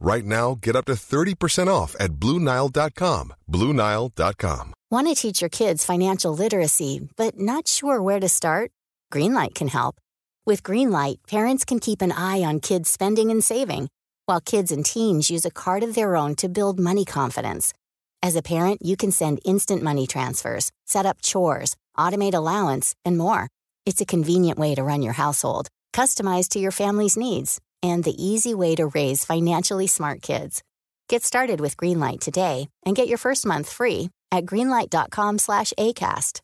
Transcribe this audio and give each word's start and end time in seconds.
Right 0.00 0.24
now, 0.24 0.56
get 0.60 0.76
up 0.76 0.84
to 0.86 0.92
30% 0.92 1.68
off 1.68 1.96
at 1.98 2.12
BlueNile.com. 2.12 3.32
BlueNile.com. 3.50 4.74
Want 4.90 5.08
to 5.08 5.14
teach 5.14 5.42
your 5.42 5.50
kids 5.50 5.84
financial 5.84 6.32
literacy, 6.32 7.08
but 7.16 7.38
not 7.38 7.68
sure 7.68 8.00
where 8.00 8.20
to 8.20 8.28
start? 8.28 8.70
Greenlight 9.12 9.54
can 9.54 9.68
help. 9.68 9.96
With 10.46 10.62
Greenlight, 10.62 11.16
parents 11.28 11.64
can 11.64 11.78
keep 11.78 12.00
an 12.00 12.12
eye 12.12 12.42
on 12.42 12.60
kids' 12.60 12.88
spending 12.88 13.30
and 13.30 13.44
saving, 13.44 13.88
while 14.26 14.40
kids 14.40 14.72
and 14.72 14.86
teens 14.86 15.30
use 15.30 15.44
a 15.44 15.50
card 15.50 15.82
of 15.82 15.94
their 15.94 16.16
own 16.16 16.36
to 16.36 16.48
build 16.48 16.78
money 16.78 17.04
confidence. 17.04 17.74
As 18.22 18.34
a 18.34 18.42
parent, 18.42 18.80
you 18.82 18.96
can 18.96 19.12
send 19.12 19.40
instant 19.44 19.82
money 19.82 20.06
transfers, 20.06 20.70
set 20.86 21.06
up 21.06 21.20
chores, 21.20 21.76
automate 21.98 22.34
allowance, 22.34 22.94
and 23.04 23.18
more. 23.18 23.48
It's 23.84 24.00
a 24.00 24.06
convenient 24.06 24.58
way 24.58 24.74
to 24.74 24.82
run 24.82 25.02
your 25.02 25.14
household, 25.14 25.68
customized 25.92 26.48
to 26.50 26.58
your 26.58 26.72
family's 26.72 27.16
needs, 27.16 27.60
and 27.82 28.04
the 28.04 28.16
easy 28.16 28.54
way 28.54 28.74
to 28.76 28.86
raise 28.86 29.24
financially 29.24 29.86
smart 29.86 30.22
kids. 30.22 30.62
Get 31.08 31.22
started 31.24 31.60
with 31.60 31.76
Greenlight 31.76 32.20
today 32.20 32.68
and 32.84 32.96
get 32.96 33.08
your 33.08 33.18
first 33.18 33.44
month 33.44 33.68
free 33.70 34.10
at 34.30 34.46
greenlight.com/acast. 34.46 36.40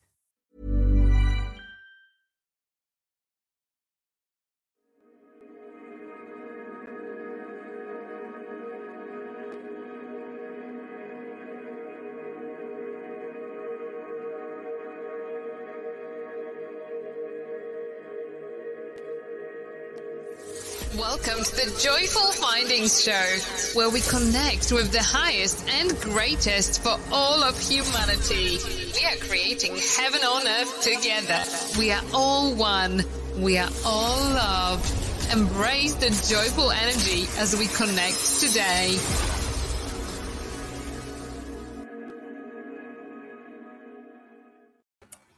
Welcome 21.15 21.45
to 21.45 21.55
the 21.55 21.81
Joyful 21.81 22.33
Findings 22.33 23.05
Show, 23.05 23.79
where 23.79 23.89
we 23.89 24.01
connect 24.01 24.73
with 24.73 24.91
the 24.91 25.01
highest 25.01 25.65
and 25.69 25.97
greatest 26.01 26.83
for 26.83 26.99
all 27.13 27.41
of 27.45 27.57
humanity. 27.57 28.59
We 28.93 29.07
are 29.07 29.17
creating 29.21 29.77
heaven 29.97 30.23
on 30.23 30.45
earth 30.45 30.83
together. 30.83 31.41
We 31.79 31.93
are 31.93 32.03
all 32.13 32.53
one. 32.57 33.05
We 33.39 33.59
are 33.59 33.71
all 33.87 34.19
love. 34.35 35.33
Embrace 35.33 35.95
the 35.95 36.11
joyful 36.29 36.73
energy 36.73 37.29
as 37.39 37.57
we 37.57 37.69
connect 37.69 38.41
today. 38.41 38.99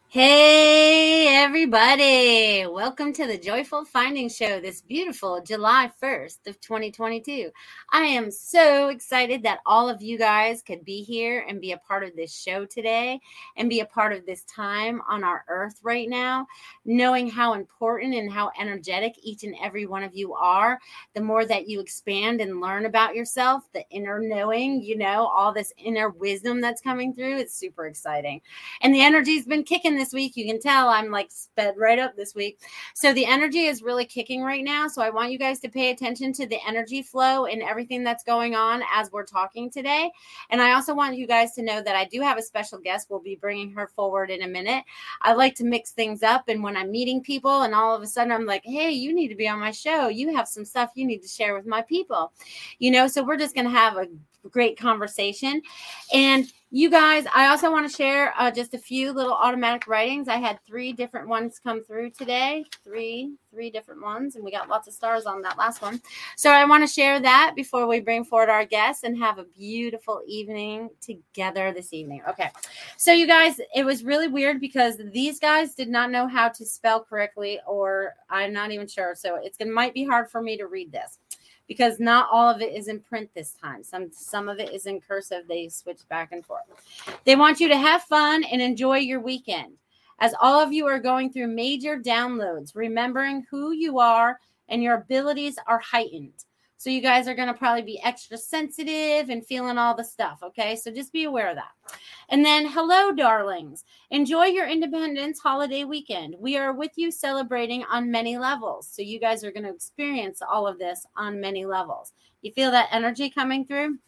Hey, 0.08 0.65
everybody. 1.46 2.66
Welcome 2.66 3.12
to 3.12 3.24
the 3.24 3.38
Joyful 3.38 3.84
Finding 3.84 4.28
Show 4.28 4.58
this 4.58 4.80
beautiful 4.80 5.40
July 5.40 5.92
1st 6.02 6.48
of 6.48 6.60
2022. 6.60 7.50
I 7.92 8.02
am 8.02 8.32
so 8.32 8.88
excited 8.88 9.44
that 9.44 9.60
all 9.64 9.88
of 9.88 10.02
you 10.02 10.18
guys 10.18 10.60
could 10.60 10.84
be 10.84 11.04
here 11.04 11.46
and 11.48 11.60
be 11.60 11.70
a 11.70 11.78
part 11.78 12.02
of 12.02 12.16
this 12.16 12.36
show 12.36 12.64
today 12.64 13.20
and 13.56 13.70
be 13.70 13.78
a 13.78 13.86
part 13.86 14.12
of 14.12 14.26
this 14.26 14.42
time 14.42 15.00
on 15.08 15.22
our 15.22 15.44
earth 15.46 15.78
right 15.84 16.08
now, 16.08 16.48
knowing 16.84 17.30
how 17.30 17.52
important 17.52 18.12
and 18.12 18.28
how 18.28 18.50
energetic 18.60 19.14
each 19.22 19.44
and 19.44 19.54
every 19.62 19.86
one 19.86 20.02
of 20.02 20.16
you 20.16 20.34
are. 20.34 20.80
The 21.14 21.22
more 21.22 21.44
that 21.44 21.68
you 21.68 21.78
expand 21.78 22.40
and 22.40 22.60
learn 22.60 22.86
about 22.86 23.14
yourself, 23.14 23.62
the 23.72 23.88
inner 23.90 24.18
knowing, 24.20 24.82
you 24.82 24.98
know, 24.98 25.28
all 25.28 25.52
this 25.52 25.72
inner 25.78 26.08
wisdom 26.08 26.60
that's 26.60 26.82
coming 26.82 27.14
through, 27.14 27.36
it's 27.36 27.54
super 27.54 27.86
exciting. 27.86 28.40
And 28.80 28.92
the 28.92 29.02
energy's 29.02 29.46
been 29.46 29.62
kicking 29.62 29.94
this 29.94 30.12
week. 30.12 30.36
You 30.36 30.44
can 30.44 30.60
tell 30.60 30.88
I'm 30.88 31.12
like 31.12 31.30
sped 31.36 31.74
right 31.76 31.98
up 31.98 32.16
this 32.16 32.34
week. 32.34 32.60
So 32.94 33.12
the 33.12 33.26
energy 33.26 33.66
is 33.66 33.82
really 33.82 34.04
kicking 34.04 34.42
right 34.42 34.64
now. 34.64 34.88
So 34.88 35.02
I 35.02 35.10
want 35.10 35.30
you 35.30 35.38
guys 35.38 35.60
to 35.60 35.68
pay 35.68 35.90
attention 35.90 36.32
to 36.34 36.46
the 36.46 36.58
energy 36.66 37.02
flow 37.02 37.46
and 37.46 37.62
everything 37.62 38.02
that's 38.02 38.24
going 38.24 38.54
on 38.54 38.82
as 38.92 39.12
we're 39.12 39.24
talking 39.24 39.70
today. 39.70 40.10
And 40.50 40.60
I 40.60 40.72
also 40.72 40.94
want 40.94 41.16
you 41.16 41.26
guys 41.26 41.52
to 41.54 41.62
know 41.62 41.82
that 41.82 41.96
I 41.96 42.04
do 42.04 42.20
have 42.20 42.38
a 42.38 42.42
special 42.42 42.78
guest. 42.78 43.08
We'll 43.10 43.20
be 43.20 43.36
bringing 43.36 43.72
her 43.72 43.86
forward 43.86 44.30
in 44.30 44.42
a 44.42 44.48
minute. 44.48 44.84
I 45.22 45.34
like 45.34 45.54
to 45.56 45.64
mix 45.64 45.92
things 45.92 46.22
up. 46.22 46.48
And 46.48 46.62
when 46.62 46.76
I'm 46.76 46.90
meeting 46.90 47.22
people 47.22 47.62
and 47.62 47.74
all 47.74 47.94
of 47.94 48.02
a 48.02 48.06
sudden 48.06 48.32
I'm 48.32 48.46
like, 48.46 48.62
hey, 48.64 48.90
you 48.90 49.14
need 49.14 49.28
to 49.28 49.34
be 49.34 49.48
on 49.48 49.60
my 49.60 49.70
show. 49.70 50.08
You 50.08 50.34
have 50.34 50.48
some 50.48 50.64
stuff 50.64 50.90
you 50.94 51.06
need 51.06 51.22
to 51.22 51.28
share 51.28 51.54
with 51.54 51.66
my 51.66 51.82
people. 51.82 52.32
You 52.78 52.90
know, 52.90 53.06
so 53.06 53.22
we're 53.22 53.36
just 53.36 53.54
going 53.54 53.66
to 53.66 53.70
have 53.70 53.96
a 53.96 54.06
great 54.50 54.78
conversation. 54.78 55.62
And 56.12 56.46
you 56.76 56.90
guys, 56.90 57.24
I 57.34 57.46
also 57.46 57.72
want 57.72 57.90
to 57.90 57.96
share 57.96 58.34
uh, 58.38 58.50
just 58.50 58.74
a 58.74 58.78
few 58.78 59.10
little 59.10 59.32
automatic 59.32 59.88
writings. 59.88 60.28
I 60.28 60.36
had 60.36 60.58
three 60.66 60.92
different 60.92 61.26
ones 61.26 61.58
come 61.58 61.82
through 61.82 62.10
today, 62.10 62.66
three, 62.84 63.32
three 63.50 63.70
different 63.70 64.02
ones, 64.02 64.36
and 64.36 64.44
we 64.44 64.50
got 64.50 64.68
lots 64.68 64.86
of 64.86 64.92
stars 64.92 65.24
on 65.24 65.40
that 65.40 65.56
last 65.56 65.80
one. 65.80 66.02
So 66.36 66.50
I 66.50 66.66
want 66.66 66.86
to 66.86 66.92
share 66.92 67.18
that 67.18 67.54
before 67.56 67.86
we 67.86 68.00
bring 68.00 68.24
forward 68.24 68.50
our 68.50 68.66
guests 68.66 69.04
and 69.04 69.16
have 69.16 69.38
a 69.38 69.44
beautiful 69.44 70.20
evening 70.26 70.90
together 71.00 71.72
this 71.72 71.94
evening. 71.94 72.20
Okay, 72.28 72.50
so 72.98 73.10
you 73.10 73.26
guys, 73.26 73.58
it 73.74 73.86
was 73.86 74.04
really 74.04 74.28
weird 74.28 74.60
because 74.60 75.00
these 75.14 75.40
guys 75.40 75.74
did 75.74 75.88
not 75.88 76.10
know 76.10 76.28
how 76.28 76.50
to 76.50 76.66
spell 76.66 77.02
correctly, 77.02 77.58
or 77.66 78.12
I'm 78.28 78.52
not 78.52 78.70
even 78.70 78.86
sure. 78.86 79.14
So 79.14 79.36
it's 79.42 79.56
gonna 79.56 79.70
might 79.70 79.94
be 79.94 80.04
hard 80.04 80.30
for 80.30 80.42
me 80.42 80.58
to 80.58 80.66
read 80.66 80.92
this 80.92 81.18
because 81.68 81.98
not 81.98 82.28
all 82.30 82.48
of 82.48 82.60
it 82.60 82.74
is 82.74 82.88
in 82.88 83.00
print 83.00 83.30
this 83.34 83.54
time. 83.60 83.82
Some 83.82 84.10
some 84.12 84.48
of 84.48 84.58
it 84.58 84.72
is 84.72 84.86
in 84.86 85.00
cursive. 85.00 85.44
They 85.48 85.68
switch 85.68 86.08
back 86.08 86.32
and 86.32 86.44
forth. 86.44 86.62
They 87.24 87.36
want 87.36 87.60
you 87.60 87.68
to 87.68 87.76
have 87.76 88.02
fun 88.02 88.44
and 88.44 88.62
enjoy 88.62 88.98
your 88.98 89.20
weekend. 89.20 89.74
As 90.18 90.34
all 90.40 90.60
of 90.60 90.72
you 90.72 90.86
are 90.86 90.98
going 90.98 91.32
through 91.32 91.48
major 91.48 91.98
downloads, 91.98 92.74
remembering 92.74 93.46
who 93.50 93.72
you 93.72 93.98
are 93.98 94.40
and 94.68 94.82
your 94.82 94.94
abilities 94.94 95.58
are 95.66 95.78
heightened. 95.78 96.44
So 96.78 96.90
you 96.90 97.00
guys 97.00 97.26
are 97.26 97.34
going 97.34 97.48
to 97.48 97.54
probably 97.54 97.82
be 97.82 98.00
extra 98.02 98.36
sensitive 98.36 99.30
and 99.30 99.44
feeling 99.46 99.78
all 99.78 99.94
the 99.96 100.04
stuff. 100.04 100.40
Okay. 100.42 100.76
So 100.76 100.90
just 100.90 101.12
be 101.12 101.24
aware 101.24 101.48
of 101.48 101.56
that. 101.56 101.72
And 102.28 102.44
then, 102.44 102.66
hello, 102.66 103.12
darlings. 103.12 103.84
Enjoy 104.10 104.44
your 104.44 104.68
Independence 104.68 105.40
holiday 105.40 105.84
weekend. 105.84 106.36
We 106.38 106.56
are 106.56 106.72
with 106.72 106.92
you 106.96 107.10
celebrating 107.10 107.84
on 107.84 108.10
many 108.10 108.36
levels. 108.36 108.88
So 108.90 109.00
you 109.02 109.18
guys 109.18 109.42
are 109.42 109.52
going 109.52 109.64
to 109.64 109.72
experience 109.72 110.42
all 110.42 110.66
of 110.66 110.78
this 110.78 111.06
on 111.16 111.40
many 111.40 111.64
levels. 111.64 112.12
You 112.42 112.52
feel 112.52 112.70
that 112.72 112.88
energy 112.92 113.30
coming 113.30 113.64
through? 113.64 113.98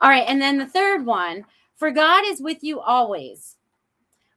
All 0.00 0.10
right. 0.10 0.24
And 0.28 0.42
then 0.42 0.58
the 0.58 0.66
third 0.66 1.06
one 1.06 1.46
for 1.74 1.90
God 1.90 2.24
is 2.26 2.42
with 2.42 2.62
you 2.62 2.80
always. 2.80 3.56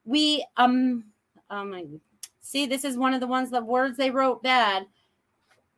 We, 0.05 0.45
um, 0.57 1.05
um, 1.49 1.99
see, 2.41 2.65
this 2.65 2.85
is 2.85 2.97
one 2.97 3.13
of 3.13 3.19
the 3.19 3.27
ones, 3.27 3.49
the 3.49 3.61
words 3.61 3.97
they 3.97 4.11
wrote 4.11 4.41
bad 4.41 4.85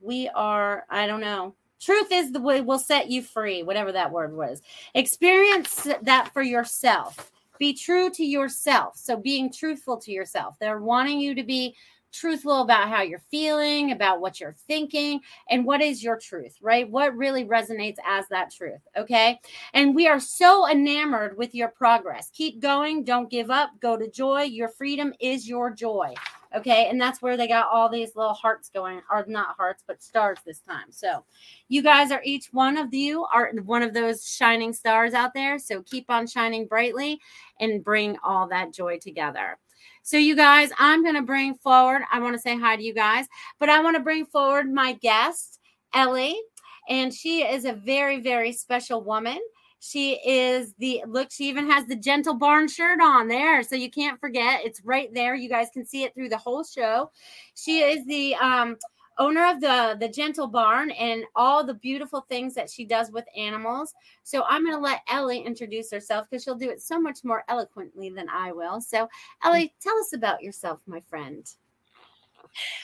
we 0.05 0.29
are, 0.29 0.85
I 0.89 1.07
don't 1.07 1.21
know. 1.21 1.55
Truth 1.81 2.11
is 2.11 2.31
the 2.31 2.39
way 2.39 2.61
will 2.61 2.79
set 2.79 3.09
you 3.09 3.21
free, 3.21 3.63
whatever 3.63 3.91
that 3.91 4.11
word 4.11 4.35
was. 4.35 4.61
Experience 4.93 5.87
that 6.03 6.31
for 6.33 6.41
yourself. 6.41 7.31
Be 7.59 7.73
true 7.73 8.09
to 8.11 8.23
yourself. 8.23 8.97
So, 8.97 9.17
being 9.17 9.51
truthful 9.51 9.97
to 9.97 10.11
yourself. 10.11 10.55
They're 10.59 10.79
wanting 10.79 11.19
you 11.19 11.35
to 11.35 11.43
be 11.43 11.75
truthful 12.15 12.61
about 12.61 12.89
how 12.89 13.01
you're 13.01 13.21
feeling, 13.29 13.91
about 13.91 14.21
what 14.21 14.39
you're 14.39 14.55
thinking, 14.67 15.19
and 15.49 15.65
what 15.65 15.81
is 15.81 16.03
your 16.03 16.17
truth, 16.17 16.55
right? 16.61 16.89
What 16.89 17.15
really 17.15 17.45
resonates 17.45 17.97
as 18.05 18.25
that 18.29 18.51
truth, 18.51 18.79
okay? 18.95 19.39
And 19.73 19.93
we 19.93 20.07
are 20.07 20.19
so 20.19 20.69
enamored 20.69 21.37
with 21.37 21.53
your 21.53 21.67
progress. 21.69 22.29
Keep 22.33 22.61
going, 22.61 23.03
don't 23.03 23.29
give 23.29 23.51
up, 23.51 23.71
go 23.81 23.97
to 23.97 24.09
joy. 24.09 24.43
Your 24.43 24.69
freedom 24.69 25.13
is 25.19 25.47
your 25.47 25.71
joy. 25.71 26.13
Okay. 26.55 26.87
And 26.89 26.99
that's 26.99 27.21
where 27.21 27.37
they 27.37 27.47
got 27.47 27.69
all 27.71 27.89
these 27.89 28.15
little 28.15 28.33
hearts 28.33 28.69
going, 28.69 29.01
or 29.09 29.25
not 29.27 29.55
hearts, 29.57 29.83
but 29.87 30.03
stars 30.03 30.39
this 30.45 30.59
time. 30.59 30.91
So 30.91 31.23
you 31.69 31.81
guys 31.81 32.11
are 32.11 32.21
each 32.23 32.49
one 32.51 32.77
of 32.77 32.93
you 32.93 33.25
are 33.33 33.51
one 33.63 33.83
of 33.83 33.93
those 33.93 34.27
shining 34.27 34.73
stars 34.73 35.13
out 35.13 35.33
there. 35.33 35.59
So 35.59 35.81
keep 35.83 36.09
on 36.09 36.27
shining 36.27 36.67
brightly 36.67 37.19
and 37.59 37.83
bring 37.83 38.17
all 38.23 38.47
that 38.49 38.73
joy 38.73 38.99
together. 38.99 39.57
So, 40.03 40.17
you 40.17 40.35
guys, 40.35 40.69
I'm 40.77 41.01
going 41.01 41.15
to 41.15 41.23
bring 41.23 41.55
forward, 41.55 42.03
I 42.11 42.19
want 42.19 42.35
to 42.35 42.41
say 42.41 42.55
hi 42.55 42.75
to 42.75 42.83
you 42.83 42.93
guys, 42.93 43.25
but 43.59 43.69
I 43.69 43.81
want 43.81 43.95
to 43.95 44.03
bring 44.03 44.27
forward 44.27 44.71
my 44.71 44.93
guest, 44.93 45.59
Ellie. 45.95 46.39
And 46.87 47.11
she 47.11 47.41
is 47.41 47.65
a 47.65 47.73
very, 47.73 48.21
very 48.21 48.51
special 48.51 49.03
woman. 49.03 49.39
She 49.79 50.13
is 50.27 50.73
the 50.79 51.03
look, 51.07 51.31
she 51.31 51.47
even 51.47 51.69
has 51.69 51.85
the 51.85 51.95
Gentle 51.95 52.33
Barn 52.33 52.67
shirt 52.67 52.99
on 53.01 53.27
there. 53.27 53.61
So 53.63 53.75
you 53.75 53.89
can't 53.89 54.19
forget. 54.19 54.65
It's 54.65 54.83
right 54.83 55.13
there. 55.13 55.35
You 55.35 55.49
guys 55.49 55.67
can 55.73 55.85
see 55.85 56.03
it 56.03 56.13
through 56.13 56.29
the 56.29 56.37
whole 56.37 56.63
show. 56.63 57.11
She 57.53 57.79
is 57.79 58.05
the 58.05 58.35
um 58.35 58.77
owner 59.17 59.47
of 59.49 59.61
the 59.61 59.97
the 59.99 60.09
gentle 60.09 60.47
barn 60.47 60.91
and 60.91 61.23
all 61.35 61.63
the 61.63 61.73
beautiful 61.73 62.21
things 62.21 62.53
that 62.53 62.69
she 62.69 62.85
does 62.85 63.11
with 63.11 63.25
animals 63.37 63.93
so 64.23 64.43
i'm 64.47 64.63
going 64.63 64.75
to 64.75 64.81
let 64.81 65.01
ellie 65.09 65.39
introduce 65.39 65.91
herself 65.91 66.27
because 66.29 66.43
she'll 66.43 66.55
do 66.55 66.69
it 66.69 66.81
so 66.81 66.99
much 66.99 67.19
more 67.23 67.43
eloquently 67.47 68.09
than 68.09 68.27
i 68.29 68.51
will 68.51 68.81
so 68.81 69.07
ellie 69.43 69.73
tell 69.81 69.97
us 69.99 70.13
about 70.13 70.41
yourself 70.43 70.81
my 70.85 70.99
friend 71.09 71.45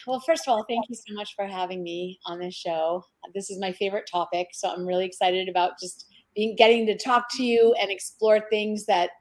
well 0.08 0.20
first 0.20 0.48
of 0.48 0.54
all 0.54 0.66
thank 0.68 0.86
you 0.90 0.96
so 0.96 1.14
much 1.14 1.36
for 1.36 1.46
having 1.46 1.84
me 1.84 2.20
on 2.26 2.40
this 2.40 2.56
show 2.56 3.04
this 3.34 3.50
is 3.50 3.60
my 3.60 3.72
favorite 3.72 4.08
topic 4.10 4.48
so 4.54 4.70
i'm 4.70 4.86
really 4.86 5.06
excited 5.06 5.50
about 5.50 5.74
just 5.82 6.06
being 6.36 6.56
getting 6.56 6.86
to 6.88 6.98
talk 6.98 7.26
to 7.32 7.44
you 7.44 7.74
and 7.82 7.92
explore 7.92 8.42
things 8.50 8.86
that 8.86 9.12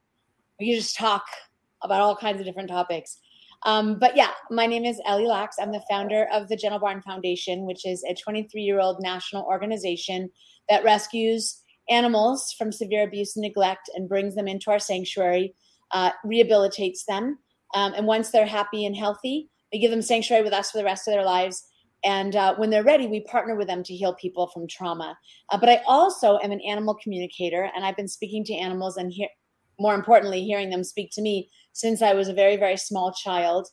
can 0.60 0.74
just 0.74 0.96
talk 0.96 1.24
about 1.82 2.00
all 2.00 2.16
kinds 2.16 2.40
of 2.40 2.46
different 2.46 2.68
topics. 2.68 3.18
Um, 3.64 3.98
but 3.98 4.16
yeah, 4.16 4.30
my 4.50 4.66
name 4.66 4.84
is 4.84 5.00
Ellie 5.06 5.26
Laks. 5.26 5.56
I'm 5.60 5.72
the 5.72 5.82
founder 5.90 6.26
of 6.32 6.48
the 6.48 6.56
Gentle 6.56 6.80
Barn 6.80 7.02
Foundation, 7.02 7.66
which 7.66 7.86
is 7.86 8.02
a 8.04 8.14
23 8.14 8.62
year 8.62 8.80
old 8.80 9.02
national 9.02 9.44
organization 9.44 10.30
that 10.68 10.84
rescues 10.84 11.60
animals 11.88 12.54
from 12.56 12.72
severe 12.72 13.02
abuse 13.02 13.36
and 13.36 13.42
neglect 13.42 13.90
and 13.94 14.08
brings 14.08 14.34
them 14.34 14.48
into 14.48 14.70
our 14.70 14.78
sanctuary, 14.78 15.54
uh, 15.90 16.10
rehabilitates 16.24 17.04
them. 17.06 17.38
Um, 17.74 17.92
and 17.94 18.06
once 18.06 18.30
they're 18.30 18.46
happy 18.46 18.86
and 18.86 18.96
healthy, 18.96 19.50
we 19.72 19.78
give 19.78 19.90
them 19.90 20.02
sanctuary 20.02 20.42
with 20.42 20.52
us 20.52 20.70
for 20.70 20.78
the 20.78 20.84
rest 20.84 21.06
of 21.06 21.12
their 21.12 21.24
lives 21.24 21.64
and 22.04 22.36
uh, 22.36 22.54
when 22.56 22.70
they're 22.70 22.84
ready, 22.84 23.06
we 23.06 23.20
partner 23.20 23.54
with 23.54 23.66
them 23.66 23.82
to 23.82 23.94
heal 23.94 24.14
people 24.14 24.46
from 24.48 24.66
trauma. 24.66 25.16
Uh, 25.50 25.58
but 25.58 25.68
I 25.68 25.82
also 25.86 26.38
am 26.42 26.52
an 26.52 26.60
animal 26.60 26.94
communicator, 26.94 27.70
and 27.74 27.84
I've 27.84 27.96
been 27.96 28.08
speaking 28.08 28.44
to 28.44 28.54
animals 28.54 28.96
and 28.96 29.12
hear, 29.12 29.28
more 29.78 29.94
importantly, 29.94 30.44
hearing 30.44 30.70
them 30.70 30.84
speak 30.84 31.10
to 31.12 31.22
me 31.22 31.50
since 31.72 32.02
I 32.02 32.14
was 32.14 32.28
a 32.28 32.34
very, 32.34 32.56
very 32.56 32.76
small 32.76 33.12
child. 33.12 33.68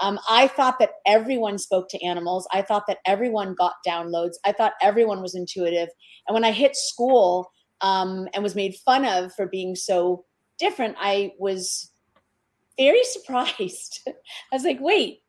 Um, 0.00 0.18
I 0.28 0.48
thought 0.48 0.78
that 0.78 0.94
everyone 1.06 1.58
spoke 1.58 1.88
to 1.90 2.02
animals. 2.02 2.48
I 2.52 2.62
thought 2.62 2.86
that 2.86 2.98
everyone 3.04 3.54
got 3.54 3.74
downloads. 3.86 4.34
I 4.44 4.52
thought 4.52 4.72
everyone 4.80 5.20
was 5.20 5.34
intuitive. 5.34 5.88
And 6.26 6.34
when 6.34 6.44
I 6.44 6.52
hit 6.52 6.76
school 6.76 7.50
um, 7.80 8.28
and 8.32 8.42
was 8.42 8.54
made 8.54 8.74
fun 8.84 9.04
of 9.04 9.34
for 9.34 9.46
being 9.46 9.74
so 9.74 10.24
different, 10.58 10.96
I 10.98 11.32
was 11.38 11.90
very 12.78 13.04
surprised. 13.04 14.00
I 14.06 14.54
was 14.54 14.64
like, 14.64 14.78
wait, 14.80 15.21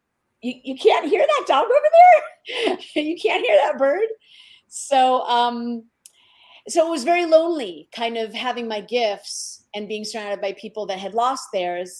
you, 0.43 0.53
you 0.63 0.77
can't 0.77 1.09
hear 1.09 1.25
that 1.25 1.45
dog 1.47 1.65
over 1.65 1.73
there? 1.91 2.77
You 2.95 3.17
can't 3.17 3.45
hear 3.45 3.55
that 3.55 3.77
bird? 3.77 4.07
So 4.67 5.21
um 5.21 5.85
so 6.67 6.85
it 6.87 6.89
was 6.89 7.03
very 7.03 7.25
lonely 7.25 7.89
kind 7.93 8.17
of 8.17 8.33
having 8.33 8.67
my 8.67 8.81
gifts 8.81 9.65
and 9.73 9.87
being 9.87 10.05
surrounded 10.05 10.41
by 10.41 10.53
people 10.53 10.85
that 10.87 10.99
had 10.99 11.13
lost 11.13 11.47
theirs. 11.51 11.99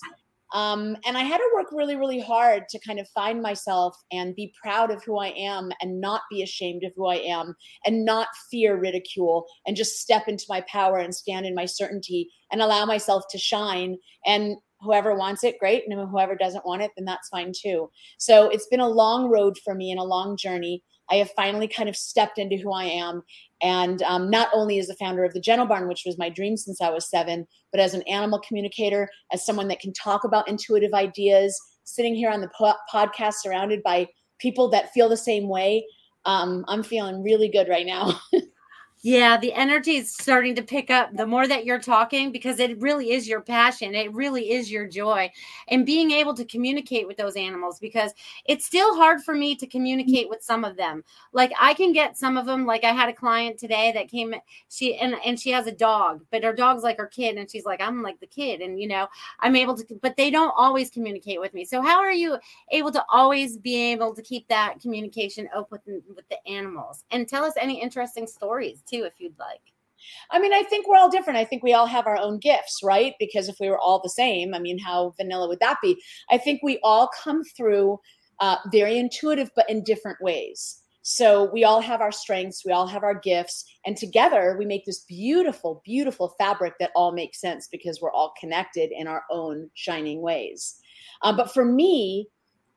Um, 0.54 0.98
and 1.08 1.18
i 1.18 1.24
had 1.24 1.40
to 1.40 1.52
work 1.56 1.72
really 1.72 1.96
really 1.96 2.20
hard 2.20 2.70
to 2.70 2.80
kind 2.86 3.00
of 3.00 3.10
find 3.10 3.42
myself 3.42 3.98
and 4.12 4.36
be 4.36 4.54
proud 4.62 4.92
of 4.92 5.04
who 5.04 5.18
i 5.18 5.30
am 5.30 5.72
and 5.82 6.00
not 6.00 6.22
be 6.30 6.44
ashamed 6.44 6.84
of 6.84 6.92
who 6.96 7.08
i 7.08 7.16
am 7.16 7.56
and 7.88 8.06
not 8.06 8.28
fear 8.52 8.80
ridicule 8.80 9.48
and 9.66 9.76
just 9.76 10.00
step 10.00 10.28
into 10.28 10.46
my 10.48 10.62
power 10.68 11.00
and 11.00 11.16
stand 11.16 11.48
in 11.48 11.56
my 11.56 11.66
certainty 11.66 12.30
and 12.54 12.62
allow 12.62 12.86
myself 12.86 13.24
to 13.32 13.38
shine. 13.38 13.98
And 14.26 14.56
whoever 14.84 15.16
wants 15.16 15.44
it, 15.44 15.60
great. 15.60 15.84
And 15.88 16.10
whoever 16.10 16.36
doesn't 16.36 16.66
want 16.66 16.82
it, 16.82 16.92
then 16.96 17.06
that's 17.06 17.30
fine 17.30 17.52
too. 17.56 17.90
So 18.18 18.50
it's 18.50 18.68
been 18.68 18.80
a 18.80 18.88
long 18.88 19.30
road 19.30 19.58
for 19.64 19.76
me 19.76 19.92
and 19.92 20.00
a 20.00 20.04
long 20.04 20.38
journey. 20.38 20.84
I 21.12 21.16
have 21.16 21.32
finally 21.36 21.68
kind 21.68 21.90
of 21.90 21.96
stepped 21.96 22.38
into 22.38 22.58
who 22.58 22.72
I 22.72 22.86
am. 22.86 23.24
And 23.62 24.02
um, 24.04 24.30
not 24.30 24.50
only 24.54 24.80
as 24.80 24.88
the 24.88 24.96
founder 24.96 25.24
of 25.24 25.34
the 25.34 25.40
Gentle 25.40 25.68
Barn, 25.68 25.88
which 25.88 26.04
was 26.06 26.18
my 26.18 26.30
dream 26.30 26.58
since 26.58 26.82
I 26.82 26.90
was 26.90 27.10
seven, 27.10 27.46
but 27.72 27.82
as 27.82 27.94
an 27.94 28.04
animal 28.04 28.40
communicator, 28.40 29.10
as 29.32 29.46
someone 29.46 29.68
that 29.68 29.80
can 29.80 29.94
talk 29.94 30.24
about 30.24 30.48
intuitive 30.48 30.94
ideas, 30.94 31.60
sitting 31.84 32.16
here 32.16 32.30
on 32.30 32.42
the 32.42 32.52
po- 32.58 32.76
podcast 32.92 33.36
surrounded 33.36 33.84
by 33.84 34.08
people 34.40 34.70
that 34.70 34.92
feel 34.94 35.10
the 35.10 35.18
same 35.18 35.48
way. 35.48 35.86
Um, 36.26 36.64
I'm 36.68 36.84
feeling 36.84 37.22
really 37.22 37.50
good 37.50 37.68
right 37.68 37.86
now. 37.86 38.20
Yeah, 39.06 39.36
the 39.36 39.52
energy 39.52 39.98
is 39.98 40.14
starting 40.14 40.56
to 40.56 40.62
pick 40.62 40.90
up 40.90 41.10
the 41.14 41.28
more 41.28 41.46
that 41.46 41.66
you're 41.66 41.78
talking 41.78 42.32
because 42.32 42.58
it 42.62 42.80
really 42.80 43.12
is 43.12 43.28
your 43.28 43.42
passion. 43.42 43.96
It 43.96 44.14
really 44.14 44.52
is 44.52 44.72
your 44.72 44.88
joy. 44.88 45.30
And 45.68 45.86
being 45.86 46.12
able 46.12 46.34
to 46.36 46.46
communicate 46.46 47.06
with 47.06 47.18
those 47.18 47.36
animals 47.36 47.80
because 47.80 48.14
it's 48.46 48.66
still 48.66 48.96
hard 48.96 49.22
for 49.22 49.34
me 49.36 49.58
to 49.58 49.68
communicate 49.68 50.30
with 50.30 50.42
some 50.42 50.64
of 50.64 50.78
them. 50.78 51.04
Like 51.34 51.52
I 51.60 51.74
can 51.74 51.92
get 51.92 52.18
some 52.18 52.38
of 52.38 52.46
them 52.46 52.66
like 52.66 52.86
I 52.86 52.94
had 52.94 53.10
a 53.10 53.14
client 53.14 53.60
today 53.60 53.92
that 53.94 54.08
came 54.10 54.34
she 54.70 54.96
and 54.96 55.16
and 55.26 55.38
she 55.38 55.50
has 55.52 55.68
a 55.68 55.72
dog, 55.74 56.24
but 56.32 56.42
her 56.46 56.54
dog's 56.54 56.84
like 56.84 56.98
her 56.98 57.08
kid 57.08 57.36
and 57.36 57.52
she's 57.52 57.66
like 57.66 57.82
I'm 57.82 58.04
like 58.04 58.22
the 58.22 58.28
kid 58.28 58.62
and 58.62 58.80
you 58.80 58.88
know, 58.88 59.08
I'm 59.42 59.58
able 59.58 59.76
to 59.76 59.86
but 60.02 60.16
they 60.16 60.32
don't 60.32 60.54
always 60.56 60.90
communicate 60.90 61.42
with 61.42 61.54
me. 61.54 61.66
So 61.66 61.82
how 61.82 62.00
are 62.00 62.14
you 62.14 62.38
able 62.72 62.92
to 62.94 63.04
always 63.10 63.58
be 63.58 63.76
able 63.92 64.16
to 64.16 64.22
keep 64.22 64.48
that 64.48 64.80
communication 64.80 65.50
open 65.54 66.02
with, 66.16 66.24
the 66.30 66.38
animals? 66.48 67.04
And 67.12 67.28
tell 67.28 67.44
us 67.44 67.54
any 67.60 67.82
interesting 67.82 68.28
stories 68.28 68.82
if 69.00 69.14
you'd 69.20 69.38
like. 69.40 69.62
I 70.32 70.40
mean, 70.40 70.54
I 70.54 70.64
think 70.64 70.88
we're 70.88 70.98
all 70.98 71.10
different. 71.10 71.40
I 71.40 71.46
think 71.46 71.64
we 71.64 71.74
all 71.74 71.86
have 71.86 72.08
our 72.08 72.18
own 72.18 72.40
gifts, 72.40 72.80
right? 72.84 73.14
Because 73.20 73.48
if 73.48 73.56
we 73.60 73.70
were 73.70 73.80
all 73.80 74.02
the 74.02 74.10
same, 74.10 74.54
I 74.54 74.60
mean, 74.60 74.78
how 74.78 75.14
vanilla 75.18 75.48
would 75.48 75.60
that 75.60 75.78
be? 75.82 76.02
I 76.30 76.38
think 76.38 76.62
we 76.62 76.80
all 76.84 77.10
come 77.24 77.44
through 77.56 78.00
uh, 78.40 78.58
very 78.72 78.98
intuitive, 78.98 79.50
but 79.56 79.70
in 79.70 79.84
different 79.84 80.18
ways. 80.22 80.82
So 81.04 81.50
we 81.52 81.66
all 81.66 81.82
have 81.82 82.00
our 82.00 82.14
strengths, 82.14 82.64
we 82.66 82.72
all 82.72 82.88
have 82.88 83.04
our 83.04 83.20
gifts, 83.20 83.66
and 83.86 83.98
together 83.98 84.56
we 84.58 84.66
make 84.66 84.86
this 84.86 85.04
beautiful, 85.04 85.82
beautiful 85.84 86.34
fabric 86.40 86.76
that 86.80 86.92
all 86.96 87.12
makes 87.12 87.42
sense 87.42 87.68
because 87.70 88.00
we're 88.02 88.12
all 88.12 88.34
connected 88.40 88.90
in 88.98 89.08
our 89.08 89.24
own 89.30 89.70
shining 89.74 90.22
ways. 90.22 90.76
Uh, 91.22 91.36
but 91.36 91.54
for 91.54 91.66
me, 91.66 92.28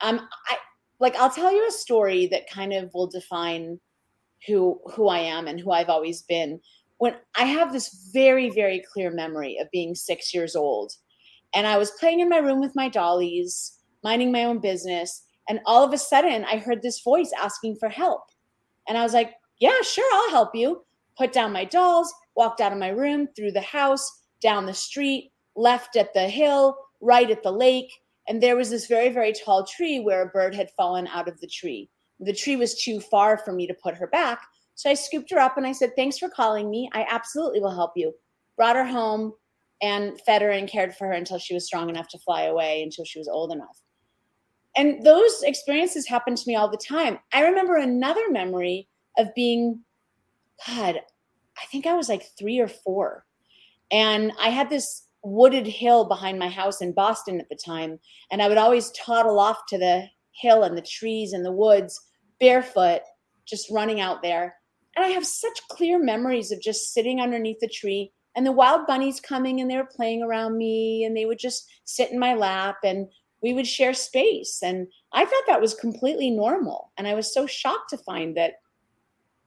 um, 0.01 0.21
I 0.49 0.57
like 0.99 1.15
I'll 1.17 1.31
tell 1.31 1.53
you 1.53 1.67
a 1.69 1.73
story 1.73 2.27
that 2.27 2.51
kind 2.51 2.73
of 2.73 2.91
will 2.95 3.07
define 3.07 3.79
who 4.47 4.81
who 4.95 5.09
I 5.09 5.19
am 5.19 5.47
and 5.47 5.61
who 5.61 5.73
I've 5.73 5.89
always 5.89 6.23
been. 6.23 6.61
When 6.99 7.15
I 7.37 7.45
have 7.45 7.73
this 7.73 8.11
very 8.13 8.51
very 8.51 8.83
clear 8.93 9.11
memory 9.11 9.59
of 9.59 9.71
being 9.71 9.95
6 9.95 10.35
years 10.35 10.57
old 10.57 10.93
and 11.55 11.67
I 11.67 11.79
was 11.79 11.91
playing 11.93 12.21
in 12.21 12.29
my 12.29 12.39
room 12.39 12.61
with 12.61 12.75
my 12.75 12.89
dollies, 12.89 13.79
minding 14.03 14.33
my 14.33 14.45
own 14.45 14.59
business, 14.59 15.23
and 15.49 15.61
all 15.67 15.85
of 15.85 15.93
a 15.93 15.99
sudden 15.99 16.45
I 16.45 16.59
heard 16.59 16.83
this 16.83 17.01
voice 17.01 17.31
asking 17.41 17.77
for 17.77 17.89
help. 17.89 18.23
And 18.89 18.97
I 18.99 19.03
was 19.03 19.15
like, 19.15 19.35
"Yeah, 19.59 19.81
sure, 19.83 20.11
I'll 20.15 20.31
help 20.31 20.55
you." 20.55 20.85
Put 21.19 21.33
down 21.33 21.53
my 21.53 21.65
dolls, 21.65 22.13
walked 22.35 22.61
out 22.61 22.73
of 22.73 22.79
my 22.79 22.89
room, 22.89 23.29
through 23.35 23.53
the 23.53 23.61
house, 23.61 24.23
down 24.41 24.67
the 24.67 24.75
street, 24.75 25.33
left 25.55 25.97
at 25.97 26.13
the 26.13 26.29
hill, 26.29 26.77
right 27.01 27.31
at 27.31 27.43
the 27.43 27.53
lake, 27.53 27.91
and 28.29 28.43
there 28.43 28.57
was 28.57 28.71
this 28.71 28.87
very 28.87 29.09
very 29.09 29.33
tall 29.33 29.65
tree 29.65 29.99
where 30.01 30.23
a 30.23 30.27
bird 30.27 30.55
had 30.55 30.71
fallen 30.77 31.07
out 31.07 31.29
of 31.29 31.41
the 31.41 31.47
tree 31.47 31.89
the 32.21 32.33
tree 32.33 32.57
was 32.57 32.81
too 32.83 33.01
far 33.01 33.39
for 33.39 33.53
me 33.53 33.67
to 33.67 33.75
put 33.75 33.95
her 33.95 34.07
back. 34.07 34.41
So 34.75 34.91
I 34.91 34.95
scooped 34.95 35.31
her 35.31 35.39
up 35.39 35.57
and 35.57 35.67
I 35.67 35.73
said, 35.73 35.93
Thanks 35.97 36.19
for 36.19 36.29
calling 36.29 36.71
me. 36.71 36.89
I 36.93 37.07
absolutely 37.09 37.61
will 37.61 37.75
help 37.75 37.93
you. 37.97 38.15
Brought 38.57 38.77
her 38.77 38.85
home 38.85 39.33
and 39.83 40.21
fed 40.23 40.43
her 40.43 40.51
and 40.51 40.69
cared 40.69 40.95
for 40.95 41.07
her 41.07 41.13
until 41.13 41.39
she 41.39 41.55
was 41.55 41.67
strong 41.67 41.89
enough 41.91 42.09
to 42.09 42.19
fly 42.19 42.43
away, 42.43 42.83
until 42.83 43.05
she 43.05 43.19
was 43.19 43.29
old 43.29 43.53
enough. 43.53 43.81
And 44.77 45.05
those 45.05 45.43
experiences 45.43 46.07
happen 46.07 46.35
to 46.35 46.45
me 46.47 46.55
all 46.55 46.71
the 46.71 46.77
time. 46.77 47.19
I 47.33 47.43
remember 47.43 47.77
another 47.77 48.31
memory 48.31 48.89
of 49.19 49.35
being, 49.35 49.81
God, 50.67 51.01
I 51.59 51.67
think 51.71 51.87
I 51.87 51.95
was 51.95 52.09
like 52.09 52.31
three 52.39 52.59
or 52.59 52.69
four. 52.69 53.25
And 53.91 54.33
I 54.39 54.51
had 54.51 54.69
this 54.69 55.07
wooded 55.23 55.67
hill 55.67 56.05
behind 56.05 56.39
my 56.39 56.49
house 56.49 56.83
in 56.83 56.93
Boston 56.93 57.41
at 57.41 57.49
the 57.49 57.57
time. 57.57 57.99
And 58.31 58.43
I 58.43 58.49
would 58.49 58.59
always 58.59 58.91
toddle 58.93 59.39
off 59.39 59.61
to 59.69 59.79
the 59.79 60.07
hill 60.33 60.63
and 60.63 60.77
the 60.77 60.83
trees 60.83 61.33
and 61.33 61.45
the 61.45 61.53
woods 61.53 61.99
barefoot, 62.41 63.03
just 63.47 63.71
running 63.71 64.01
out 64.01 64.23
there. 64.23 64.57
And 64.97 65.05
I 65.05 65.09
have 65.09 65.27
such 65.27 65.69
clear 65.69 65.99
memories 65.99 66.51
of 66.53 66.61
just 66.61 66.93
sitting 66.93 67.21
underneath 67.21 67.61
the 67.61 67.69
tree 67.69 68.13
and 68.35 68.47
the 68.47 68.53
wild 68.53 68.87
bunnies 68.87 69.21
coming 69.21 69.61
and 69.61 69.71
they 69.71 69.77
were 69.77 69.89
playing 69.91 70.23
around 70.23 70.57
me 70.57 71.05
and 71.05 71.17
they 71.17 71.25
would 71.25 71.39
just 71.39 71.69
sit 71.85 72.11
in 72.11 72.19
my 72.19 72.35
lap 72.35 72.77
and 72.85 73.09
we 73.43 73.55
would 73.55 73.67
share 73.67 73.95
space. 73.95 74.61
And 74.63 74.87
I 75.13 75.25
thought 75.25 75.45
that 75.47 75.61
was 75.61 75.75
completely 75.75 76.31
normal. 76.31 76.93
And 76.97 77.07
I 77.07 77.15
was 77.15 77.33
so 77.33 77.47
shocked 77.47 77.91
to 77.91 77.99
find 77.99 78.37
that, 78.37 78.55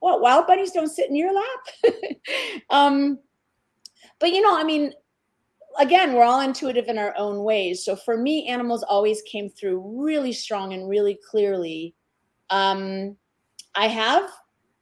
well, 0.00 0.20
wild 0.20 0.46
bunnies 0.46 0.72
don't 0.72 0.88
sit 0.88 1.08
in 1.08 1.16
your 1.16 1.32
lap. 1.32 1.94
um, 2.70 3.18
but, 4.18 4.32
you 4.32 4.40
know, 4.40 4.58
I 4.58 4.64
mean, 4.64 4.92
again, 5.78 6.14
we're 6.14 6.24
all 6.24 6.40
intuitive 6.40 6.88
in 6.88 6.98
our 6.98 7.14
own 7.16 7.44
ways. 7.44 7.84
So 7.84 7.96
for 7.96 8.16
me, 8.16 8.48
animals 8.48 8.82
always 8.82 9.22
came 9.22 9.50
through 9.50 10.02
really 10.02 10.32
strong 10.32 10.72
and 10.72 10.88
really 10.88 11.18
clearly. 11.30 11.94
Um, 12.50 13.16
I 13.74 13.88
have 13.88 14.28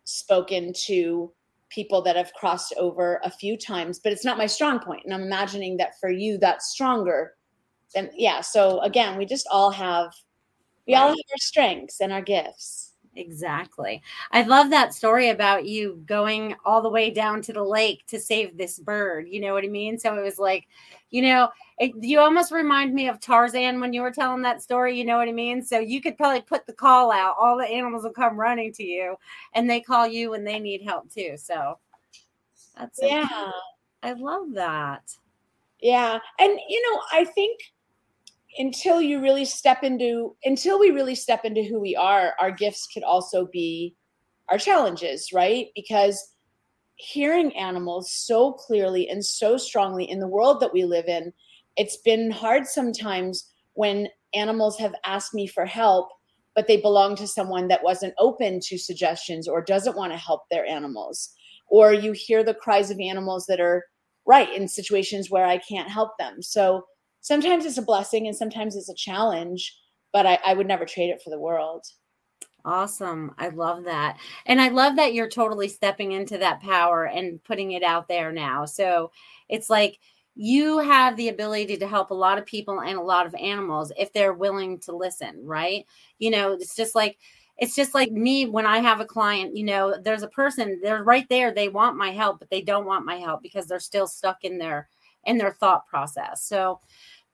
spoken 0.05 0.73
to 0.87 1.33
people 1.69 2.01
that 2.03 2.17
have 2.17 2.33
crossed 2.33 2.73
over 2.79 3.21
a 3.25 3.31
few 3.31 3.57
times, 3.57 3.99
but 3.99 4.13
it's 4.13 4.25
not 4.25 4.39
my 4.39 4.47
strong 4.47 4.79
point. 4.79 5.03
And 5.05 5.13
I'm 5.13 5.23
imagining 5.23 5.77
that 5.77 6.01
for 6.01 6.11
you, 6.11 6.39
that's 6.39 6.71
stronger. 6.71 7.35
And 7.95 8.11
yeah, 8.15 8.41
so 8.41 8.81
again, 8.81 9.19
we 9.19 9.27
just 9.27 9.47
all 9.51 9.71
have 9.71 10.13
we 10.87 10.95
all 10.95 11.09
have 11.09 11.17
our 11.17 11.39
strengths 11.39 12.01
and 12.01 12.13
our 12.13 12.23
gifts. 12.23 12.88
Exactly. 13.19 14.01
I 14.31 14.43
love 14.43 14.71
that 14.71 14.95
story 14.95 15.31
about 15.31 15.67
you 15.67 16.01
going 16.07 16.55
all 16.65 16.81
the 16.81 16.89
way 16.89 17.11
down 17.11 17.43
to 17.43 17.53
the 17.53 17.65
lake 17.65 18.07
to 18.07 18.21
save 18.21 18.57
this 18.57 18.79
bird. 18.79 19.27
You 19.29 19.41
know 19.41 19.55
what 19.55 19.65
I 19.65 19.69
mean? 19.69 19.99
So 19.99 20.17
it 20.17 20.23
was 20.23 20.39
like, 20.39 20.69
you 21.11 21.23
know, 21.23 21.49
it, 21.79 21.93
you 22.01 22.21
almost 22.21 22.53
remind 22.53 22.95
me 22.95 23.09
of 23.09 23.19
Tarzan 23.19 23.81
when 23.81 23.93
you 23.93 24.03
were 24.03 24.13
telling 24.13 24.43
that 24.43 24.63
story. 24.63 24.97
You 24.97 25.05
know 25.05 25.17
what 25.17 25.29
I 25.29 25.33
mean? 25.33 25.65
So 25.65 25.81
you 25.81 26.01
could 26.01 26.17
probably 26.17 26.43
put 26.43 26.65
the 26.65 26.73
call 26.73 27.11
out. 27.11 27.35
All 27.37 27.59
the 27.59 27.67
animals 27.67 28.05
will 28.05 28.13
come 28.13 28.39
running 28.39 28.73
to 28.75 28.85
you 28.85 29.17
and 29.53 29.69
they 29.69 29.81
call 29.81 30.07
you 30.07 30.31
when 30.31 30.45
they 30.45 30.61
need 30.61 30.83
help 30.83 31.13
too. 31.13 31.35
So 31.37 31.79
that's, 32.77 33.01
yeah. 33.03 33.51
I 34.05 34.13
love 34.13 34.53
that. 34.53 35.11
Yeah. 35.81 36.21
And, 36.39 36.57
you 36.69 36.83
know, 36.83 37.03
I 37.13 37.25
think 37.25 37.59
until 38.59 39.01
you 39.01 39.21
really 39.21 39.45
step 39.45 39.83
into 39.83 40.35
until 40.45 40.79
we 40.79 40.91
really 40.91 41.15
step 41.15 41.45
into 41.45 41.63
who 41.63 41.79
we 41.79 41.95
are 41.95 42.35
our 42.41 42.51
gifts 42.51 42.87
could 42.93 43.03
also 43.03 43.47
be 43.53 43.95
our 44.49 44.59
challenges 44.59 45.31
right? 45.33 45.67
Because 45.75 46.33
hearing 46.97 47.55
animals 47.57 48.13
so 48.13 48.53
clearly 48.53 49.09
and 49.09 49.25
so 49.25 49.57
strongly 49.57 50.11
in 50.11 50.19
the 50.19 50.27
world 50.27 50.61
that 50.61 50.73
we 50.73 50.85
live 50.85 51.07
in 51.07 51.33
it's 51.77 51.99
been 51.99 52.31
hard 52.31 52.67
sometimes 52.67 53.53
when 53.75 54.09
animals 54.35 54.79
have 54.79 54.95
asked 55.05 55.33
me 55.33 55.47
for 55.47 55.65
help 55.65 56.09
but 56.59 56.67
they 56.67 56.77
belong 56.77 57.15
to 57.15 57.25
someone 57.25 57.69
that 57.69 57.85
wasn't 57.85 58.13
open 58.19 58.59
to 58.59 58.77
suggestions 58.77 59.47
or 59.47 59.63
doesn't 59.63 59.97
want 59.97 60.11
to 60.11 60.19
help 60.19 60.43
their 60.51 60.67
animals. 60.67 61.33
Or 61.69 61.93
you 61.93 62.11
hear 62.11 62.43
the 62.43 62.53
cries 62.53 62.91
of 62.91 62.99
animals 62.99 63.47
that 63.47 63.61
are 63.61 63.85
right 64.27 64.53
in 64.53 64.67
situations 64.67 65.31
where 65.31 65.47
i 65.47 65.59
can't 65.59 65.89
help 65.89 66.19
them. 66.19 66.43
So 66.43 66.83
sometimes 67.21 67.65
it's 67.65 67.79
a 67.79 67.83
blessing 67.83 68.27
and 68.27 68.37
sometimes 68.37 68.77
it's 68.77 68.89
a 68.89 68.95
challenge, 68.95 69.77
but 70.13 70.27
I, 70.27 70.39
I 70.45 70.55
would 70.55 70.67
never 70.67 70.85
trade 70.85 71.11
it 71.11 71.23
for 71.23 71.31
the 71.31 71.39
world. 71.39 71.87
Awesome. 72.65 73.35
I 73.39 73.49
love 73.49 73.85
that. 73.85 74.19
And 74.47 74.61
I 74.61 74.69
love 74.69 74.97
that 74.97 75.15
you're 75.15 75.29
totally 75.29 75.69
stepping 75.69 76.13
into 76.13 76.39
that 76.39 76.61
power 76.61 77.07
and 77.07 77.43
putting 77.45 77.73
it 77.73 77.83
out 77.83 78.09
there 78.09 78.33
now. 78.33 78.65
So 78.65 79.11
it's 79.49 79.71
like 79.71 79.99
you 80.35 80.79
have 80.79 81.17
the 81.17 81.29
ability 81.29 81.77
to 81.79 81.89
help 81.89 82.11
a 82.11 82.15
lot 82.15 82.39
of 82.39 82.47
people 82.47 82.81
and 82.81 82.99
a 82.99 83.03
lot 83.03 83.27
of 83.27 83.35
animals 83.35 83.91
if 83.97 84.13
they're 84.13 84.35
willing 84.35 84.79
to 84.81 84.95
listen, 84.95 85.45
right? 85.45 85.85
You 86.19 86.31
know, 86.31 86.53
it's 86.53 86.77
just 86.77 86.95
like, 86.95 87.19
it's 87.57 87.75
just 87.75 87.95
like 87.95 88.13
me 88.13 88.47
when 88.47 88.67
I 88.67 88.79
have 88.79 89.01
a 89.01 89.05
client, 89.05 89.57
you 89.57 89.65
know, 89.65 89.97
there's 90.01 90.23
a 90.23 90.29
person, 90.29 90.79
they're 90.81 91.03
right 91.03 91.27
there, 91.29 91.53
they 91.53 91.69
want 91.69 91.97
my 91.97 92.11
help, 92.11 92.39
but 92.39 92.51
they 92.51 92.61
don't 92.61 92.87
want 92.87 93.05
my 93.05 93.17
help 93.17 93.43
because 93.43 93.67
they're 93.67 93.81
still 93.81 94.07
stuck 94.07 94.45
in 94.45 94.59
their 94.59 94.89
in 95.25 95.39
their 95.39 95.53
thought 95.53 95.87
process. 95.87 96.43
So, 96.45 96.81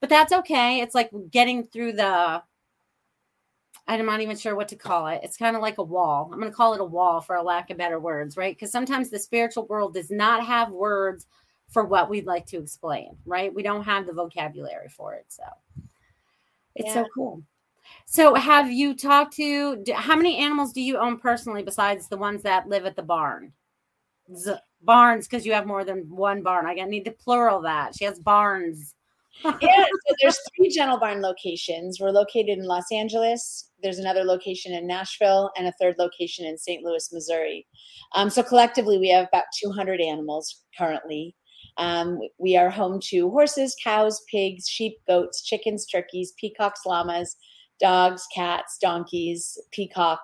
but 0.01 0.09
that's 0.11 0.33
okay. 0.33 0.81
It's 0.81 0.95
like 0.95 1.11
getting 1.31 1.65
through 1.65 1.93
the 1.93 2.43
I'm 3.87 4.07
not 4.07 4.21
even 4.21 4.37
sure 4.37 4.57
what 4.57 4.69
to 4.69 4.77
call 4.77 5.09
it. 5.09 5.21
It's 5.23 5.37
kind 5.37 5.57
of 5.57 5.63
like 5.63 5.79
a 5.79 5.83
wall. 5.83 6.31
I'm 6.33 6.41
going 6.41 6.51
to 6.51 6.57
call 6.57 6.73
it 6.75 6.81
a 6.81 6.85
wall 6.85 7.21
for 7.21 7.37
a 7.37 7.43
lack 7.43 7.71
of 7.71 7.77
better 7.77 8.01
words, 8.01 8.37
right? 8.37 8.57
Because 8.57 8.73
sometimes 8.73 9.11
the 9.11 9.19
spiritual 9.19 9.67
world 9.67 9.95
does 9.95 10.11
not 10.11 10.45
have 10.47 10.71
words 10.71 11.27
for 11.69 11.85
what 11.85 12.09
we'd 12.09 12.27
like 12.27 12.47
to 12.47 12.59
explain, 12.59 13.17
right? 13.27 13.55
We 13.55 13.63
don't 13.63 13.85
have 13.85 14.07
the 14.07 14.13
vocabulary 14.13 14.89
for 14.89 15.15
it. 15.15 15.27
So 15.29 15.43
it's 16.75 16.89
yeah. 16.89 16.95
so 16.95 17.07
cool. 17.15 17.43
So, 18.07 18.35
have 18.35 18.71
you 18.71 18.95
talked 18.95 19.37
to 19.37 19.83
how 19.95 20.17
many 20.17 20.39
animals 20.39 20.73
do 20.73 20.81
you 20.81 20.97
own 20.97 21.19
personally 21.19 21.63
besides 21.63 22.09
the 22.09 22.17
ones 22.17 22.43
that 22.43 22.69
live 22.69 22.87
at 22.87 22.97
the 22.97 23.03
barn? 23.03 23.53
Z- 24.35 24.55
barns, 24.85 25.27
because 25.27 25.47
you 25.47 25.53
have 25.53 25.67
more 25.67 25.85
than 25.85 26.09
one 26.09 26.43
barn. 26.43 26.67
I 26.67 26.75
need 26.85 27.05
to 27.07 27.11
plural 27.11 27.63
that. 27.63 27.97
She 27.97 28.05
has 28.05 28.19
barns 28.19 28.95
yeah, 29.61 29.85
so 29.85 30.15
there's 30.23 30.39
three 30.57 30.71
Gentle 30.71 30.99
Barn 30.99 31.21
locations. 31.21 31.99
We're 32.01 32.11
located 32.11 32.59
in 32.59 32.65
Los 32.65 32.91
Angeles. 32.93 33.71
There's 33.83 33.99
another 33.99 34.23
location 34.23 34.73
in 34.73 34.87
Nashville 34.87 35.51
and 35.57 35.67
a 35.67 35.73
third 35.81 35.97
location 35.99 36.47
in 36.47 36.57
St. 36.57 36.85
Louis, 36.85 37.13
Missouri. 37.13 37.67
Um, 38.15 38.31
so 38.31 38.43
collectively, 38.43 38.99
we 38.99 39.09
have 39.11 39.27
about 39.29 39.45
200 39.61 40.01
animals 40.01 40.63
currently. 40.79 41.35
Um, 41.77 42.21
we 42.39 42.57
are 42.57 42.71
home 42.71 43.01
to 43.09 43.29
horses, 43.31 43.77
cows, 43.83 44.23
pigs, 44.31 44.69
sheep, 44.69 44.95
goats, 45.09 45.43
chickens, 45.43 45.87
turkeys, 45.87 46.33
peacocks, 46.39 46.83
llamas, 46.87 47.37
dogs, 47.81 48.25
cats, 48.33 48.79
donkeys, 48.81 49.59
peacock, 49.73 50.21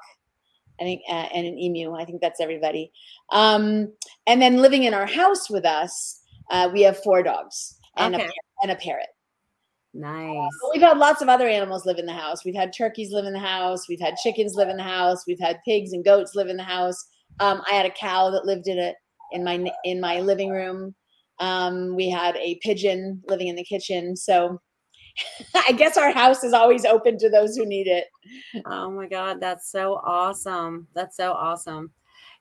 I 0.81 0.85
think, 0.85 1.03
uh, 1.09 1.29
and 1.35 1.47
an 1.47 1.59
emu. 1.59 1.95
I 1.95 2.05
think 2.05 2.21
that's 2.21 2.41
everybody. 2.41 2.91
Um, 3.31 3.93
and 4.27 4.41
then 4.41 4.59
living 4.59 4.85
in 4.85 4.95
our 4.95 5.07
house 5.07 5.51
with 5.51 5.65
us, 5.65 6.21
uh, 6.51 6.71
we 6.73 6.83
have 6.83 7.03
four 7.03 7.23
dogs 7.23 7.79
and 7.97 8.15
okay. 8.15 8.25
a 8.25 8.31
and 8.63 8.73
a 8.73 8.77
parrot. 8.77 9.09
Nice. 9.93 10.49
we've 10.73 10.83
had 10.83 10.99
lots 10.99 11.21
of 11.21 11.29
other 11.29 11.49
animals 11.49 11.85
live 11.85 11.99
in 11.99 12.07
the 12.07 12.13
house. 12.13 12.45
We've 12.45 12.55
had 12.55 12.73
turkeys 12.77 13.11
live 13.11 13.25
in 13.25 13.33
the 13.33 13.41
house. 13.41 13.89
We've 13.89 14.01
had 14.01 14.15
chickens 14.17 14.55
live 14.55 14.69
in 14.69 14.77
the 14.77 14.85
house. 14.85 15.25
We've 15.27 15.41
had 15.41 15.59
pigs 15.65 15.93
and 15.93 16.05
goats 16.05 16.37
live 16.37 16.49
in 16.49 16.57
the 16.57 16.63
house. 16.63 17.05
Um, 17.41 17.63
I 17.69 17.75
had 17.75 17.87
a 17.87 17.91
cow 17.91 18.31
that 18.31 18.45
lived 18.45 18.69
in 18.69 18.79
it 18.79 18.95
in 19.33 19.43
my 19.43 19.71
in 19.85 20.01
my 20.01 20.21
living 20.21 20.51
room. 20.51 20.95
Um, 21.41 21.97
we 21.97 22.09
had 22.09 22.37
a 22.37 22.59
pigeon 22.63 23.23
living 23.27 23.49
in 23.49 23.57
the 23.57 23.65
kitchen. 23.65 24.15
So 24.17 24.61
I 25.55 25.73
guess 25.73 25.97
our 25.97 26.13
house 26.13 26.45
is 26.45 26.53
always 26.53 26.85
open 26.85 27.19
to 27.19 27.31
those 27.31 27.57
who 27.57 27.67
need 27.67 27.87
it. 27.87 28.07
Oh 28.67 28.91
my 28.91 29.07
God, 29.07 29.41
that's 29.41 29.71
so 29.71 30.01
awesome. 30.05 30.87
That's 30.95 31.17
so 31.17 31.33
awesome 31.33 31.93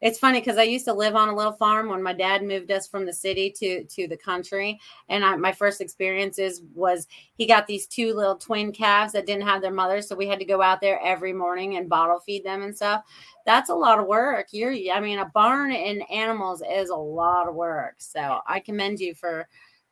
it's 0.01 0.19
funny 0.19 0.39
because 0.39 0.57
I 0.57 0.63
used 0.63 0.85
to 0.85 0.93
live 0.93 1.15
on 1.15 1.27
a 1.27 1.35
little 1.35 1.53
farm 1.53 1.89
when 1.89 2.01
my 2.01 2.13
dad 2.13 2.43
moved 2.43 2.71
us 2.71 2.87
from 2.87 3.05
the 3.05 3.13
city 3.13 3.51
to 3.57 3.83
to 3.83 4.07
the 4.07 4.17
country, 4.17 4.79
and 5.09 5.25
I, 5.25 5.35
my 5.35 5.51
first 5.51 5.81
experiences 5.81 6.61
was 6.73 7.07
he 7.33 7.45
got 7.45 7.67
these 7.67 7.85
two 7.85 8.13
little 8.13 8.37
twin 8.37 8.71
calves 8.71 9.13
that 9.13 9.25
didn't 9.25 9.47
have 9.47 9.61
their 9.61 9.73
mothers, 9.73 10.07
so 10.07 10.15
we 10.15 10.27
had 10.27 10.39
to 10.39 10.45
go 10.45 10.61
out 10.61 10.79
there 10.79 11.01
every 11.03 11.33
morning 11.33 11.75
and 11.75 11.89
bottle 11.89 12.19
feed 12.19 12.45
them 12.45 12.61
and 12.61 12.75
stuff. 12.75 13.03
That's 13.45 13.69
a 13.69 13.75
lot 13.75 13.99
of 13.99 14.07
work. 14.07 14.47
You're, 14.51 14.73
I 14.93 14.99
mean, 15.01 15.19
a 15.19 15.25
barn 15.33 15.71
and 15.71 16.09
animals 16.09 16.63
is 16.69 16.89
a 16.89 16.95
lot 16.95 17.47
of 17.47 17.55
work. 17.55 17.95
So 17.97 18.39
I 18.47 18.59
commend 18.59 18.99
you 18.99 19.15
for 19.15 19.47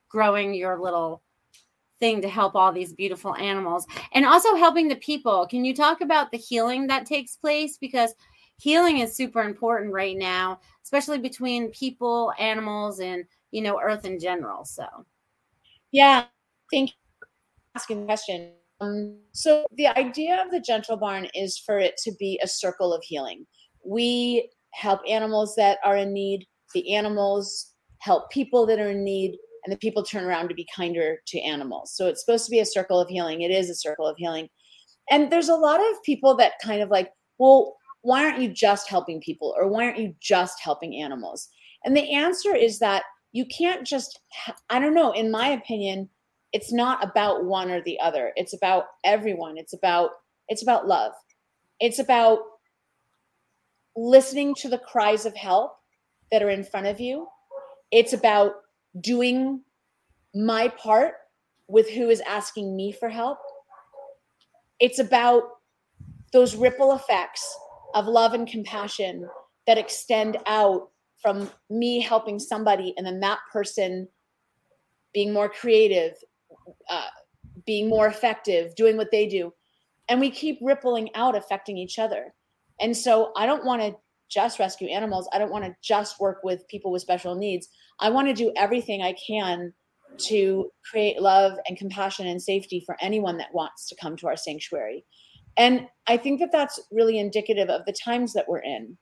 growing 0.10 0.53
your 0.53 0.79
little 0.79 1.22
thing 2.00 2.22
to 2.22 2.30
help 2.30 2.56
all 2.56 2.72
these 2.72 2.94
beautiful 2.94 3.36
animals 3.36 3.86
and 4.13 4.25
also 4.25 4.56
helping 4.56 4.88
the 4.88 4.96
people. 4.98 5.48
Can 5.48 5.66
you 5.66 5.74
talk 5.74 6.01
about 6.01 6.32
the 6.32 6.38
healing 6.38 6.88
that 6.88 7.06
takes 7.06 7.36
place 7.36 7.77
because 7.77 8.13
healing 8.58 9.00
is 9.00 9.16
super 9.16 9.42
important 9.42 9.94
right 9.94 10.18
now, 10.18 10.60
especially 10.84 11.20
between 11.20 11.72
people, 11.72 12.34
animals, 12.39 13.00
and 13.00 13.25
you 13.51 13.62
know, 13.62 13.80
Earth 13.82 14.06
in 14.06 14.20
general. 14.20 14.66
So, 14.66 14.86
yeah, 15.92 16.25
thank 16.72 16.89
you 16.89 16.96
for 17.20 17.27
asking 17.75 18.06
question. 18.06 18.51
Um, 18.82 19.18
so, 19.32 19.66
the 19.75 19.88
idea 19.88 20.44
of 20.44 20.51
the 20.51 20.60
Gentle 20.60 20.98
Barn 20.98 21.27
is 21.34 21.58
for 21.58 21.80
it 21.80 21.98
to 22.04 22.12
be 22.20 22.39
a 22.44 22.48
circle 22.48 22.94
of 22.94 23.04
healing. 23.04 23.46
We 23.86 24.50
help 24.72 25.00
animals 25.08 25.56
that 25.56 25.80
are 25.84 25.98
in 25.98 26.13
need. 26.13 26.46
The 26.74 26.94
animals 26.96 27.74
help 28.00 28.30
people 28.30 28.66
that 28.68 28.80
are 28.80 28.92
in 28.92 29.04
need, 29.04 29.38
and 29.67 29.74
the 29.74 29.77
people 29.77 30.01
turn 30.01 30.24
around 30.24 30.47
to 30.47 30.55
be 30.55 30.65
kinder 30.74 31.17
to 31.27 31.41
animals. 31.41 31.91
So 31.93 32.07
it's 32.07 32.24
supposed 32.24 32.45
to 32.45 32.51
be 32.51 32.62
a 32.62 32.65
circle 32.65 33.01
of 33.01 33.09
healing. 33.09 33.41
It 33.41 33.51
is 33.51 33.69
a 33.69 33.75
circle 33.75 34.07
of 34.07 34.15
healing. 34.15 34.47
And 35.12 35.29
there's 35.29 35.50
a 35.50 35.55
lot 35.55 35.81
of 35.81 36.01
people 36.05 36.38
that 36.38 36.53
kind 36.63 36.81
of 36.81 36.89
like, 36.89 37.12
well, 37.38 37.75
why 38.01 38.24
aren't 38.24 38.39
you 38.39 38.47
just 38.47 38.88
helping 38.88 39.19
people 39.19 39.53
or 39.57 39.67
why 39.67 39.83
aren't 39.83 40.00
you 40.00 40.15
just 40.21 40.62
helping 40.62 40.95
animals? 40.95 41.50
And 41.83 41.97
the 41.97 42.13
answer 42.13 42.55
is 42.55 42.79
that 42.79 43.03
you 43.33 43.45
can't 43.45 43.86
just, 43.86 44.21
I 44.69 44.79
don't 44.79 44.93
know, 44.93 45.12
in 45.12 45.29
my 45.29 45.50
opinion, 45.50 46.07
it's 46.53 46.71
not 46.71 47.03
about 47.03 47.43
one 47.43 47.69
or 47.69 47.81
the 47.81 48.00
other. 48.00 48.31
It's 48.38 48.53
about 48.53 48.86
everyone. 49.03 49.57
It's 49.57 49.74
about, 49.74 50.12
it's 50.47 50.63
about 50.63 50.88
love. 50.88 51.12
It's 51.81 52.00
about 52.00 52.39
listening 53.97 54.55
to 54.59 54.69
the 54.69 54.77
cries 54.77 55.25
of 55.25 55.36
help 55.36 55.74
that 56.31 56.41
are 56.41 56.50
in 56.50 56.63
front 56.63 56.88
of 56.88 57.01
you. 57.01 57.27
It's 57.91 58.13
about 58.13 58.53
doing 59.01 59.62
my 60.34 60.68
part 60.70 61.16
with 61.68 61.89
who 61.89 62.10
is 62.10 62.22
asking 62.22 62.75
me 62.75 62.92
for 62.92 63.10
help. 63.10 63.39
It's 64.80 65.00
about 65.00 65.44
those 66.34 66.56
ripple 66.56 66.94
effects 66.94 67.58
of 67.94 68.06
love 68.06 68.34
and 68.34 68.48
compassion 68.48 69.27
that 69.66 69.77
extend 69.77 70.38
out 70.46 70.89
from 71.22 71.50
me 71.70 72.00
helping 72.00 72.39
somebody 72.39 72.94
and 72.98 73.06
then 73.06 73.20
that 73.20 73.39
person 73.51 74.08
being 75.13 75.34
more 75.34 75.50
creative 75.50 76.13
uh, 76.89 77.08
being 77.66 77.89
more 77.89 78.08
effective 78.08 78.75
doing 78.75 78.98
what 78.98 79.10
they 79.12 79.27
do 79.27 79.51
and 80.10 80.20
we 80.20 80.30
keep 80.30 80.60
rippling 80.62 81.10
out 81.16 81.36
affecting 81.36 81.77
each 81.77 81.98
other 81.98 82.34
and 82.80 82.96
so 82.96 83.32
i 83.36 83.46
don't 83.46 83.66
want 83.66 83.82
to 83.82 83.96
just 84.29 84.60
rescue 84.60 84.88
animals 84.89 85.29
i 85.34 85.38
don't 85.38 85.51
want 85.51 85.63
to 85.63 85.75
just 85.81 86.19
work 86.19 86.39
with 86.43 86.67
people 86.67 86.91
with 86.91 87.01
special 87.01 87.36
needs 87.36 87.69
i 88.00 88.10
want 88.10 88.27
to 88.27 88.34
do 88.34 88.51
everything 88.55 89.01
i 89.01 89.13
can 89.25 89.74
to 90.17 90.72
create 90.89 91.22
love 91.22 91.57
and 91.67 91.77
compassion 91.77 92.27
and 92.27 92.41
safety 92.41 92.81
for 92.86 92.98
anyone 93.01 93.38
that 93.38 93.53
wants 93.53 93.88
to 93.88 93.96
come 93.96 94.15
to 94.17 94.27
our 94.27 94.38
sanctuary. 94.38 95.05
And 95.57 95.88
I 96.07 96.17
think 96.17 96.39
that 96.39 96.51
that's 96.51 96.79
really 96.91 97.19
indicative 97.19 97.69
of 97.69 97.86
the 97.86 97.93
times 97.93 98.34
that 98.34 98.48
we're 98.48 98.60
in. 98.60 98.98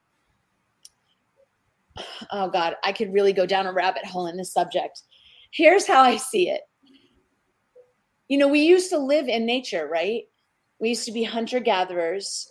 Oh, 2.31 2.49
God, 2.49 2.75
I 2.83 2.91
could 2.91 3.13
really 3.13 3.33
go 3.33 3.45
down 3.45 3.67
a 3.67 3.71
rabbit 3.71 4.05
hole 4.05 4.27
in 4.27 4.35
this 4.35 4.51
subject. 4.51 5.03
Here's 5.51 5.87
how 5.87 6.01
I 6.01 6.17
see 6.17 6.49
it. 6.49 6.61
You 8.27 8.37
know, 8.37 8.47
we 8.47 8.61
used 8.61 8.89
to 8.89 8.97
live 8.97 9.27
in 9.27 9.45
nature, 9.45 9.87
right? 9.87 10.23
We 10.79 10.89
used 10.89 11.05
to 11.05 11.11
be 11.11 11.23
hunter 11.23 11.59
gatherers 11.59 12.49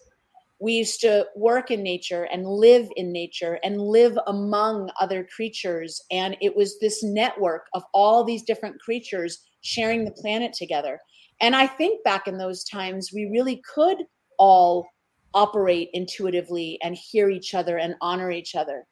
we 0.60 0.74
used 0.74 1.00
to 1.00 1.26
work 1.36 1.70
in 1.70 1.82
nature 1.82 2.24
and 2.24 2.46
live 2.46 2.88
in 2.96 3.12
nature 3.12 3.58
and 3.64 3.80
live 3.80 4.16
among 4.26 4.90
other 5.00 5.26
creatures. 5.34 6.00
And 6.10 6.36
it 6.40 6.54
was 6.54 6.78
this 6.78 7.02
network 7.02 7.66
of 7.74 7.82
all 7.92 8.24
these 8.24 8.42
different 8.42 8.80
creatures 8.80 9.38
sharing 9.62 10.04
the 10.04 10.12
planet 10.12 10.52
together. 10.52 11.00
And 11.40 11.56
i 11.56 11.66
think 11.66 12.04
back 12.04 12.28
in 12.28 12.38
those 12.38 12.64
times 12.64 13.10
we 13.12 13.26
really 13.26 13.62
could 13.74 13.98
all 14.38 14.86
operate 15.32 15.90
intuitively 15.92 16.78
and 16.82 16.94
hear 16.94 17.28
each 17.28 17.54
other 17.54 17.76
and 17.78 17.96
honor 18.00 18.30
each 18.30 18.54
other. 18.54 18.86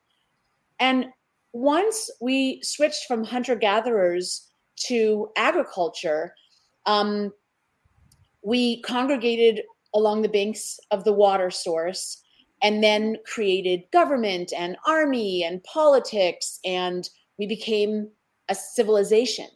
And 0.81 1.07
once 1.53 2.11
we 2.21 2.61
switched 2.63 3.07
from 3.07 3.23
hunter 3.23 3.55
gatherers 3.55 4.51
to 4.89 5.29
agriculture 5.37 6.35
um, 6.87 7.33
we 8.43 8.83
congregated 8.83 9.63
along 9.95 10.23
the 10.23 10.29
banks 10.29 10.79
of 10.91 11.05
the 11.05 11.13
water 11.13 11.51
source 11.51 12.23
and 12.63 12.83
then 12.83 13.17
created 13.27 13.83
government 13.93 14.53
and 14.57 14.77
army 14.87 15.43
and 15.45 15.63
politics 15.65 16.61
and 16.65 17.09
we 17.39 17.47
became 17.47 18.09
a 18.49 18.55
civilization. 18.55 19.49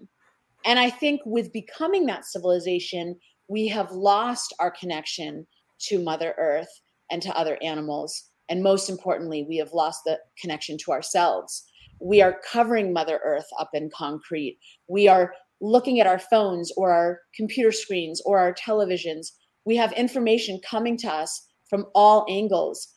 And 0.65 0.79
i 0.79 0.91
think 0.91 1.21
with 1.25 1.53
becoming 1.53 2.07
that 2.07 2.25
civilization 2.25 3.17
we 3.49 3.69
have 3.69 3.93
lost 3.93 4.55
our 4.59 4.71
connection 4.71 5.47
to 5.79 6.03
mother 6.03 6.35
earth 6.39 6.81
and 7.11 7.23
to 7.23 7.37
other 7.39 7.59
animals. 7.63 8.31
And 8.49 8.63
most 8.63 8.89
importantly 8.89 9.45
we 9.49 9.57
have 9.59 9.73
lost 9.73 10.03
the 10.05 10.19
connection 10.41 10.79
to 10.79 10.93
ourselves. 10.93 11.65
We 12.01 12.21
are 12.23 12.41
covering 12.51 12.93
mother 12.93 13.21
earth 13.25 13.47
up 13.59 13.71
in 13.75 13.91
concrete. 13.91 14.59
We 14.89 15.09
are 15.09 15.33
looking 15.61 16.01
at 16.01 16.07
our 16.07 16.19
phones 16.19 16.73
or 16.77 16.93
our 16.93 17.21
computer 17.35 17.73
screens 17.73 18.21
or 18.27 18.39
our 18.39 18.53
televisions 18.53 19.29
we 19.67 19.77
have 19.77 19.93
information 19.93 20.61
coming 20.69 20.97
to 20.99 21.09
us 21.09 21.47
from 21.69 21.87
all 21.95 22.25
angles. 22.31 22.89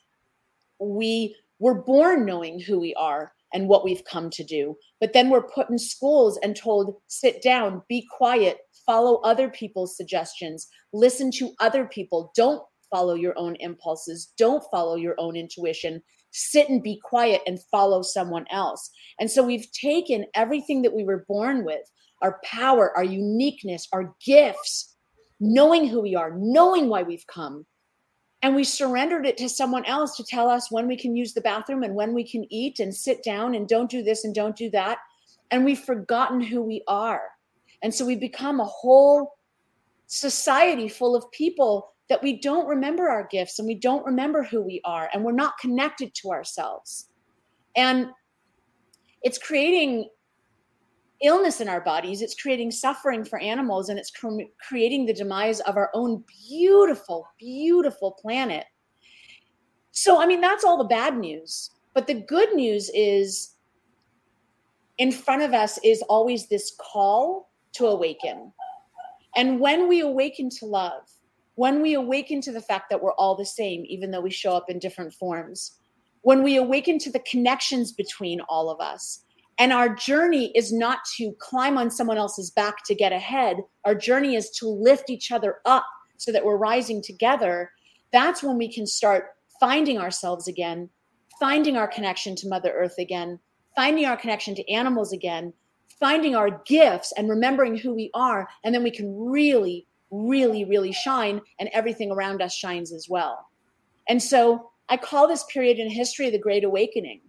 We 0.79 1.35
were 1.59 1.81
born 1.83 2.25
knowing 2.25 2.61
who 2.61 2.79
we 2.79 2.93
are 2.93 3.33
and 3.53 3.67
what 3.67 3.83
we've 3.83 4.05
come 4.05 4.29
to 4.29 4.43
do. 4.43 4.77
But 5.01 5.11
then 5.11 5.29
we're 5.29 5.49
put 5.49 5.69
in 5.69 5.79
schools 5.79 6.39
and 6.43 6.55
told, 6.55 7.01
sit 7.07 7.41
down, 7.41 7.81
be 7.89 8.07
quiet, 8.15 8.59
follow 8.85 9.15
other 9.21 9.49
people's 9.49 9.97
suggestions, 9.97 10.67
listen 10.93 11.31
to 11.31 11.51
other 11.59 11.85
people. 11.85 12.31
Don't 12.35 12.61
follow 12.91 13.15
your 13.15 13.37
own 13.37 13.55
impulses, 13.59 14.31
don't 14.37 14.63
follow 14.71 14.95
your 14.95 15.15
own 15.17 15.35
intuition. 15.35 16.01
Sit 16.31 16.69
and 16.69 16.83
be 16.83 17.01
quiet 17.03 17.41
and 17.47 17.59
follow 17.71 18.03
someone 18.03 18.45
else. 18.51 18.91
And 19.19 19.31
so 19.31 19.43
we've 19.43 19.71
taken 19.71 20.25
everything 20.35 20.83
that 20.83 20.93
we 20.93 21.03
were 21.03 21.25
born 21.27 21.65
with 21.65 21.81
our 22.21 22.39
power, 22.43 22.95
our 22.95 23.03
uniqueness, 23.03 23.87
our 23.91 24.13
gifts, 24.23 24.88
knowing 25.39 25.87
who 25.87 26.01
we 26.01 26.15
are, 26.15 26.31
knowing 26.35 26.89
why 26.89 27.03
we've 27.03 27.27
come. 27.27 27.65
And 28.41 28.55
we 28.55 28.63
surrendered 28.63 29.25
it 29.25 29.37
to 29.37 29.49
someone 29.49 29.85
else 29.85 30.15
to 30.17 30.23
tell 30.23 30.49
us 30.49 30.71
when 30.71 30.87
we 30.87 30.95
can 30.95 31.15
use 31.15 31.33
the 31.33 31.41
bathroom 31.41 31.83
and 31.83 31.93
when 31.93 32.13
we 32.13 32.23
can 32.23 32.45
eat 32.49 32.79
and 32.79 32.93
sit 32.95 33.23
down 33.23 33.55
and 33.55 33.67
don't 33.67 33.89
do 33.89 34.01
this 34.01 34.23
and 34.23 34.33
don't 34.33 34.55
do 34.55 34.69
that. 34.69 34.99
And 35.51 35.65
we've 35.65 35.79
forgotten 35.79 36.39
who 36.39 36.61
we 36.61 36.83
are. 36.87 37.21
And 37.81 37.93
so 37.93 38.05
we 38.05 38.15
become 38.15 38.59
a 38.59 38.65
whole 38.65 39.35
society 40.07 40.87
full 40.87 41.15
of 41.15 41.29
people 41.31 41.93
that 42.09 42.23
we 42.23 42.39
don't 42.39 42.67
remember 42.67 43.09
our 43.09 43.27
gifts 43.29 43.59
and 43.59 43.67
we 43.67 43.75
don't 43.75 44.05
remember 44.05 44.43
who 44.43 44.61
we 44.61 44.81
are 44.83 45.09
and 45.13 45.23
we're 45.23 45.31
not 45.31 45.57
connected 45.59 46.13
to 46.15 46.31
ourselves. 46.31 47.09
And 47.75 48.07
it's 49.21 49.37
creating 49.37 50.09
illness 51.21 51.59
in 51.59 51.67
our 51.67 51.81
bodies 51.81 52.21
it's 52.21 52.39
creating 52.39 52.71
suffering 52.71 53.25
for 53.25 53.39
animals 53.39 53.89
and 53.89 53.99
it's 53.99 54.11
cre- 54.11 54.49
creating 54.65 55.05
the 55.05 55.13
demise 55.13 55.59
of 55.61 55.75
our 55.75 55.89
own 55.93 56.23
beautiful 56.47 57.27
beautiful 57.37 58.11
planet. 58.13 58.65
So 59.91 60.21
i 60.21 60.25
mean 60.25 60.41
that's 60.41 60.63
all 60.63 60.77
the 60.77 60.83
bad 60.83 61.17
news. 61.17 61.71
But 61.93 62.07
the 62.07 62.21
good 62.21 62.53
news 62.53 62.89
is 62.93 63.55
in 64.97 65.11
front 65.11 65.41
of 65.41 65.53
us 65.53 65.79
is 65.83 66.01
always 66.03 66.47
this 66.47 66.75
call 66.79 67.49
to 67.73 67.87
awaken. 67.87 68.53
And 69.35 69.59
when 69.59 69.87
we 69.87 70.01
awaken 70.01 70.49
to 70.59 70.65
love 70.65 71.03
when 71.59 71.81
we 71.81 71.95
awaken 71.95 72.39
to 72.39 72.53
the 72.53 72.61
fact 72.61 72.89
that 72.89 73.03
we're 73.03 73.11
all 73.15 73.35
the 73.35 73.45
same 73.45 73.83
even 73.85 74.11
though 74.11 74.21
we 74.21 74.31
show 74.31 74.53
up 74.53 74.69
in 74.69 74.79
different 74.79 75.13
forms 75.13 75.77
when 76.21 76.41
we 76.41 76.55
awaken 76.55 76.97
to 76.97 77.11
the 77.11 77.19
connections 77.19 77.91
between 77.91 78.39
all 78.47 78.69
of 78.69 78.79
us 78.79 79.25
and 79.59 79.73
our 79.73 79.93
journey 79.93 80.53
is 80.55 80.71
not 80.71 80.99
to 81.17 81.33
climb 81.37 81.77
on 81.77 81.91
someone 81.91 82.17
else's 82.17 82.49
back 82.49 82.85
to 82.85 82.95
get 82.95 83.11
ahead. 83.11 83.57
Our 83.83 83.93
journey 83.93 84.35
is 84.35 84.49
to 84.51 84.67
lift 84.67 85.09
each 85.09 85.33
other 85.33 85.57
up 85.65 85.85
so 86.15 86.31
that 86.31 86.45
we're 86.45 86.57
rising 86.57 87.03
together. 87.03 87.69
That's 88.13 88.41
when 88.41 88.57
we 88.57 88.73
can 88.73 88.87
start 88.87 89.25
finding 89.59 89.97
ourselves 89.97 90.47
again, 90.47 90.89
finding 91.39 91.75
our 91.75 91.89
connection 91.89 92.37
to 92.37 92.47
Mother 92.47 92.71
Earth 92.71 92.95
again, 92.97 93.37
finding 93.75 94.05
our 94.05 94.15
connection 94.15 94.55
to 94.55 94.71
animals 94.71 95.11
again, 95.11 95.53
finding 95.99 96.35
our 96.35 96.61
gifts 96.65 97.11
and 97.17 97.29
remembering 97.29 97.77
who 97.77 97.93
we 97.93 98.09
are. 98.13 98.47
And 98.63 98.73
then 98.73 98.83
we 98.83 98.91
can 98.91 99.13
really, 99.13 99.85
really, 100.09 100.63
really 100.63 100.93
shine, 100.93 101.41
and 101.59 101.69
everything 101.73 102.11
around 102.11 102.41
us 102.41 102.55
shines 102.55 102.93
as 102.93 103.07
well. 103.09 103.49
And 104.07 104.23
so 104.23 104.71
I 104.87 104.95
call 104.95 105.27
this 105.27 105.43
period 105.51 105.79
in 105.79 105.89
history 105.89 106.29
the 106.29 106.39
Great 106.39 106.63
Awakening 106.63 107.21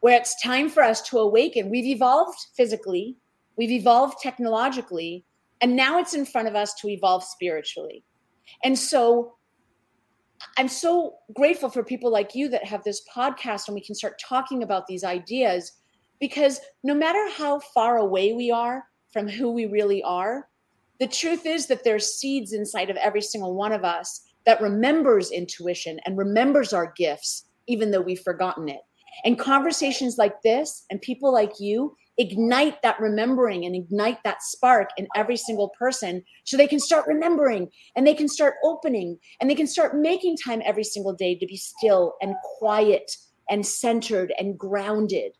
where 0.00 0.16
it's 0.16 0.40
time 0.42 0.68
for 0.68 0.82
us 0.82 1.02
to 1.10 1.18
awaken. 1.18 1.70
We've 1.70 1.86
evolved 1.86 2.38
physically, 2.56 3.16
we've 3.56 3.70
evolved 3.70 4.18
technologically, 4.22 5.24
and 5.60 5.76
now 5.76 5.98
it's 5.98 6.14
in 6.14 6.26
front 6.26 6.48
of 6.48 6.54
us 6.54 6.74
to 6.74 6.88
evolve 6.88 7.22
spiritually. 7.24 8.04
And 8.64 8.78
so 8.78 9.34
I'm 10.58 10.68
so 10.68 11.14
grateful 11.34 11.70
for 11.70 11.84
people 11.84 12.10
like 12.10 12.34
you 12.34 12.48
that 12.48 12.64
have 12.64 12.82
this 12.82 13.02
podcast 13.14 13.68
and 13.68 13.74
we 13.74 13.80
can 13.80 13.94
start 13.94 14.20
talking 14.20 14.62
about 14.62 14.86
these 14.86 15.04
ideas 15.04 15.72
because 16.20 16.60
no 16.82 16.94
matter 16.94 17.30
how 17.36 17.60
far 17.60 17.98
away 17.98 18.32
we 18.32 18.50
are 18.50 18.84
from 19.12 19.28
who 19.28 19.50
we 19.50 19.66
really 19.66 20.02
are, 20.02 20.48
the 21.00 21.06
truth 21.06 21.46
is 21.46 21.66
that 21.66 21.84
there's 21.84 22.14
seeds 22.14 22.52
inside 22.52 22.90
of 22.90 22.96
every 22.96 23.22
single 23.22 23.54
one 23.54 23.72
of 23.72 23.84
us 23.84 24.22
that 24.46 24.60
remembers 24.60 25.30
intuition 25.30 25.98
and 26.04 26.18
remembers 26.18 26.72
our 26.72 26.92
gifts, 26.96 27.46
even 27.66 27.90
though 27.90 28.00
we've 28.00 28.20
forgotten 28.20 28.68
it. 28.68 28.80
And 29.24 29.38
conversations 29.38 30.18
like 30.18 30.42
this 30.42 30.84
and 30.90 31.00
people 31.00 31.32
like 31.32 31.60
you 31.60 31.96
ignite 32.18 32.82
that 32.82 33.00
remembering 33.00 33.64
and 33.64 33.74
ignite 33.74 34.22
that 34.22 34.42
spark 34.42 34.90
in 34.96 35.08
every 35.16 35.36
single 35.36 35.70
person 35.70 36.22
so 36.44 36.56
they 36.56 36.66
can 36.66 36.78
start 36.78 37.06
remembering 37.06 37.70
and 37.96 38.06
they 38.06 38.14
can 38.14 38.28
start 38.28 38.54
opening 38.64 39.18
and 39.40 39.48
they 39.48 39.54
can 39.54 39.66
start 39.66 39.96
making 39.96 40.36
time 40.36 40.62
every 40.64 40.84
single 40.84 41.14
day 41.14 41.34
to 41.34 41.46
be 41.46 41.56
still 41.56 42.14
and 42.20 42.34
quiet 42.58 43.16
and 43.48 43.66
centered 43.66 44.32
and 44.38 44.58
grounded. 44.58 45.32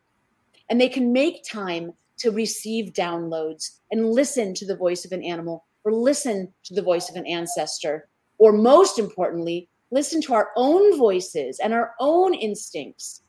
And 0.71 0.81
they 0.81 0.89
can 0.89 1.13
make 1.13 1.45
time 1.45 1.93
to 2.19 2.31
receive 2.31 2.93
downloads 2.93 3.79
and 3.91 4.11
listen 4.11 4.55
to 4.55 4.67
the 4.67 4.77
voice 4.77 5.05
of 5.05 5.13
an 5.13 5.23
animal 5.23 5.65
or 5.85 5.93
listen 5.93 6.53
to 6.65 6.75
the 6.75 6.83
voice 6.83 7.11
of 7.11 7.17
an 7.17 7.27
ancestor. 7.27 8.09
Or 8.39 8.53
most 8.53 8.99
importantly, 8.99 9.69
listen 9.91 10.23
to 10.23 10.35
our 10.35 10.51
own 10.57 10.97
voices 10.97 11.59
and 11.63 11.73
our 11.73 11.93
own 12.01 12.33
instincts 12.35 13.22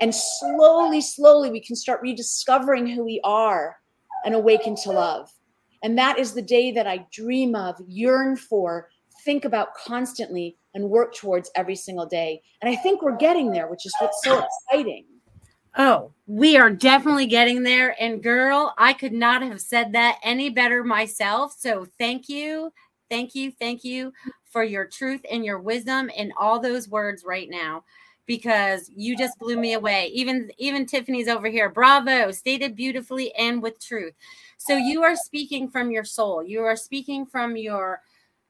and 0.00 0.14
slowly, 0.14 1.00
slowly, 1.00 1.50
we 1.50 1.60
can 1.60 1.76
start 1.76 2.02
rediscovering 2.02 2.86
who 2.86 3.04
we 3.04 3.20
are 3.24 3.76
and 4.24 4.34
awaken 4.34 4.74
to 4.82 4.90
love. 4.90 5.30
And 5.82 5.98
that 5.98 6.18
is 6.18 6.32
the 6.32 6.42
day 6.42 6.70
that 6.72 6.86
I 6.86 7.06
dream 7.12 7.54
of, 7.54 7.76
yearn 7.86 8.36
for, 8.36 8.88
think 9.24 9.44
about 9.44 9.74
constantly, 9.74 10.56
and 10.74 10.88
work 10.88 11.14
towards 11.14 11.50
every 11.56 11.76
single 11.76 12.06
day. 12.06 12.40
And 12.60 12.70
I 12.70 12.76
think 12.76 13.02
we're 13.02 13.16
getting 13.16 13.50
there, 13.50 13.68
which 13.68 13.84
is 13.84 13.94
what's 13.98 14.22
so 14.24 14.44
exciting. 14.70 15.04
Oh, 15.76 16.12
we 16.26 16.56
are 16.56 16.70
definitely 16.70 17.26
getting 17.26 17.62
there. 17.62 17.96
And 18.00 18.22
girl, 18.22 18.74
I 18.78 18.92
could 18.92 19.12
not 19.12 19.42
have 19.42 19.60
said 19.60 19.92
that 19.92 20.18
any 20.22 20.50
better 20.50 20.84
myself. 20.84 21.54
So 21.58 21.86
thank 21.98 22.28
you. 22.28 22.72
Thank 23.10 23.34
you. 23.34 23.50
Thank 23.50 23.82
you 23.82 24.12
for 24.44 24.62
your 24.62 24.86
truth 24.86 25.22
and 25.30 25.44
your 25.44 25.58
wisdom 25.58 26.10
in 26.10 26.32
all 26.38 26.60
those 26.60 26.88
words 26.88 27.24
right 27.24 27.48
now 27.50 27.84
because 28.26 28.90
you 28.94 29.16
just 29.16 29.38
blew 29.38 29.56
me 29.56 29.74
away. 29.74 30.10
Even 30.14 30.50
even 30.58 30.86
Tiffany's 30.86 31.28
over 31.28 31.48
here. 31.48 31.68
Bravo, 31.68 32.30
stated 32.30 32.76
beautifully 32.76 33.34
and 33.34 33.62
with 33.62 33.80
truth. 33.80 34.14
So 34.58 34.76
you 34.76 35.02
are 35.02 35.16
speaking 35.16 35.68
from 35.68 35.90
your 35.90 36.04
soul. 36.04 36.42
You 36.42 36.60
are 36.60 36.76
speaking 36.76 37.26
from 37.26 37.56
your 37.56 38.00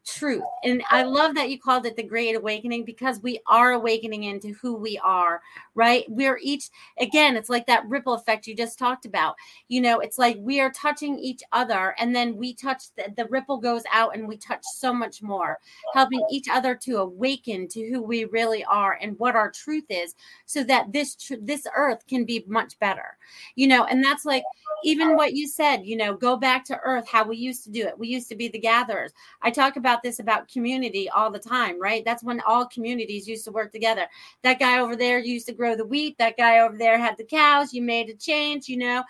truth. 0.05 0.43
And 0.65 0.83
I 0.91 1.05
love 1.05 1.35
that 1.37 1.51
you 1.51 1.59
called 1.59 1.87
it 1.87 1.97
the 1.97 2.03
great 2.03 2.35
awakening 2.35 2.85
because 2.85 3.23
we 3.23 3.41
are 3.47 3.73
awakening 3.73 4.25
into 4.25 4.53
who 4.55 4.75
we 4.75 4.99
are, 4.99 5.41
right? 5.75 6.05
We're 6.09 6.39
each, 6.43 6.71
again, 6.99 7.37
it's 7.37 7.49
like 7.49 7.67
that 7.67 7.87
ripple 7.89 8.15
effect 8.15 8.47
you 8.47 8.55
just 8.55 8.79
talked 8.79 9.07
about. 9.07 9.37
You 9.69 9.81
know, 9.81 10.01
it's 10.01 10.19
like 10.19 10.37
we 10.41 10.61
are 10.61 10.71
touching 10.71 11.19
each 11.19 11.43
other 11.53 11.95
and 11.99 12.15
then 12.15 12.37
we 12.37 12.55
touch, 12.55 12.85
the, 12.97 13.13
the 13.17 13.27
ripple 13.27 13.59
goes 13.59 13.83
out 13.93 14.15
and 14.17 14.29
we 14.29 14.37
touch 14.37 14.63
so 14.77 14.93
much 14.93 15.23
more, 15.23 15.59
helping 15.95 16.25
each 16.31 16.49
other 16.51 16.75
to 16.75 16.99
awaken 16.99 17.69
to 17.69 17.89
who 17.89 18.03
we 18.03 18.25
really 18.27 18.65
are 18.65 18.99
and 19.01 19.19
what 19.19 19.37
our 19.37 19.51
truth 19.51 19.87
is 19.89 20.15
so 20.47 20.63
that 20.65 20.93
this, 20.93 21.17
tr- 21.17 21.35
this 21.41 21.67
earth 21.77 22.07
can 22.07 22.25
be 22.25 22.45
much 22.47 22.79
better, 22.79 23.17
you 23.55 23.67
know, 23.67 23.85
and 23.85 24.05
that's 24.05 24.25
like, 24.25 24.45
even 24.85 25.17
what 25.17 25.35
you 25.35 25.47
said, 25.47 25.87
you 25.87 25.97
know, 25.97 26.15
go 26.15 26.37
back 26.37 26.65
to 26.65 26.81
earth, 26.81 27.09
how 27.09 27.25
we 27.25 27.37
used 27.37 27.63
to 27.65 27.71
do 27.71 27.87
it. 27.87 27.97
We 27.97 28.09
used 28.09 28.29
to 28.31 28.35
be 28.35 28.49
the 28.49 28.59
gatherers. 28.59 29.13
I 29.41 29.51
talk 29.51 29.77
about 29.77 30.03
this 30.03 30.19
about 30.19 30.49
community 30.49 31.09
all 31.09 31.31
the 31.31 31.39
time, 31.39 31.81
right? 31.81 32.05
That's 32.05 32.25
when 32.25 32.41
all 32.41 32.67
communities 32.67 33.29
used 33.29 33.45
to 33.45 33.53
work 33.53 33.71
together. 33.71 34.07
That 34.43 34.59
guy 34.59 34.81
over 34.81 34.97
there 34.97 35.21
used 35.21 35.47
to 35.47 35.53
grow 35.63 35.77
the 35.77 35.87
wheat. 35.87 36.19
That 36.19 36.37
guy 36.37 36.59
over 36.59 36.77
there 36.77 36.99
had 36.99 37.17
the 37.17 37.23
cows. 37.23 37.73
You 37.73 37.83
made 37.83 38.11
a 38.11 38.15
change, 38.15 38.69
you 38.69 38.77
know, 38.77 39.05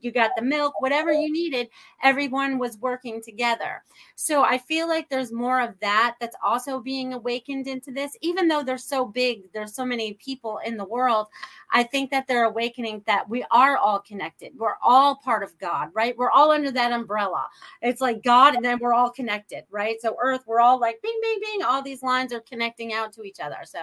you 0.00 0.12
got 0.12 0.30
the 0.36 0.42
milk, 0.42 0.80
whatever 0.80 1.12
you 1.12 1.32
needed, 1.32 1.68
everyone 2.04 2.56
was 2.56 2.78
working 2.78 3.20
together. 3.20 3.82
So 4.14 4.44
I 4.44 4.58
feel 4.58 4.86
like 4.86 5.08
there's 5.08 5.32
more 5.32 5.60
of 5.60 5.74
that 5.80 6.14
that's 6.20 6.36
also 6.40 6.78
being 6.78 7.14
awakened 7.14 7.66
into 7.66 7.90
this, 7.90 8.16
even 8.20 8.46
though 8.46 8.62
they're 8.62 8.78
so 8.78 9.04
big, 9.04 9.42
there's 9.52 9.74
so 9.74 9.84
many 9.84 10.12
people 10.14 10.60
in 10.64 10.76
the 10.76 10.84
world. 10.84 11.26
I 11.72 11.82
think 11.82 12.12
that 12.12 12.28
they're 12.28 12.44
awakening 12.44 13.02
that 13.06 13.28
we 13.28 13.44
are 13.50 13.76
all 13.76 13.98
connected. 13.98 14.52
We're 14.56 14.78
all 14.80 15.16
part 15.16 15.42
of 15.42 15.58
God, 15.58 15.88
right? 15.94 16.16
We're 16.16 16.30
all 16.30 16.52
under 16.52 16.70
that 16.70 16.92
umbrella. 16.92 17.46
It's 17.82 18.00
like 18.00 18.22
God, 18.22 18.54
and 18.54 18.64
then 18.64 18.78
we're 18.80 18.94
all 18.94 19.10
connected, 19.10 19.64
right? 19.68 20.00
So 20.00 20.16
Earth, 20.22 20.44
we're 20.46 20.60
all 20.60 20.78
like 20.78 21.02
bing, 21.02 21.18
bing, 21.20 21.40
bing. 21.42 21.62
All 21.64 21.82
these 21.82 22.04
lines 22.04 22.32
are 22.32 22.40
connecting 22.40 22.92
out 22.92 23.12
to 23.14 23.24
each 23.24 23.40
other. 23.40 23.58
So 23.64 23.80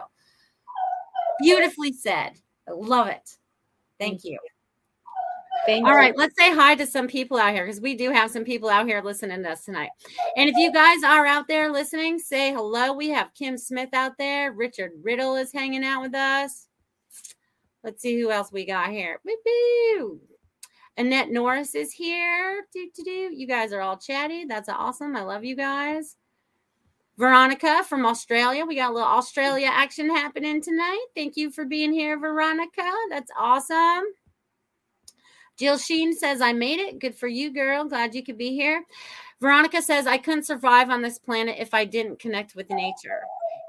beautifully 1.39 1.93
said. 1.93 2.33
I 2.67 2.71
love 2.71 3.07
it. 3.07 3.37
Thank 3.99 4.23
you. 4.23 4.39
Thank 5.65 5.85
All 5.85 5.93
you. 5.93 5.97
right, 5.97 6.15
let's 6.15 6.35
say 6.37 6.53
hi 6.53 6.75
to 6.75 6.85
some 6.85 7.07
people 7.07 7.37
out 7.37 7.53
here 7.53 7.65
because 7.65 7.81
we 7.81 7.95
do 7.95 8.11
have 8.11 8.29
some 8.29 8.43
people 8.43 8.69
out 8.69 8.85
here 8.85 9.01
listening 9.01 9.41
to 9.41 9.51
us 9.51 9.65
tonight. 9.65 9.89
And 10.37 10.47
if 10.47 10.55
you 10.57 10.71
guys 10.71 11.03
are 11.03 11.25
out 11.25 11.47
there 11.47 11.71
listening, 11.71 12.19
say 12.19 12.53
hello. 12.53 12.93
We 12.93 13.09
have 13.09 13.33
Kim 13.33 13.57
Smith 13.57 13.89
out 13.93 14.13
there. 14.19 14.51
Richard 14.51 14.91
Riddle 15.01 15.35
is 15.37 15.51
hanging 15.51 15.83
out 15.83 16.03
with 16.03 16.13
us. 16.13 16.67
Let's 17.83 18.01
see 18.01 18.19
who 18.19 18.29
else 18.29 18.51
we 18.51 18.65
got 18.65 18.89
here. 18.89 19.19
Woo-hoo. 19.25 20.19
Annette 20.97 21.29
Norris 21.29 21.73
is 21.75 21.91
here. 21.91 22.63
Do, 22.73 22.89
do, 22.95 23.03
do. 23.03 23.29
You 23.33 23.47
guys 23.47 23.73
are 23.73 23.81
all 23.81 23.97
chatty. 23.97 24.45
That's 24.45 24.69
awesome. 24.69 25.15
I 25.15 25.23
love 25.23 25.43
you 25.43 25.55
guys. 25.55 26.15
Veronica 27.17 27.83
from 27.87 28.05
Australia. 28.05 28.65
We 28.65 28.75
got 28.75 28.91
a 28.91 28.93
little 28.93 29.07
Australia 29.07 29.69
action 29.71 30.09
happening 30.09 30.61
tonight. 30.61 31.05
Thank 31.15 31.37
you 31.37 31.49
for 31.49 31.65
being 31.65 31.93
here, 31.93 32.19
Veronica. 32.19 32.91
That's 33.09 33.31
awesome. 33.37 34.03
Jill 35.57 35.77
Sheen 35.77 36.13
says, 36.13 36.41
I 36.41 36.51
made 36.51 36.79
it. 36.79 36.99
Good 36.99 37.15
for 37.15 37.27
you, 37.27 37.53
girl. 37.53 37.85
Glad 37.85 38.13
you 38.13 38.23
could 38.23 38.37
be 38.37 38.53
here. 38.53 38.83
Veronica 39.39 39.81
says, 39.81 40.07
I 40.07 40.17
couldn't 40.17 40.43
survive 40.43 40.89
on 40.89 41.01
this 41.01 41.17
planet 41.17 41.55
if 41.57 41.73
I 41.73 41.85
didn't 41.85 42.19
connect 42.19 42.55
with 42.55 42.69
nature. 42.69 43.21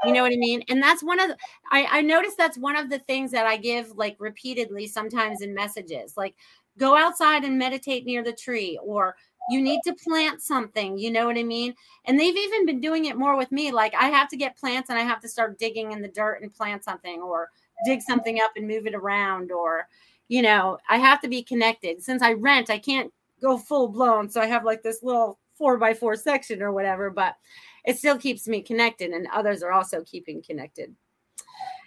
You 0.04 0.12
know 0.12 0.22
what 0.22 0.32
I 0.32 0.37
mean? 0.37 0.62
And 0.68 0.82
that's 0.82 1.02
one 1.02 1.20
of 1.20 1.28
the, 1.28 1.37
I, 1.70 1.87
I 1.90 2.00
noticed 2.02 2.37
that's 2.37 2.59
one 2.59 2.76
of 2.76 2.90
the 2.90 2.98
things 2.98 3.30
that 3.30 3.46
I 3.46 3.56
give 3.56 3.96
like 3.96 4.16
repeatedly 4.18 4.87
sometimes 4.87 5.40
in 5.40 5.54
messages. 5.54 6.16
Like 6.16 6.35
go 6.78 6.96
outside 6.96 7.44
and 7.44 7.59
meditate 7.59 8.04
near 8.04 8.22
the 8.22 8.32
tree 8.32 8.78
or 8.82 9.16
you 9.50 9.62
need 9.62 9.80
to 9.85 9.94
plant 9.94 10.42
something 10.42 10.98
you 10.98 11.11
know 11.11 11.26
what 11.26 11.38
i 11.38 11.42
mean? 11.42 11.74
And 12.04 12.18
they've 12.18 12.37
even 12.37 12.66
been 12.66 12.80
doing 12.80 13.06
it 13.06 13.16
more 13.16 13.37
with 13.37 13.52
me 13.52 13.72
like 13.72 13.94
i 13.94 14.09
have 14.09 14.28
to 14.28 14.37
get 14.37 14.56
plants 14.56 14.90
and 14.90 14.98
i 14.98 15.02
have 15.02 15.20
to 15.20 15.28
start 15.28 15.59
digging 15.59 15.92
in 15.92 16.02
the 16.02 16.09
dirt 16.09 16.42
and 16.42 16.54
plant 16.54 16.85
something 16.85 17.20
or 17.20 17.50
dig 17.85 18.02
something 18.02 18.40
up 18.40 18.52
and 18.56 18.66
move 18.66 18.87
it 18.87 18.94
around 18.94 19.52
or 19.52 19.88
you 20.28 20.42
know 20.42 20.78
i 20.88 20.96
have 20.98 21.20
to 21.20 21.28
be 21.28 21.42
connected. 21.42 22.02
Since 22.02 22.22
i 22.22 22.32
rent 22.32 22.70
i 22.70 22.78
can't 22.78 23.12
go 23.40 23.59
full 23.59 23.88
blown 23.88 24.30
so 24.30 24.40
i 24.40 24.46
have 24.46 24.64
like 24.64 24.82
this 24.82 25.02
little 25.02 25.38
four 25.56 25.78
by 25.78 25.94
four 25.94 26.16
section 26.16 26.62
or 26.62 26.72
whatever 26.72 27.11
but 27.11 27.37
it 27.85 27.98
still 27.98 28.18
keeps 28.18 28.48
me 28.48 28.61
connected 28.61 29.11
and 29.11 29.26
others 29.32 29.62
are 29.62 29.72
also 29.72 30.02
keeping 30.02 30.42
connected 30.42 30.94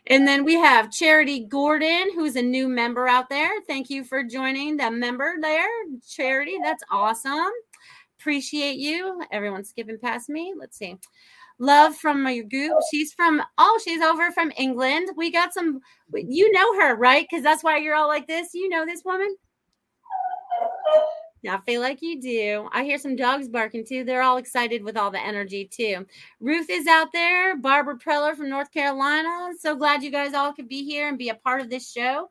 and 0.08 0.28
then 0.28 0.44
we 0.44 0.56
have 0.56 0.92
Charity 0.92 1.46
Gordon, 1.46 2.14
who's 2.16 2.36
a 2.36 2.42
new 2.42 2.68
member 2.68 3.08
out 3.08 3.30
there. 3.30 3.50
Thank 3.68 3.90
you 3.90 4.04
for 4.04 4.24
joining 4.24 4.78
the 4.78 4.90
member 4.92 5.36
there, 5.42 5.68
Charity. 6.08 6.58
That's 6.64 6.84
awesome. 6.92 7.52
Appreciate 8.20 8.78
you. 8.78 9.22
Everyone's 9.32 9.70
skipping 9.70 10.00
past 10.00 10.30
me. 10.30 10.54
Let's 10.58 10.78
see. 10.78 10.98
Love 11.58 11.96
from 11.96 12.24
my 12.24 12.40
group. 12.40 12.74
She's 12.90 13.14
from, 13.14 13.42
oh, 13.58 13.80
she's 13.84 14.02
over 14.02 14.32
from 14.32 14.52
England. 14.58 15.10
We 15.18 15.32
got 15.32 15.54
some, 15.54 15.82
you 16.14 16.52
know 16.52 16.80
her, 16.80 16.96
right? 16.96 17.28
Because 17.30 17.44
that's 17.44 17.64
why 17.64 17.78
you're 17.78 17.96
all 17.96 18.08
like 18.08 18.28
this. 18.28 18.54
You 18.54 18.70
know 18.70 18.86
this 18.86 19.04
woman? 19.04 19.36
I 21.48 21.58
feel 21.60 21.80
like 21.80 22.02
you 22.02 22.22
do. 22.22 22.68
I 22.74 22.84
hear 22.84 22.98
some 22.98 23.16
dogs 23.16 23.48
barking 23.48 23.86
too. 23.86 24.04
They're 24.04 24.22
all 24.22 24.38
excited 24.38 24.84
with 24.84 24.98
all 24.98 25.10
the 25.10 25.22
energy 25.22 25.70
too. 25.72 26.06
Ruth 26.42 26.70
is 26.70 26.86
out 26.86 27.14
there. 27.14 27.56
Barbara 27.56 27.98
Preller 27.98 28.36
from 28.36 28.50
North 28.50 28.72
Carolina. 28.72 29.52
So 29.60 29.76
glad 29.76 30.04
you 30.04 30.12
guys 30.12 30.34
all 30.34 30.54
could 30.54 30.68
be 30.68 30.84
here 30.84 31.08
and 31.08 31.18
be 31.18 31.30
a 31.30 31.36
part 31.36 31.62
of 31.62 31.70
this 31.70 31.90
show. 31.90 32.30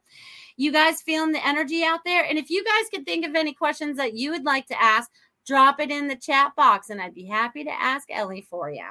You 0.57 0.73
guys 0.73 1.01
feeling 1.01 1.33
the 1.33 1.47
energy 1.47 1.85
out 1.85 2.01
there? 2.05 2.25
And 2.25 2.39
if 2.39 2.51
you 2.51 2.63
guys 2.65 2.91
could 2.93 3.07
think 3.07 3.25
of 3.25 3.35
any 3.35 3.55
questions 3.55 3.97
that 3.97 4.15
you 4.15 4.31
would 4.31 4.45
like 4.45 4.67
to 4.67 4.83
ask, 4.83 5.11
drop 5.47 5.81
it 5.81 5.91
in 5.91 6.09
the 6.09 6.17
chat 6.17 6.55
box 6.57 6.91
and 6.91 7.01
I'd 7.01 7.15
be 7.15 7.27
happy 7.27 7.65
to 7.65 7.71
ask 7.71 8.09
Ellie 8.11 8.47
for 8.51 8.71
you. 8.71 8.85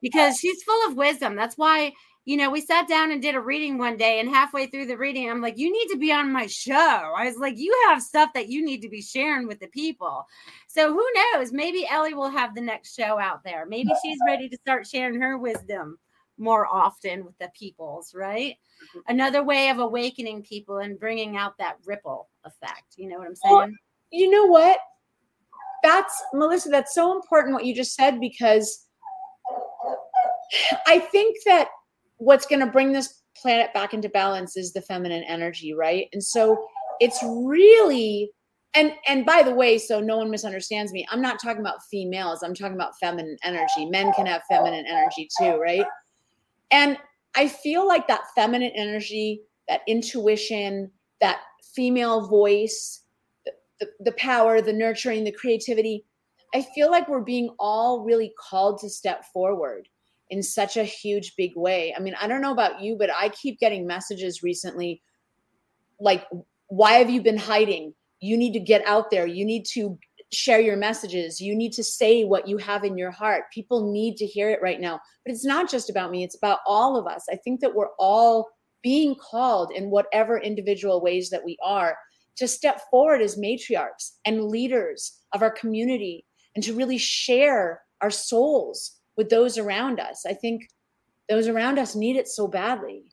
Because 0.00 0.38
she's 0.38 0.62
full 0.62 0.88
of 0.88 0.96
wisdom. 0.96 1.34
That's 1.36 1.58
why 1.58 1.92
you 2.28 2.36
know, 2.36 2.50
we 2.50 2.60
sat 2.60 2.86
down 2.86 3.10
and 3.10 3.22
did 3.22 3.34
a 3.34 3.40
reading 3.40 3.78
one 3.78 3.96
day, 3.96 4.20
and 4.20 4.28
halfway 4.28 4.66
through 4.66 4.84
the 4.84 4.98
reading, 4.98 5.30
I'm 5.30 5.40
like, 5.40 5.56
you 5.56 5.72
need 5.72 5.86
to 5.86 5.96
be 5.96 6.12
on 6.12 6.30
my 6.30 6.46
show. 6.46 6.74
I 7.16 7.24
was 7.24 7.38
like, 7.38 7.56
you 7.56 7.74
have 7.88 8.02
stuff 8.02 8.34
that 8.34 8.50
you 8.50 8.62
need 8.62 8.82
to 8.82 8.88
be 8.90 9.00
sharing 9.00 9.48
with 9.48 9.60
the 9.60 9.68
people. 9.68 10.26
So 10.66 10.92
who 10.92 11.06
knows? 11.14 11.52
Maybe 11.52 11.88
Ellie 11.90 12.12
will 12.12 12.28
have 12.28 12.54
the 12.54 12.60
next 12.60 12.94
show 12.94 13.18
out 13.18 13.42
there. 13.44 13.64
Maybe 13.64 13.88
she's 14.02 14.18
ready 14.26 14.46
to 14.50 14.58
start 14.58 14.86
sharing 14.86 15.18
her 15.22 15.38
wisdom 15.38 15.98
more 16.36 16.66
often 16.66 17.24
with 17.24 17.38
the 17.38 17.50
peoples, 17.58 18.14
right? 18.14 18.56
Another 19.06 19.42
way 19.42 19.70
of 19.70 19.78
awakening 19.78 20.42
people 20.42 20.80
and 20.80 21.00
bringing 21.00 21.38
out 21.38 21.56
that 21.56 21.78
ripple 21.86 22.28
effect. 22.44 22.92
You 22.98 23.08
know 23.08 23.16
what 23.16 23.26
I'm 23.26 23.36
saying? 23.36 23.56
Well, 23.56 23.70
you 24.10 24.28
know 24.28 24.44
what? 24.44 24.78
That's 25.82 26.22
Melissa, 26.34 26.68
that's 26.68 26.94
so 26.94 27.16
important 27.16 27.54
what 27.54 27.64
you 27.64 27.74
just 27.74 27.94
said 27.94 28.20
because 28.20 28.84
I 30.86 30.98
think 30.98 31.38
that 31.46 31.68
what's 32.18 32.46
going 32.46 32.60
to 32.60 32.66
bring 32.66 32.92
this 32.92 33.22
planet 33.36 33.72
back 33.72 33.94
into 33.94 34.08
balance 34.08 34.56
is 34.56 34.72
the 34.72 34.82
feminine 34.82 35.24
energy, 35.24 35.72
right? 35.72 36.08
And 36.12 36.22
so 36.22 36.66
it's 37.00 37.18
really 37.22 38.30
and 38.74 38.92
and 39.08 39.24
by 39.24 39.42
the 39.42 39.54
way, 39.54 39.78
so 39.78 39.98
no 39.98 40.18
one 40.18 40.30
misunderstands 40.30 40.92
me, 40.92 41.06
I'm 41.10 41.22
not 41.22 41.40
talking 41.42 41.60
about 41.60 41.82
females, 41.90 42.42
I'm 42.42 42.54
talking 42.54 42.74
about 42.74 42.92
feminine 43.00 43.38
energy. 43.42 43.86
Men 43.86 44.12
can 44.12 44.26
have 44.26 44.42
feminine 44.48 44.84
energy 44.86 45.28
too, 45.40 45.56
right? 45.56 45.86
And 46.70 46.98
I 47.34 47.48
feel 47.48 47.88
like 47.88 48.06
that 48.08 48.24
feminine 48.34 48.72
energy, 48.74 49.42
that 49.68 49.80
intuition, 49.86 50.90
that 51.20 51.40
female 51.74 52.28
voice, 52.28 53.04
the, 53.46 53.52
the, 53.80 53.86
the 54.00 54.12
power, 54.12 54.60
the 54.60 54.72
nurturing, 54.72 55.24
the 55.24 55.32
creativity, 55.32 56.04
I 56.54 56.66
feel 56.74 56.90
like 56.90 57.08
we're 57.08 57.20
being 57.20 57.54
all 57.58 58.04
really 58.04 58.32
called 58.38 58.80
to 58.80 58.90
step 58.90 59.24
forward 59.32 59.88
in 60.30 60.42
such 60.42 60.76
a 60.76 60.84
huge 60.84 61.34
big 61.36 61.52
way. 61.56 61.94
I 61.96 62.00
mean, 62.00 62.14
I 62.20 62.28
don't 62.28 62.42
know 62.42 62.52
about 62.52 62.80
you, 62.80 62.96
but 62.98 63.10
I 63.10 63.30
keep 63.30 63.58
getting 63.58 63.86
messages 63.86 64.42
recently 64.42 65.02
like 66.00 66.26
why 66.68 66.92
have 66.92 67.10
you 67.10 67.22
been 67.22 67.38
hiding? 67.38 67.94
You 68.20 68.36
need 68.36 68.52
to 68.52 68.60
get 68.60 68.86
out 68.86 69.10
there. 69.10 69.26
You 69.26 69.44
need 69.44 69.64
to 69.72 69.98
share 70.32 70.60
your 70.60 70.76
messages. 70.76 71.40
You 71.40 71.56
need 71.56 71.72
to 71.72 71.84
say 71.84 72.24
what 72.24 72.46
you 72.46 72.58
have 72.58 72.84
in 72.84 72.98
your 72.98 73.10
heart. 73.10 73.44
People 73.52 73.90
need 73.90 74.16
to 74.18 74.26
hear 74.26 74.50
it 74.50 74.60
right 74.62 74.80
now. 74.80 75.00
But 75.24 75.32
it's 75.32 75.44
not 75.44 75.70
just 75.70 75.88
about 75.88 76.10
me, 76.10 76.24
it's 76.24 76.36
about 76.36 76.58
all 76.66 76.96
of 76.96 77.06
us. 77.06 77.26
I 77.30 77.36
think 77.36 77.60
that 77.60 77.74
we're 77.74 77.94
all 77.98 78.48
being 78.82 79.16
called 79.16 79.72
in 79.72 79.90
whatever 79.90 80.38
individual 80.38 81.00
ways 81.00 81.30
that 81.30 81.44
we 81.44 81.56
are 81.64 81.96
to 82.36 82.46
step 82.46 82.82
forward 82.90 83.20
as 83.20 83.36
matriarchs 83.36 84.12
and 84.24 84.44
leaders 84.44 85.18
of 85.32 85.42
our 85.42 85.50
community 85.50 86.24
and 86.54 86.62
to 86.62 86.74
really 86.74 86.98
share 86.98 87.82
our 88.00 88.10
souls 88.10 88.97
with 89.18 89.28
those 89.28 89.58
around 89.58 90.00
us. 90.00 90.24
I 90.24 90.32
think 90.32 90.70
those 91.28 91.48
around 91.48 91.78
us 91.78 91.94
need 91.94 92.16
it 92.16 92.28
so 92.28 92.46
badly. 92.46 93.04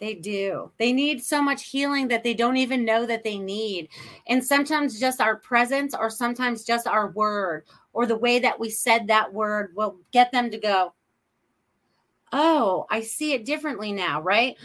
They 0.00 0.14
do. 0.14 0.72
They 0.78 0.92
need 0.92 1.22
so 1.22 1.40
much 1.40 1.66
healing 1.66 2.08
that 2.08 2.24
they 2.24 2.34
don't 2.34 2.56
even 2.56 2.84
know 2.84 3.06
that 3.06 3.22
they 3.22 3.38
need. 3.38 3.90
And 4.26 4.44
sometimes 4.44 4.98
just 4.98 5.20
our 5.20 5.36
presence, 5.36 5.94
or 5.94 6.10
sometimes 6.10 6.64
just 6.64 6.88
our 6.88 7.12
word, 7.12 7.66
or 7.92 8.06
the 8.06 8.16
way 8.16 8.40
that 8.40 8.58
we 8.58 8.68
said 8.70 9.06
that 9.06 9.32
word 9.32 9.74
will 9.76 9.98
get 10.10 10.32
them 10.32 10.50
to 10.50 10.58
go, 10.58 10.94
oh, 12.32 12.86
I 12.90 13.00
see 13.00 13.34
it 13.34 13.44
differently 13.44 13.92
now, 13.92 14.20
right? 14.20 14.56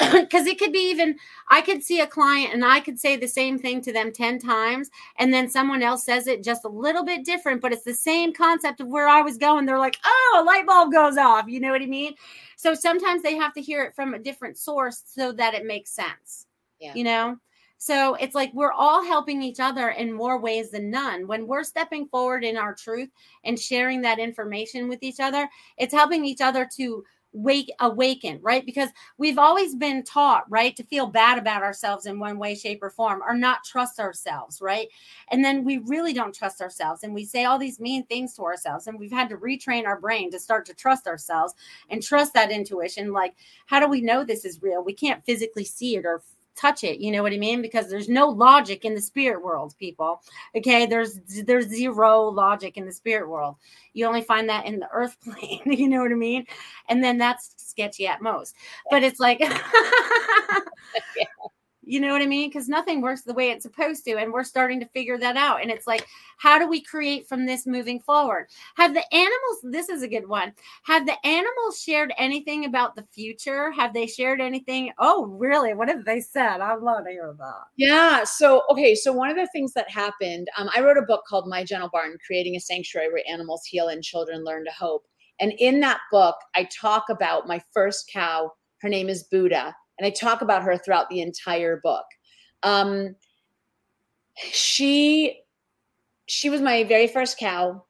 Because 0.12 0.46
it 0.46 0.58
could 0.58 0.72
be 0.72 0.90
even, 0.90 1.16
I 1.48 1.60
could 1.60 1.82
see 1.82 2.00
a 2.00 2.06
client 2.06 2.52
and 2.52 2.64
I 2.64 2.80
could 2.80 2.98
say 2.98 3.16
the 3.16 3.26
same 3.26 3.58
thing 3.58 3.80
to 3.82 3.92
them 3.92 4.12
10 4.12 4.38
times, 4.38 4.90
and 5.18 5.32
then 5.32 5.48
someone 5.48 5.82
else 5.82 6.04
says 6.04 6.26
it 6.26 6.42
just 6.42 6.64
a 6.64 6.68
little 6.68 7.04
bit 7.04 7.24
different, 7.24 7.60
but 7.60 7.72
it's 7.72 7.84
the 7.84 7.94
same 7.94 8.32
concept 8.32 8.80
of 8.80 8.88
where 8.88 9.08
I 9.08 9.22
was 9.22 9.38
going. 9.38 9.64
They're 9.66 9.78
like, 9.78 9.98
oh, 10.04 10.40
a 10.42 10.44
light 10.44 10.66
bulb 10.66 10.92
goes 10.92 11.16
off. 11.16 11.46
You 11.48 11.60
know 11.60 11.70
what 11.70 11.82
I 11.82 11.86
mean? 11.86 12.14
So 12.56 12.74
sometimes 12.74 13.22
they 13.22 13.36
have 13.36 13.52
to 13.54 13.60
hear 13.60 13.82
it 13.84 13.94
from 13.94 14.14
a 14.14 14.18
different 14.18 14.56
source 14.58 15.02
so 15.06 15.32
that 15.32 15.54
it 15.54 15.64
makes 15.64 15.90
sense. 15.90 16.46
Yeah. 16.80 16.94
You 16.94 17.04
know? 17.04 17.36
So 17.82 18.14
it's 18.14 18.36
like 18.36 18.54
we're 18.54 18.70
all 18.70 19.04
helping 19.04 19.42
each 19.42 19.58
other 19.58 19.88
in 19.88 20.12
more 20.12 20.38
ways 20.38 20.70
than 20.70 20.88
none. 20.88 21.26
When 21.26 21.48
we're 21.48 21.64
stepping 21.64 22.06
forward 22.06 22.44
in 22.44 22.56
our 22.56 22.76
truth 22.76 23.08
and 23.42 23.58
sharing 23.58 24.02
that 24.02 24.20
information 24.20 24.88
with 24.88 25.02
each 25.02 25.18
other, 25.18 25.48
it's 25.76 25.92
helping 25.92 26.24
each 26.24 26.40
other 26.40 26.68
to 26.76 27.02
wake 27.32 27.72
awaken 27.80 28.38
right? 28.40 28.64
Because 28.64 28.90
we've 29.18 29.38
always 29.38 29.74
been 29.74 30.04
taught 30.04 30.44
right 30.48 30.76
to 30.76 30.84
feel 30.84 31.06
bad 31.08 31.38
about 31.38 31.62
ourselves 31.62 32.06
in 32.06 32.20
one 32.20 32.38
way 32.38 32.54
shape 32.54 32.80
or 32.82 32.90
form 32.90 33.20
or 33.26 33.34
not 33.34 33.64
trust 33.64 33.98
ourselves 33.98 34.60
right? 34.60 34.86
And 35.32 35.44
then 35.44 35.64
we 35.64 35.78
really 35.78 36.12
don't 36.12 36.34
trust 36.34 36.60
ourselves 36.60 37.02
and 37.02 37.12
we 37.12 37.24
say 37.24 37.46
all 37.46 37.58
these 37.58 37.80
mean 37.80 38.04
things 38.04 38.34
to 38.34 38.42
ourselves 38.42 38.86
and 38.86 38.96
we've 38.96 39.10
had 39.10 39.30
to 39.30 39.38
retrain 39.38 39.86
our 39.86 39.98
brain 39.98 40.30
to 40.30 40.38
start 40.38 40.66
to 40.66 40.74
trust 40.74 41.08
ourselves 41.08 41.54
and 41.90 42.00
trust 42.00 42.34
that 42.34 42.52
intuition 42.52 43.12
like 43.12 43.34
how 43.66 43.80
do 43.80 43.88
we 43.88 44.02
know 44.02 44.22
this 44.22 44.44
is 44.44 44.62
real? 44.62 44.84
We 44.84 44.94
can't 44.94 45.24
physically 45.24 45.64
see 45.64 45.96
it 45.96 46.04
or 46.04 46.22
touch 46.56 46.84
it 46.84 47.00
you 47.00 47.10
know 47.10 47.22
what 47.22 47.32
i 47.32 47.38
mean? 47.38 47.62
Because 47.62 47.88
there's 47.88 48.08
no 48.08 48.28
logic 48.28 48.84
in 48.84 48.94
the 48.94 49.00
spirit 49.00 49.42
world 49.42 49.74
people 49.78 50.22
okay? 50.56 50.86
There's 50.86 51.18
there's 51.44 51.66
zero 51.66 52.28
logic 52.28 52.76
in 52.76 52.86
the 52.86 52.92
spirit 52.92 53.28
world. 53.28 53.56
You 53.94 54.06
only 54.06 54.22
find 54.22 54.48
that 54.48 54.66
in 54.66 54.78
the 54.80 54.88
earth 54.92 55.16
plane 55.24 55.60
you 55.64 55.88
know 55.88 56.02
what 56.02 56.12
i 56.12 56.14
mean? 56.14 56.46
And 56.88 57.02
then 57.02 57.18
that's 57.18 57.54
sketchy 57.56 58.06
at 58.06 58.22
most. 58.22 58.54
But 58.90 59.02
it's 59.02 59.20
like 59.20 59.40
yeah. 61.16 61.24
You 61.84 61.98
know 61.98 62.12
what 62.12 62.22
I 62.22 62.26
mean? 62.26 62.48
Because 62.48 62.68
nothing 62.68 63.00
works 63.00 63.22
the 63.22 63.34
way 63.34 63.50
it's 63.50 63.64
supposed 63.64 64.04
to. 64.04 64.16
And 64.16 64.32
we're 64.32 64.44
starting 64.44 64.78
to 64.80 64.86
figure 64.86 65.18
that 65.18 65.36
out. 65.36 65.62
And 65.62 65.70
it's 65.70 65.86
like, 65.86 66.06
how 66.38 66.58
do 66.58 66.68
we 66.68 66.80
create 66.80 67.28
from 67.28 67.44
this 67.44 67.66
moving 67.66 67.98
forward? 67.98 68.46
Have 68.76 68.94
the 68.94 69.14
animals, 69.14 69.58
this 69.64 69.88
is 69.88 70.02
a 70.02 70.08
good 70.08 70.28
one. 70.28 70.52
Have 70.84 71.06
the 71.06 71.26
animals 71.26 71.82
shared 71.82 72.12
anything 72.18 72.66
about 72.66 72.94
the 72.94 73.02
future? 73.02 73.72
Have 73.72 73.94
they 73.94 74.06
shared 74.06 74.40
anything? 74.40 74.92
Oh, 74.98 75.26
really? 75.26 75.74
What 75.74 75.88
have 75.88 76.04
they 76.04 76.20
said? 76.20 76.60
I'd 76.60 76.80
love 76.80 77.04
to 77.04 77.10
hear 77.10 77.34
that. 77.38 77.62
Yeah. 77.76 78.22
So, 78.24 78.62
okay. 78.70 78.94
So, 78.94 79.12
one 79.12 79.30
of 79.30 79.36
the 79.36 79.48
things 79.48 79.72
that 79.74 79.90
happened, 79.90 80.48
um, 80.56 80.70
I 80.74 80.80
wrote 80.82 80.98
a 80.98 81.02
book 81.02 81.24
called 81.28 81.48
My 81.48 81.64
Gentle 81.64 81.90
Barn 81.92 82.16
Creating 82.24 82.54
a 82.54 82.60
Sanctuary 82.60 83.12
Where 83.12 83.24
Animals 83.28 83.64
Heal 83.64 83.88
and 83.88 84.04
Children 84.04 84.44
Learn 84.44 84.64
to 84.64 84.70
Hope. 84.70 85.04
And 85.40 85.52
in 85.58 85.80
that 85.80 86.00
book, 86.12 86.36
I 86.54 86.68
talk 86.72 87.04
about 87.10 87.48
my 87.48 87.60
first 87.72 88.08
cow. 88.12 88.52
Her 88.80 88.88
name 88.88 89.08
is 89.08 89.24
Buddha 89.24 89.74
and 89.98 90.06
I 90.06 90.10
talk 90.10 90.42
about 90.42 90.62
her 90.62 90.76
throughout 90.76 91.08
the 91.08 91.20
entire 91.20 91.80
book. 91.82 92.04
Um, 92.62 93.16
she 94.36 95.40
she 96.26 96.50
was 96.50 96.60
my 96.60 96.84
very 96.84 97.06
first 97.06 97.38
cow, 97.38 97.84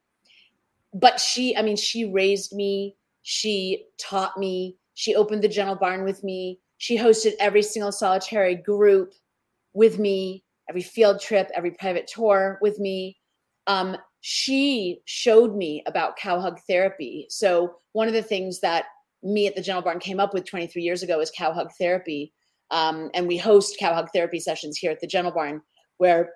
but 0.94 1.20
she, 1.20 1.56
I 1.56 1.62
mean, 1.62 1.76
she 1.76 2.04
raised 2.04 2.54
me. 2.54 2.96
She 3.22 3.86
taught 3.98 4.36
me. 4.36 4.76
She 4.94 5.14
opened 5.14 5.42
the 5.42 5.48
Gentle 5.48 5.76
Barn 5.76 6.04
with 6.04 6.24
me. 6.24 6.58
She 6.78 6.98
hosted 6.98 7.34
every 7.38 7.62
single 7.62 7.92
solitary 7.92 8.56
group 8.56 9.14
with 9.74 9.98
me, 9.98 10.44
every 10.68 10.82
field 10.82 11.20
trip, 11.20 11.50
every 11.54 11.70
private 11.70 12.08
tour 12.08 12.58
with 12.60 12.78
me. 12.80 13.18
Um, 13.66 13.96
she 14.20 15.02
showed 15.04 15.54
me 15.54 15.82
about 15.86 16.16
cow 16.16 16.40
hug 16.40 16.58
therapy. 16.68 17.26
So 17.30 17.76
one 17.92 18.08
of 18.08 18.14
the 18.14 18.22
things 18.22 18.60
that 18.60 18.86
me 19.22 19.46
at 19.46 19.54
the 19.54 19.62
Gentle 19.62 19.82
Barn 19.82 19.98
came 19.98 20.20
up 20.20 20.34
with 20.34 20.48
23 20.48 20.82
years 20.82 21.02
ago 21.02 21.20
is 21.20 21.30
cow 21.36 21.52
hug 21.52 21.70
therapy. 21.78 22.32
Um, 22.70 23.10
and 23.14 23.28
we 23.28 23.36
host 23.36 23.76
cow 23.78 23.94
hug 23.94 24.08
therapy 24.14 24.40
sessions 24.40 24.78
here 24.78 24.90
at 24.90 25.00
the 25.00 25.06
Gentle 25.06 25.32
Barn 25.32 25.60
where 25.98 26.30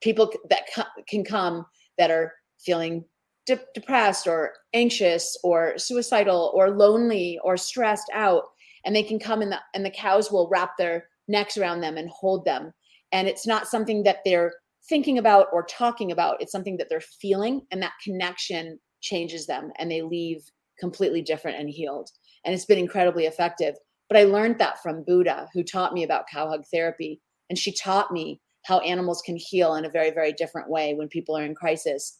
people 0.00 0.32
that 0.50 0.62
can 1.08 1.24
come 1.24 1.66
that 1.96 2.10
are 2.10 2.32
feeling 2.60 3.04
de- 3.46 3.60
depressed 3.74 4.26
or 4.26 4.52
anxious 4.74 5.36
or 5.42 5.76
suicidal 5.76 6.52
or 6.54 6.70
lonely 6.70 7.38
or 7.42 7.56
stressed 7.56 8.10
out. 8.12 8.44
And 8.84 8.94
they 8.94 9.02
can 9.02 9.18
come 9.18 9.42
and 9.42 9.50
the, 9.50 9.58
and 9.74 9.84
the 9.84 9.90
cows 9.90 10.30
will 10.30 10.48
wrap 10.50 10.76
their 10.78 11.08
necks 11.26 11.56
around 11.56 11.80
them 11.80 11.96
and 11.96 12.08
hold 12.10 12.44
them. 12.44 12.72
And 13.10 13.26
it's 13.26 13.46
not 13.46 13.66
something 13.66 14.02
that 14.04 14.18
they're 14.24 14.52
thinking 14.88 15.18
about 15.18 15.46
or 15.52 15.64
talking 15.64 16.12
about. 16.12 16.40
It's 16.40 16.52
something 16.52 16.76
that 16.76 16.88
they're 16.88 17.00
feeling 17.00 17.62
and 17.70 17.82
that 17.82 17.92
connection 18.02 18.78
changes 19.00 19.46
them 19.46 19.72
and 19.78 19.90
they 19.90 20.02
leave 20.02 20.42
completely 20.78 21.22
different 21.22 21.58
and 21.58 21.68
healed 21.68 22.10
and 22.44 22.54
it's 22.54 22.64
been 22.64 22.78
incredibly 22.78 23.26
effective. 23.26 23.76
But 24.08 24.18
I 24.18 24.24
learned 24.24 24.58
that 24.58 24.82
from 24.82 25.04
Buddha, 25.04 25.48
who 25.52 25.62
taught 25.62 25.92
me 25.92 26.02
about 26.02 26.28
cow 26.28 26.48
hug 26.48 26.64
therapy. 26.72 27.20
And 27.50 27.58
she 27.58 27.72
taught 27.72 28.12
me 28.12 28.40
how 28.64 28.78
animals 28.80 29.22
can 29.22 29.36
heal 29.36 29.74
in 29.74 29.84
a 29.84 29.90
very, 29.90 30.10
very 30.10 30.32
different 30.32 30.68
way 30.68 30.94
when 30.94 31.08
people 31.08 31.36
are 31.36 31.44
in 31.44 31.54
crisis. 31.54 32.18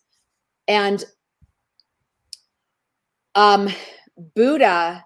And 0.66 1.04
um, 3.34 3.68
Buddha, 4.34 5.04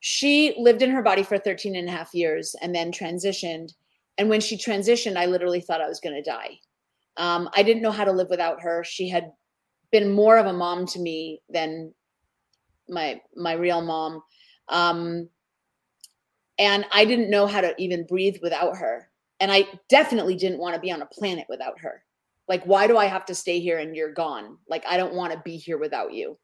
she 0.00 0.54
lived 0.58 0.82
in 0.82 0.90
her 0.90 1.02
body 1.02 1.22
for 1.22 1.38
13 1.38 1.76
and 1.76 1.88
a 1.88 1.92
half 1.92 2.14
years 2.14 2.54
and 2.60 2.74
then 2.74 2.92
transitioned. 2.92 3.72
And 4.18 4.28
when 4.28 4.40
she 4.40 4.56
transitioned, 4.56 5.16
I 5.16 5.26
literally 5.26 5.60
thought 5.60 5.80
I 5.80 5.88
was 5.88 6.00
going 6.00 6.16
to 6.16 6.30
die. 6.30 6.58
Um, 7.16 7.48
I 7.54 7.62
didn't 7.62 7.82
know 7.82 7.90
how 7.90 8.04
to 8.04 8.12
live 8.12 8.28
without 8.30 8.60
her. 8.62 8.84
She 8.84 9.08
had 9.08 9.32
been 9.92 10.12
more 10.12 10.36
of 10.36 10.46
a 10.46 10.52
mom 10.52 10.86
to 10.86 11.00
me 11.00 11.42
than 11.48 11.92
my 12.90 13.20
my 13.36 13.52
real 13.52 13.80
mom. 13.80 14.22
Um 14.68 15.28
and 16.58 16.84
i 16.92 17.04
didn't 17.04 17.30
know 17.30 17.46
how 17.46 17.60
to 17.60 17.74
even 17.78 18.06
breathe 18.06 18.36
without 18.42 18.76
her. 18.76 19.08
And 19.40 19.50
i 19.50 19.66
definitely 19.88 20.36
didn't 20.36 20.60
want 20.60 20.74
to 20.74 20.80
be 20.80 20.92
on 20.92 21.02
a 21.02 21.06
planet 21.06 21.46
without 21.48 21.78
her. 21.80 22.04
Like 22.48 22.64
why 22.64 22.86
do 22.86 22.96
i 22.96 23.06
have 23.06 23.24
to 23.26 23.34
stay 23.34 23.60
here 23.60 23.78
and 23.78 23.96
you're 23.96 24.12
gone? 24.12 24.58
Like 24.68 24.84
i 24.88 24.96
don't 24.96 25.14
want 25.14 25.32
to 25.32 25.42
be 25.44 25.56
here 25.56 25.78
without 25.78 26.12
you. 26.12 26.38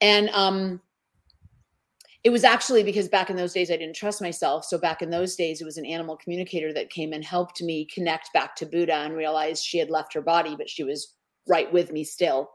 And 0.00 0.30
um 0.30 0.80
it 2.22 2.30
was 2.30 2.44
actually 2.44 2.82
because 2.82 3.08
back 3.08 3.30
in 3.30 3.36
those 3.36 3.54
days 3.54 3.70
I 3.70 3.78
didn't 3.78 3.96
trust 3.96 4.20
myself. 4.20 4.66
So 4.66 4.76
back 4.76 5.00
in 5.00 5.08
those 5.08 5.36
days, 5.36 5.62
it 5.62 5.64
was 5.64 5.78
an 5.78 5.86
animal 5.86 6.18
communicator 6.18 6.70
that 6.74 6.90
came 6.90 7.14
and 7.14 7.24
helped 7.24 7.62
me 7.62 7.86
connect 7.86 8.30
back 8.34 8.54
to 8.56 8.66
Buddha 8.66 8.92
and 8.92 9.16
realize 9.16 9.64
she 9.64 9.78
had 9.78 9.88
left 9.88 10.12
her 10.12 10.20
body, 10.20 10.54
but 10.54 10.68
she 10.68 10.84
was 10.84 11.14
right 11.48 11.72
with 11.72 11.92
me 11.92 12.04
still 12.04 12.50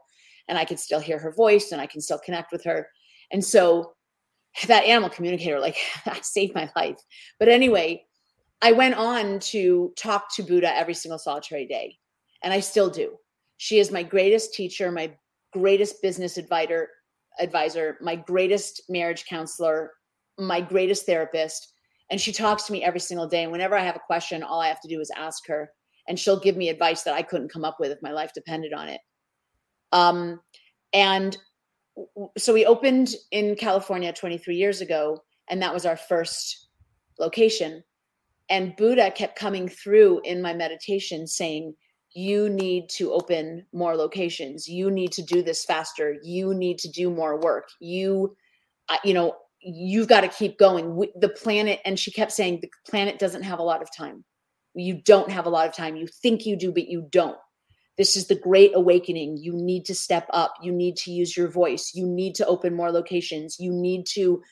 and 0.48 0.58
I 0.58 0.64
can 0.64 0.76
still 0.76 1.00
hear 1.00 1.18
her 1.18 1.32
voice 1.32 1.72
and 1.72 1.80
I 1.80 1.86
can 1.86 2.00
still 2.00 2.18
connect 2.18 2.52
with 2.52 2.64
her. 2.64 2.88
And 3.32 3.44
so 3.44 3.94
that 4.66 4.84
animal 4.84 5.10
communicator, 5.10 5.60
like, 5.60 5.76
saved 6.22 6.54
my 6.54 6.70
life. 6.76 6.98
But 7.38 7.48
anyway, 7.48 8.04
I 8.62 8.72
went 8.72 8.94
on 8.94 9.38
to 9.40 9.92
talk 9.96 10.34
to 10.34 10.42
Buddha 10.42 10.74
every 10.74 10.94
single 10.94 11.18
solitary 11.18 11.66
day, 11.66 11.98
and 12.42 12.52
I 12.52 12.60
still 12.60 12.88
do. 12.88 13.16
She 13.58 13.78
is 13.78 13.90
my 13.90 14.02
greatest 14.02 14.54
teacher, 14.54 14.90
my 14.90 15.12
greatest 15.52 16.00
business 16.02 16.38
advisor, 16.38 16.88
advisor, 17.38 17.98
my 18.00 18.16
greatest 18.16 18.82
marriage 18.88 19.26
counselor, 19.26 19.92
my 20.38 20.60
greatest 20.60 21.06
therapist. 21.06 21.72
And 22.10 22.20
she 22.20 22.32
talks 22.32 22.64
to 22.64 22.72
me 22.72 22.84
every 22.84 23.00
single 23.00 23.26
day. 23.26 23.42
And 23.42 23.52
whenever 23.52 23.76
I 23.76 23.84
have 23.84 23.96
a 23.96 24.06
question, 24.06 24.42
all 24.42 24.60
I 24.60 24.68
have 24.68 24.80
to 24.82 24.88
do 24.88 25.00
is 25.00 25.10
ask 25.16 25.46
her, 25.48 25.70
and 26.08 26.18
she'll 26.18 26.40
give 26.40 26.56
me 26.56 26.68
advice 26.68 27.02
that 27.02 27.14
I 27.14 27.22
couldn't 27.22 27.52
come 27.52 27.64
up 27.64 27.78
with 27.80 27.90
if 27.90 28.00
my 28.00 28.12
life 28.12 28.32
depended 28.32 28.72
on 28.72 28.88
it. 28.88 29.00
Um, 29.92 30.40
and 30.92 31.36
so 32.36 32.52
we 32.52 32.66
opened 32.66 33.14
in 33.30 33.54
California 33.56 34.12
23 34.12 34.56
years 34.56 34.80
ago, 34.80 35.22
and 35.48 35.62
that 35.62 35.72
was 35.72 35.86
our 35.86 35.96
first 35.96 36.68
location. 37.18 37.82
And 38.48 38.76
Buddha 38.76 39.10
kept 39.10 39.38
coming 39.38 39.68
through 39.68 40.20
in 40.24 40.42
my 40.42 40.54
meditation 40.54 41.26
saying, 41.26 41.74
You 42.14 42.48
need 42.48 42.88
to 42.90 43.12
open 43.12 43.66
more 43.72 43.96
locations. 43.96 44.68
You 44.68 44.90
need 44.90 45.12
to 45.12 45.22
do 45.22 45.42
this 45.42 45.64
faster. 45.64 46.16
You 46.22 46.54
need 46.54 46.78
to 46.78 46.90
do 46.90 47.10
more 47.10 47.40
work. 47.40 47.68
You, 47.80 48.36
you 49.02 49.14
know, 49.14 49.34
you've 49.60 50.08
got 50.08 50.20
to 50.20 50.28
keep 50.28 50.58
going. 50.58 51.04
The 51.20 51.28
planet, 51.30 51.80
and 51.84 51.98
she 51.98 52.12
kept 52.12 52.32
saying, 52.32 52.60
The 52.60 52.70
planet 52.88 53.18
doesn't 53.18 53.42
have 53.42 53.58
a 53.58 53.64
lot 53.64 53.82
of 53.82 53.88
time. 53.96 54.24
You 54.74 55.00
don't 55.02 55.30
have 55.30 55.46
a 55.46 55.50
lot 55.50 55.66
of 55.66 55.74
time. 55.74 55.96
You 55.96 56.06
think 56.06 56.44
you 56.44 56.56
do, 56.56 56.70
but 56.70 56.86
you 56.86 57.08
don't. 57.10 57.38
This 57.98 58.16
is 58.16 58.26
the 58.26 58.34
great 58.34 58.72
awakening. 58.74 59.38
You 59.38 59.52
need 59.52 59.86
to 59.86 59.94
step 59.94 60.26
up. 60.30 60.54
You 60.62 60.72
need 60.72 60.96
to 60.98 61.10
use 61.10 61.36
your 61.36 61.48
voice. 61.48 61.92
You 61.94 62.06
need 62.06 62.34
to 62.36 62.46
open 62.46 62.74
more 62.74 62.90
locations. 62.90 63.58
You 63.58 63.72
need 63.72 64.06
to 64.08 64.42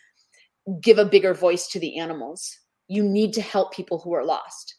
give 0.81 0.99
a 0.99 1.05
bigger 1.05 1.35
voice 1.35 1.69
to 1.69 1.79
the 1.79 1.99
animals. 1.99 2.59
You 2.89 3.03
need 3.03 3.35
to 3.35 3.43
help 3.43 3.75
people 3.75 3.99
who 3.99 4.15
are 4.15 4.25
lost. 4.25 4.77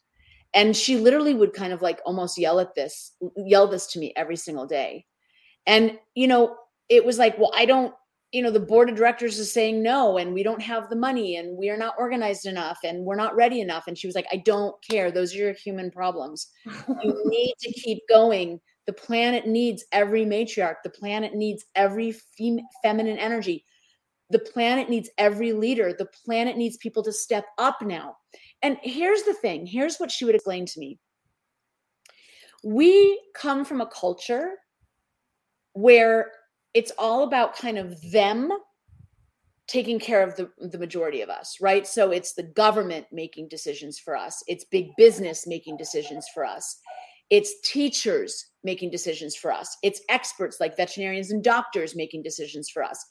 And 0.54 0.76
she 0.76 0.98
literally 0.98 1.34
would 1.34 1.54
kind 1.54 1.74
of 1.74 1.82
like 1.82 2.00
almost 2.06 2.38
yell 2.38 2.60
at 2.60 2.76
this, 2.76 3.12
yell 3.36 3.68
this 3.68 3.88
to 3.88 4.00
me 4.00 4.14
every 4.16 4.38
single 4.38 4.66
day. 4.66 5.06
And, 5.68 6.00
you 6.16 6.28
know, 6.28 6.56
it 6.90 7.06
was 7.06 7.18
like, 7.18 7.38
well, 7.38 7.52
I 7.54 7.66
don't, 7.66 7.94
you 8.32 8.42
know, 8.42 8.52
the 8.52 8.60
board 8.60 8.90
of 8.90 8.96
directors 8.96 9.40
is 9.40 9.52
saying 9.52 9.82
no, 9.82 10.18
and 10.18 10.34
we 10.34 10.44
don't 10.44 10.62
have 10.62 10.90
the 10.90 10.96
money, 10.96 11.38
and 11.38 11.58
we 11.58 11.70
are 11.70 11.78
not 11.78 11.96
organized 11.98 12.46
enough, 12.46 12.80
and 12.84 13.06
we're 13.06 13.16
not 13.16 13.36
ready 13.36 13.62
enough. 13.62 13.86
And 13.88 13.98
she 13.98 14.08
was 14.08 14.16
like, 14.16 14.28
I 14.32 14.38
don't 14.38 14.76
care. 14.84 15.12
Those 15.12 15.34
are 15.34 15.38
your 15.38 15.54
human 15.54 15.92
problems. 15.92 16.48
you 16.66 17.22
need 17.26 17.54
to 17.60 17.72
keep 17.72 18.00
going. 18.10 18.60
The 18.88 18.94
planet 18.94 19.48
needs 19.48 19.86
every 19.92 20.26
matriarch. 20.26 20.76
The 20.84 20.90
planet 20.90 21.34
needs 21.34 21.66
every 21.76 22.12
fem- 22.12 22.68
feminine 22.84 23.18
energy. 23.18 23.66
The 24.32 24.40
planet 24.40 24.90
needs 24.90 25.10
every 25.18 25.54
leader. 25.54 25.94
The 25.94 26.08
planet 26.26 26.58
needs 26.58 26.78
people 26.78 27.04
to 27.04 27.14
step 27.14 27.46
up 27.58 27.82
now. 27.82 28.18
And 28.62 28.78
here's 28.82 29.24
the 29.24 29.34
thing 29.34 29.66
here's 29.66 29.98
what 29.98 30.12
she 30.12 30.26
would 30.26 30.36
explain 30.36 30.66
to 30.66 30.80
me. 30.80 31.00
We 32.64 33.22
come 33.36 33.64
from 33.64 33.82
a 33.82 33.86
culture 33.86 34.54
where 35.74 36.32
it's 36.76 36.92
all 37.00 37.24
about 37.24 37.56
kind 37.56 37.80
of 37.80 38.00
them 38.12 38.52
taking 39.68 39.98
care 39.98 40.22
of 40.22 40.36
the, 40.36 40.52
the 40.60 40.78
majority 40.78 41.22
of 41.22 41.30
us, 41.30 41.58
right? 41.60 41.88
So 41.88 42.12
it's 42.12 42.34
the 42.34 42.44
government 42.44 43.08
making 43.12 43.48
decisions 43.48 43.98
for 43.98 44.16
us, 44.16 44.44
it's 44.48 44.66
big 44.66 44.90
business 44.98 45.48
making 45.48 45.78
decisions 45.78 46.28
for 46.32 46.46
us, 46.46 46.80
it's 47.32 47.62
teachers 47.62 48.46
making 48.64 48.92
decisions 48.92 49.36
for 49.36 49.52
us, 49.52 49.76
it's 49.82 50.02
experts 50.10 50.60
like 50.60 50.78
veterinarians 50.78 51.32
and 51.32 51.44
doctors 51.44 51.96
making 51.96 52.22
decisions 52.22 52.70
for 52.70 52.84
us. 52.84 53.04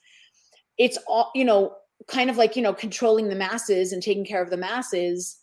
It's 0.79 0.99
all, 1.09 1.33
you 1.35 1.45
know, 1.45 1.75
kind 2.07 2.29
of 2.29 2.37
like, 2.37 2.57
you 2.57 2.63
know, 2.63 2.75
controlling 2.75 3.29
the 3.29 3.35
masses 3.35 3.93
and 3.93 4.03
taking 4.03 4.27
care 4.27 4.43
of 4.43 4.51
the 4.51 4.57
masses. 4.57 5.39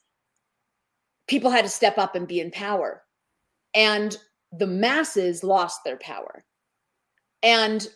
People 1.28 1.50
had 1.50 1.66
to 1.66 1.70
step 1.70 1.98
up 1.98 2.16
and 2.16 2.28
be 2.28 2.40
in 2.40 2.52
power. 2.52 3.04
And 3.74 4.16
the 4.52 4.68
masses 4.68 5.44
lost 5.44 5.80
their 5.86 5.98
power. 5.98 6.44
And 7.42 7.88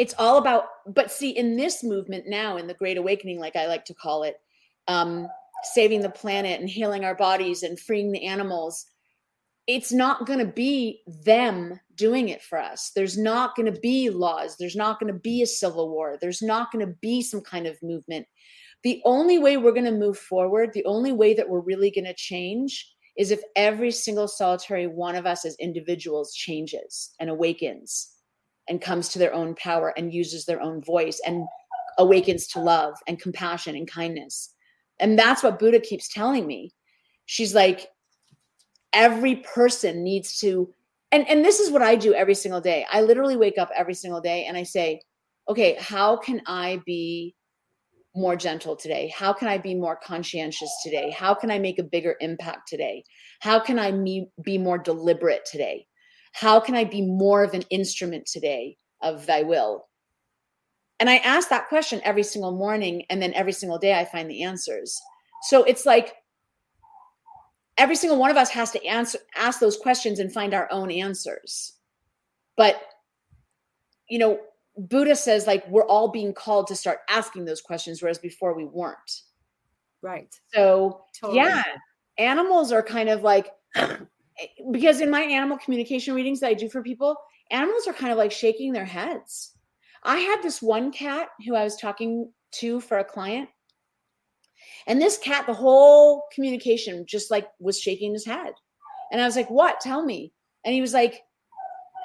it's 0.00 0.14
all 0.18 0.38
about 0.38 0.64
but 0.86 1.12
see 1.12 1.30
in 1.30 1.56
this 1.56 1.84
movement 1.84 2.24
now 2.26 2.56
in 2.56 2.66
the 2.66 2.74
great 2.74 2.96
awakening 2.96 3.38
like 3.38 3.54
i 3.54 3.66
like 3.66 3.84
to 3.84 3.94
call 3.94 4.22
it 4.22 4.36
um 4.88 5.28
saving 5.62 6.00
the 6.00 6.08
planet 6.08 6.58
and 6.58 6.70
healing 6.70 7.04
our 7.04 7.14
bodies 7.14 7.62
and 7.62 7.78
freeing 7.78 8.10
the 8.10 8.24
animals 8.24 8.86
it's 9.66 9.92
not 9.92 10.26
going 10.26 10.38
to 10.38 10.52
be 10.52 11.02
them 11.24 11.78
doing 11.94 12.30
it 12.30 12.42
for 12.42 12.58
us. 12.58 12.90
There's 12.96 13.16
not 13.16 13.54
going 13.54 13.72
to 13.72 13.80
be 13.80 14.10
laws. 14.10 14.56
There's 14.58 14.74
not 14.74 14.98
going 14.98 15.12
to 15.12 15.18
be 15.18 15.42
a 15.42 15.46
civil 15.46 15.90
war. 15.90 16.16
There's 16.20 16.42
not 16.42 16.72
going 16.72 16.84
to 16.84 16.92
be 17.00 17.22
some 17.22 17.40
kind 17.40 17.68
of 17.68 17.80
movement. 17.80 18.26
The 18.82 19.00
only 19.04 19.38
way 19.38 19.58
we're 19.58 19.70
going 19.70 19.84
to 19.84 19.92
move 19.92 20.18
forward 20.18 20.72
the 20.72 20.84
only 20.86 21.12
way 21.12 21.34
that 21.34 21.48
we're 21.48 21.60
really 21.60 21.90
going 21.90 22.06
to 22.06 22.14
change 22.14 22.90
is 23.16 23.30
if 23.30 23.42
every 23.54 23.92
single 23.92 24.26
solitary 24.26 24.88
one 24.88 25.14
of 25.14 25.26
us 25.26 25.44
as 25.44 25.54
individuals 25.60 26.34
changes 26.34 27.14
and 27.20 27.30
awakens 27.30 28.08
and 28.70 28.80
comes 28.80 29.10
to 29.10 29.18
their 29.18 29.34
own 29.34 29.54
power 29.56 29.92
and 29.96 30.14
uses 30.14 30.46
their 30.46 30.62
own 30.62 30.80
voice 30.82 31.20
and 31.26 31.44
awakens 31.98 32.46
to 32.46 32.60
love 32.60 32.94
and 33.06 33.20
compassion 33.20 33.76
and 33.76 33.90
kindness. 33.90 34.54
And 35.00 35.18
that's 35.18 35.42
what 35.42 35.58
Buddha 35.58 35.80
keeps 35.80 36.08
telling 36.08 36.46
me. 36.46 36.72
She's 37.26 37.54
like, 37.54 37.88
every 38.92 39.36
person 39.36 40.02
needs 40.02 40.38
to, 40.38 40.72
and, 41.12 41.28
and 41.28 41.44
this 41.44 41.60
is 41.60 41.70
what 41.70 41.82
I 41.82 41.96
do 41.96 42.14
every 42.14 42.34
single 42.34 42.60
day. 42.60 42.86
I 42.90 43.02
literally 43.02 43.36
wake 43.36 43.58
up 43.58 43.70
every 43.76 43.94
single 43.94 44.20
day 44.20 44.46
and 44.46 44.56
I 44.56 44.62
say, 44.62 45.00
okay, 45.48 45.76
how 45.78 46.16
can 46.16 46.40
I 46.46 46.80
be 46.86 47.34
more 48.14 48.36
gentle 48.36 48.76
today? 48.76 49.12
How 49.14 49.32
can 49.32 49.48
I 49.48 49.58
be 49.58 49.74
more 49.74 49.96
conscientious 49.96 50.70
today? 50.82 51.10
How 51.10 51.34
can 51.34 51.50
I 51.50 51.58
make 51.58 51.78
a 51.78 51.84
bigger 51.84 52.16
impact 52.20 52.68
today? 52.68 53.04
How 53.40 53.58
can 53.60 53.78
I 53.78 53.92
be 54.42 54.58
more 54.58 54.78
deliberate 54.78 55.44
today? 55.44 55.86
How 56.32 56.60
can 56.60 56.74
I 56.74 56.84
be 56.84 57.02
more 57.02 57.42
of 57.42 57.54
an 57.54 57.62
instrument 57.70 58.26
today 58.26 58.76
of 59.02 59.26
thy 59.26 59.42
will? 59.42 59.88
And 61.00 61.08
I 61.08 61.16
ask 61.16 61.48
that 61.48 61.68
question 61.68 62.00
every 62.04 62.22
single 62.22 62.52
morning. 62.52 63.04
And 63.08 63.20
then 63.20 63.32
every 63.34 63.52
single 63.52 63.78
day 63.78 63.98
I 63.98 64.04
find 64.04 64.30
the 64.30 64.42
answers. 64.42 65.00
So 65.48 65.64
it's 65.64 65.86
like 65.86 66.14
every 67.78 67.96
single 67.96 68.18
one 68.18 68.30
of 68.30 68.36
us 68.36 68.50
has 68.50 68.70
to 68.72 68.84
answer, 68.84 69.18
ask 69.34 69.58
those 69.58 69.78
questions 69.78 70.18
and 70.18 70.32
find 70.32 70.52
our 70.52 70.68
own 70.70 70.90
answers. 70.90 71.72
But, 72.56 72.80
you 74.08 74.18
know, 74.18 74.38
Buddha 74.76 75.16
says 75.16 75.46
like 75.46 75.66
we're 75.68 75.86
all 75.86 76.08
being 76.08 76.34
called 76.34 76.66
to 76.68 76.76
start 76.76 76.98
asking 77.08 77.46
those 77.46 77.62
questions, 77.62 78.02
whereas 78.02 78.18
before 78.18 78.54
we 78.54 78.66
weren't. 78.66 79.22
Right. 80.02 80.34
So, 80.54 81.04
totally. 81.18 81.38
yeah, 81.38 81.62
animals 82.18 82.72
are 82.72 82.82
kind 82.82 83.08
of 83.08 83.22
like 83.22 83.50
because 84.70 85.00
in 85.00 85.10
my 85.10 85.22
animal 85.22 85.58
communication 85.58 86.14
readings 86.14 86.40
that 86.40 86.48
I 86.48 86.54
do 86.54 86.68
for 86.68 86.82
people, 86.82 87.16
animals 87.50 87.86
are 87.86 87.92
kind 87.92 88.12
of 88.12 88.18
like 88.18 88.32
shaking 88.32 88.72
their 88.72 88.84
heads. 88.84 89.52
I 90.02 90.18
had 90.18 90.42
this 90.42 90.62
one 90.62 90.92
cat 90.92 91.28
who 91.46 91.54
I 91.54 91.64
was 91.64 91.76
talking 91.76 92.32
to 92.52 92.80
for 92.80 92.98
a 92.98 93.04
client. 93.04 93.48
And 94.86 95.00
this 95.00 95.18
cat, 95.18 95.46
the 95.46 95.54
whole 95.54 96.24
communication 96.34 97.04
just 97.06 97.30
like 97.30 97.48
was 97.58 97.78
shaking 97.78 98.12
his 98.12 98.24
head. 98.24 98.52
And 99.12 99.20
I 99.20 99.26
was 99.26 99.36
like, 99.36 99.50
What? 99.50 99.80
Tell 99.80 100.04
me. 100.04 100.32
And 100.64 100.74
he 100.74 100.80
was 100.80 100.94
like, 100.94 101.22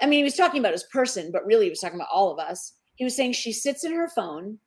I 0.02 0.08
mean, 0.08 0.20
he 0.20 0.24
was 0.24 0.36
talking 0.36 0.60
about 0.60 0.74
his 0.74 0.84
person, 0.84 1.32
but 1.32 1.46
really 1.46 1.66
he 1.66 1.70
was 1.70 1.80
talking 1.80 2.00
about 2.00 2.10
all 2.14 2.32
of 2.32 2.40
us. 2.40 2.74
He 2.96 3.04
was 3.04 3.16
saying 3.16 3.34
she 3.34 3.54
sits 3.54 3.84
in 3.84 3.94
her 3.94 4.10
phone. 4.10 4.58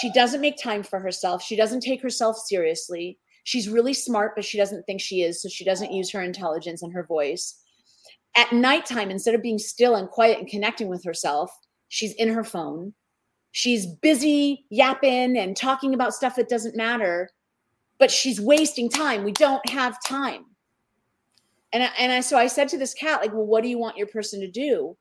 She 0.00 0.10
doesn't 0.12 0.40
make 0.40 0.56
time 0.56 0.82
for 0.82 0.98
herself. 0.98 1.42
She 1.42 1.56
doesn't 1.56 1.80
take 1.80 2.02
herself 2.02 2.36
seriously. 2.36 3.18
She's 3.44 3.68
really 3.68 3.94
smart, 3.94 4.34
but 4.34 4.44
she 4.44 4.58
doesn't 4.58 4.84
think 4.84 5.00
she 5.00 5.22
is. 5.22 5.40
So 5.40 5.48
she 5.48 5.64
doesn't 5.64 5.92
use 5.92 6.10
her 6.10 6.22
intelligence 6.22 6.82
and 6.82 6.92
her 6.92 7.04
voice. 7.04 7.60
At 8.36 8.52
nighttime, 8.52 9.10
instead 9.10 9.34
of 9.34 9.42
being 9.42 9.58
still 9.58 9.94
and 9.94 10.08
quiet 10.08 10.38
and 10.38 10.48
connecting 10.48 10.88
with 10.88 11.04
herself, 11.04 11.50
she's 11.88 12.14
in 12.14 12.28
her 12.30 12.42
phone. 12.42 12.94
She's 13.52 13.86
busy 13.86 14.64
yapping 14.70 15.36
and 15.38 15.56
talking 15.56 15.94
about 15.94 16.14
stuff 16.14 16.34
that 16.36 16.48
doesn't 16.48 16.76
matter, 16.76 17.30
but 18.00 18.10
she's 18.10 18.40
wasting 18.40 18.88
time. 18.88 19.22
We 19.22 19.30
don't 19.30 19.68
have 19.70 20.02
time. 20.04 20.46
And 21.72 21.84
I, 21.84 21.90
and 21.98 22.10
I 22.10 22.20
so 22.20 22.36
I 22.36 22.48
said 22.48 22.68
to 22.70 22.78
this 22.78 22.94
cat, 22.94 23.20
like, 23.20 23.32
well, 23.32 23.46
what 23.46 23.62
do 23.62 23.68
you 23.68 23.78
want 23.78 23.96
your 23.96 24.08
person 24.08 24.40
to 24.40 24.50
do? 24.50 24.96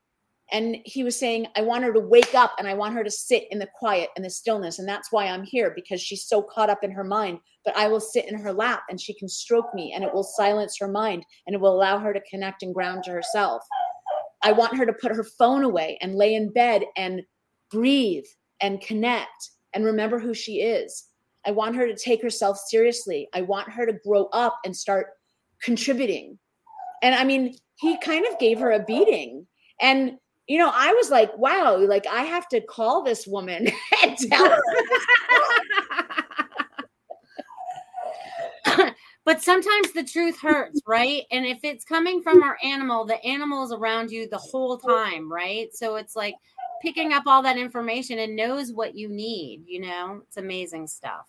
And 0.54 0.78
he 0.86 1.04
was 1.04 1.20
saying 1.20 1.48
i 1.58 1.62
want 1.62 1.84
her 1.84 1.92
to 1.92 2.00
wake 2.00 2.34
up 2.34 2.54
and 2.58 2.68
i 2.68 2.74
want 2.74 2.94
her 2.94 3.04
to 3.04 3.12
sit 3.12 3.48
in 3.52 3.60
the 3.60 3.68
quiet 3.78 4.10
and 4.16 4.24
the 4.24 4.30
stillness. 4.30 4.80
And 4.80 4.88
that's 4.88 5.12
why 5.12 5.26
i'm 5.26 5.44
here 5.44 5.74
because 5.76 6.00
she's 6.00 6.26
so 6.26 6.42
caught 6.42 6.70
up 6.70 6.84
in 6.84 6.92
her 6.92 7.04
mind. 7.04 7.39
But 7.66 7.76
i 7.76 7.88
will 7.88 8.00
sit 8.00 8.30
in 8.30 8.38
her 8.38 8.54
lap 8.54 8.84
and 8.89 9.02
she 9.02 9.13
can 9.13 9.28
stroke 9.28 9.74
me 9.74 9.92
and 9.94 10.04
it 10.04 10.13
will 10.13 10.24
silence 10.24 10.78
her 10.80 10.88
mind 10.88 11.26
and 11.46 11.54
it 11.54 11.60
will 11.60 11.76
allow 11.76 11.98
her 11.98 12.13
to 12.13 12.22
connect 12.30 12.63
and 12.63 12.74
ground 12.74 13.04
to 13.04 13.12
herself. 13.12 13.63
I 14.44 14.52
want 14.52 14.78
her 14.78 14.86
to 14.86 14.94
put 14.94 15.16
her 15.16 15.24
phone 15.24 15.63
away 15.63 15.98
and 16.02 16.16
lay 16.16 16.36
in 16.36 16.52
bed 16.52 16.84
and 16.96 17.24
breathe 17.72 18.26
and 18.62 18.82
connect 18.82 19.50
and 19.74 19.86
remember 19.86 20.20
who 20.20 20.34
she 20.34 20.62
is. 20.62 21.06
I 21.46 21.52
want 21.52 21.76
her 21.76 21.88
to 21.88 21.96
take 21.96 22.22
herself 22.22 22.58
seriously. 22.58 23.28
I 23.34 23.42
want 23.42 23.70
her 23.70 23.86
to 23.86 24.00
grow 24.06 24.26
up 24.28 24.60
and 24.63 24.76
start 24.76 25.08
contributing. 25.62 26.38
And 27.02 27.16
i 27.16 27.24
mean 27.24 27.56
he 27.78 27.98
kind 27.98 28.26
of 28.28 28.39
gave 28.39 28.60
her 28.60 28.72
a 28.72 28.84
beating. 28.84 29.48
And 29.82 30.18
you 30.47 30.58
know, 30.58 30.71
I 30.73 30.91
was 30.93 31.10
like, 31.10 31.36
wow, 31.38 31.77
like 31.77 32.06
I 32.08 32.23
have 32.23 32.47
to 32.49 32.62
call 32.62 33.03
this 33.03 33.25
woman 33.25 33.67
and 34.03 34.17
tell 34.17 34.49
her. 34.49 34.62
but 39.25 39.41
sometimes 39.41 39.93
the 39.93 40.03
truth 40.03 40.39
hurts, 40.39 40.82
right? 40.86 41.23
And 41.32 41.45
if 41.45 41.60
it's 41.63 41.86
coming 41.86 42.21
from 42.21 42.43
our 42.43 42.58
animal, 42.63 43.06
the 43.06 43.23
animal 43.25 43.63
is 43.63 43.71
around 43.71 44.12
you 44.12 44.27
the 44.27 44.38
whole 44.38 44.77
time, 44.77 45.32
right? 45.32 45.73
So 45.73 45.95
it's 45.95 46.15
like 46.15 46.36
picking 46.82 47.13
up 47.13 47.23
all 47.25 47.41
that 47.43 47.58
information 47.58 48.19
and 48.19 48.36
knows 48.36 48.73
what 48.73 48.95
you 48.95 49.08
need, 49.08 49.63
you 49.65 49.79
know? 49.79 50.21
It's 50.27 50.38
amazing 50.38 50.88
stuff. 50.88 51.27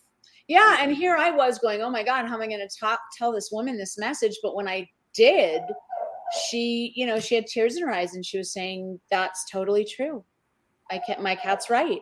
Yeah, 0.48 0.78
and 0.80 0.94
here 0.94 1.16
I 1.16 1.30
was 1.30 1.58
going, 1.58 1.80
"Oh 1.80 1.88
my 1.88 2.02
god, 2.02 2.26
how 2.26 2.34
am 2.34 2.42
I 2.42 2.46
going 2.46 2.66
to 2.66 2.78
talk 2.78 3.00
tell 3.16 3.32
this 3.32 3.50
woman 3.50 3.78
this 3.78 3.96
message?" 3.96 4.36
But 4.42 4.54
when 4.54 4.68
I 4.68 4.86
did, 5.14 5.62
she, 6.48 6.92
you 6.94 7.06
know, 7.06 7.20
she 7.20 7.34
had 7.34 7.46
tears 7.46 7.76
in 7.76 7.82
her 7.82 7.92
eyes 7.92 8.14
and 8.14 8.24
she 8.24 8.38
was 8.38 8.52
saying, 8.52 9.00
That's 9.10 9.44
totally 9.50 9.84
true. 9.84 10.24
I 10.90 10.98
can't, 10.98 11.22
my 11.22 11.34
cat's 11.34 11.70
right. 11.70 12.00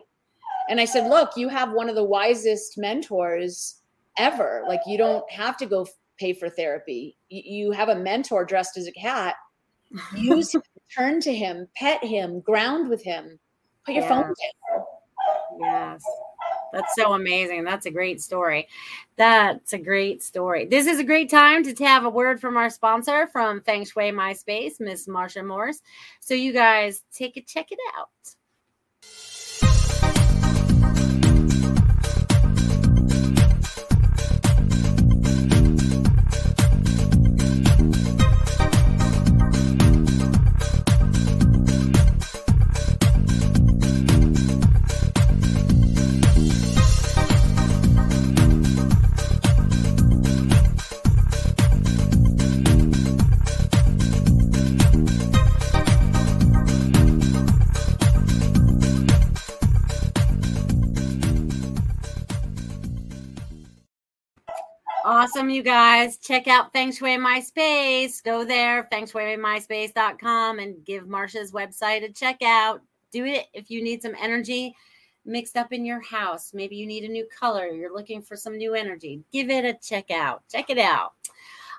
And 0.69 0.79
I 0.79 0.85
said, 0.85 1.09
Look, 1.09 1.31
you 1.35 1.49
have 1.49 1.71
one 1.71 1.89
of 1.89 1.95
the 1.95 2.03
wisest 2.03 2.77
mentors 2.77 3.81
ever. 4.17 4.63
Like, 4.67 4.81
you 4.87 4.97
don't 4.97 5.29
have 5.31 5.57
to 5.57 5.65
go 5.65 5.87
pay 6.19 6.33
for 6.33 6.49
therapy. 6.49 7.17
You, 7.29 7.71
have 7.71 7.89
a 7.89 7.95
mentor 7.95 8.45
dressed 8.45 8.77
as 8.77 8.87
a 8.87 8.91
cat. 8.91 9.35
Use 10.15 10.53
him, 10.53 10.61
turn 10.95 11.19
to 11.21 11.33
him, 11.33 11.67
pet 11.75 12.03
him, 12.03 12.39
ground 12.41 12.89
with 12.89 13.03
him, 13.03 13.39
put 13.85 13.93
your 13.93 14.03
yeah. 14.03 14.09
phone 14.09 14.23
down. 14.23 14.83
Yes. 15.59 16.03
That's 16.73 16.95
so 16.95 17.13
amazing. 17.13 17.63
That's 17.63 17.85
a 17.85 17.91
great 17.91 18.21
story. 18.21 18.67
That's 19.15 19.73
a 19.73 19.77
great 19.77 20.23
story. 20.23 20.65
This 20.65 20.87
is 20.87 20.99
a 20.99 21.03
great 21.03 21.29
time 21.29 21.63
to 21.63 21.85
have 21.85 22.03
a 22.03 22.09
word 22.09 22.41
from 22.41 22.57
our 22.57 22.69
sponsor 22.69 23.27
from 23.27 23.61
Feng 23.61 23.85
Shui 23.85 24.11
MySpace, 24.11 24.79
Miss 24.79 25.07
Marsha 25.07 25.45
Morse. 25.45 25.81
So 26.19 26.33
you 26.33 26.51
guys 26.51 27.03
take 27.13 27.37
a 27.37 27.41
check 27.41 27.71
it 27.71 27.79
out. 27.95 28.09
Awesome, 65.33 65.49
you 65.49 65.63
guys. 65.63 66.17
Check 66.17 66.47
out 66.47 66.71
Feng 66.71 66.91
Shui 66.91 67.17
My 67.17 67.39
Space. 67.39 68.21
Go 68.21 68.45
there, 68.45 68.87
fengshuimyspace.com, 68.93 70.59
and 70.59 70.85
give 70.85 71.05
Marsha's 71.05 71.51
website 71.51 72.03
a 72.03 72.11
check 72.11 72.43
out. 72.43 72.81
Do 73.11 73.25
it 73.25 73.47
if 73.51 73.71
you 73.71 73.83
need 73.83 74.03
some 74.03 74.13
energy 74.21 74.75
mixed 75.25 75.57
up 75.57 75.73
in 75.73 75.85
your 75.85 76.01
house. 76.01 76.51
Maybe 76.53 76.75
you 76.75 76.85
need 76.85 77.03
a 77.03 77.11
new 77.11 77.27
color. 77.35 77.65
You're 77.65 77.95
looking 77.95 78.21
for 78.21 78.37
some 78.37 78.59
new 78.59 78.75
energy. 78.75 79.23
Give 79.31 79.49
it 79.49 79.65
a 79.65 79.73
check 79.73 80.11
out. 80.11 80.43
Check 80.51 80.69
it 80.69 80.77
out. 80.77 81.13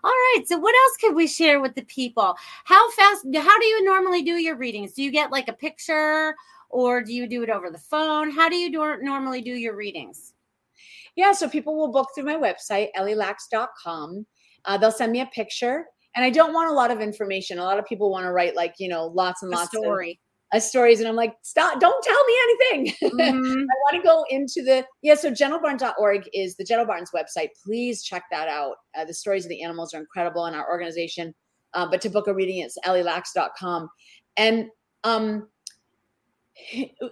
All 0.03 0.11
right. 0.11 0.43
So, 0.47 0.59
what 0.59 0.75
else 0.75 0.97
could 0.97 1.15
we 1.15 1.29
share 1.29 1.61
with 1.61 1.77
the 1.77 1.85
people? 1.85 2.35
How 2.65 2.91
fast, 2.91 3.25
how 3.37 3.59
do 3.61 3.67
you 3.67 3.85
normally 3.85 4.23
do 4.23 4.33
your 4.33 4.57
readings? 4.57 4.95
Do 4.95 5.03
you 5.05 5.13
get 5.13 5.31
like 5.31 5.47
a 5.47 5.53
picture 5.53 6.35
or 6.71 7.05
do 7.05 7.13
you 7.13 7.29
do 7.29 7.45
it 7.45 7.51
over 7.51 7.71
the 7.71 7.79
phone? 7.79 8.33
How 8.33 8.49
do 8.49 8.57
you 8.57 8.73
do, 8.73 8.97
normally 9.01 9.43
do 9.43 9.53
your 9.53 9.77
readings? 9.77 10.34
Yeah. 11.17 11.33
So, 11.33 11.49
people 11.49 11.77
will 11.77 11.93
book 11.93 12.09
through 12.15 12.25
my 12.25 12.37
website, 12.37 12.89
ellieLaks.com. 12.97 14.27
Uh, 14.65 14.79
they'll 14.79 14.91
send 14.91 15.13
me 15.13 15.21
a 15.21 15.27
picture. 15.27 15.87
And 16.17 16.25
I 16.25 16.31
don't 16.31 16.53
want 16.53 16.71
a 16.71 16.73
lot 16.73 16.91
of 16.91 17.01
information. 17.01 17.59
A 17.59 17.65
lot 17.65 17.79
of 17.79 17.85
people 17.87 18.11
want 18.11 18.25
to 18.25 18.33
write 18.33 18.55
like, 18.55 18.75
you 18.79 18.89
know, 18.89 19.07
lots 19.07 19.43
and 19.43 19.51
lots 19.51 19.75
a 19.75 19.79
story. 19.79 20.21
of 20.53 20.63
stories 20.63 21.01
and 21.01 21.09
i'm 21.09 21.17
like 21.17 21.35
stop 21.43 21.81
don't 21.81 22.05
tell 22.05 22.25
me 22.25 22.35
anything 22.45 23.11
mm-hmm. 23.19 23.61
i 23.61 23.75
want 23.85 23.97
to 23.97 24.03
go 24.03 24.25
into 24.31 24.63
the 24.63 24.85
yeah 25.03 25.15
so 25.15 25.31
gentlebarns.org 25.31 26.29
is 26.33 26.57
the 26.57 26.65
gentle 26.65 26.87
barns 26.87 27.11
website 27.15 27.49
please 27.65 28.03
check 28.03 28.23
that 28.31 28.49
out 28.49 28.77
uh, 28.97 29.05
the 29.05 29.15
stories 29.15 29.45
of 29.45 29.49
the 29.49 29.63
animals 29.63 29.93
are 29.93 30.01
incredible 30.01 30.47
in 30.47 30.55
our 30.55 30.69
organization 30.71 31.35
uh, 31.75 31.87
but 31.89 32.01
to 32.01 32.09
book 32.09 32.29
a 32.29 32.35
reading 32.35 32.61
it's 32.61 32.79
ellieLaks.com 32.85 33.89
and 34.37 34.67
um 35.03 35.49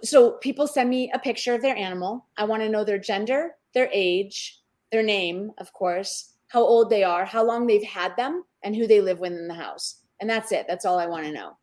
so 0.03 0.31
people 0.37 0.65
send 0.65 0.89
me 0.89 1.11
a 1.13 1.19
picture 1.19 1.53
of 1.53 1.61
their 1.61 1.75
animal 1.75 2.25
i 2.37 2.45
want 2.45 2.61
to 2.61 2.69
know 2.69 2.83
their 2.83 2.99
gender 2.99 3.51
their 3.73 3.89
age 3.91 4.61
their 4.91 5.03
name 5.03 5.51
of 5.57 5.71
course 5.73 6.33
how 6.47 6.61
old 6.61 6.89
they 6.89 7.03
are 7.03 7.25
how 7.25 7.43
long 7.43 7.65
they've 7.65 7.83
had 7.83 8.15
them 8.15 8.43
and 8.63 8.75
who 8.75 8.87
they 8.87 9.01
live 9.01 9.19
with 9.19 9.33
in 9.33 9.47
the 9.47 9.53
house 9.53 10.01
and 10.19 10.29
that's 10.29 10.51
it 10.51 10.65
that's 10.67 10.85
all 10.85 10.99
i 10.99 11.07
want 11.07 11.25
to 11.25 11.31
know 11.31 11.57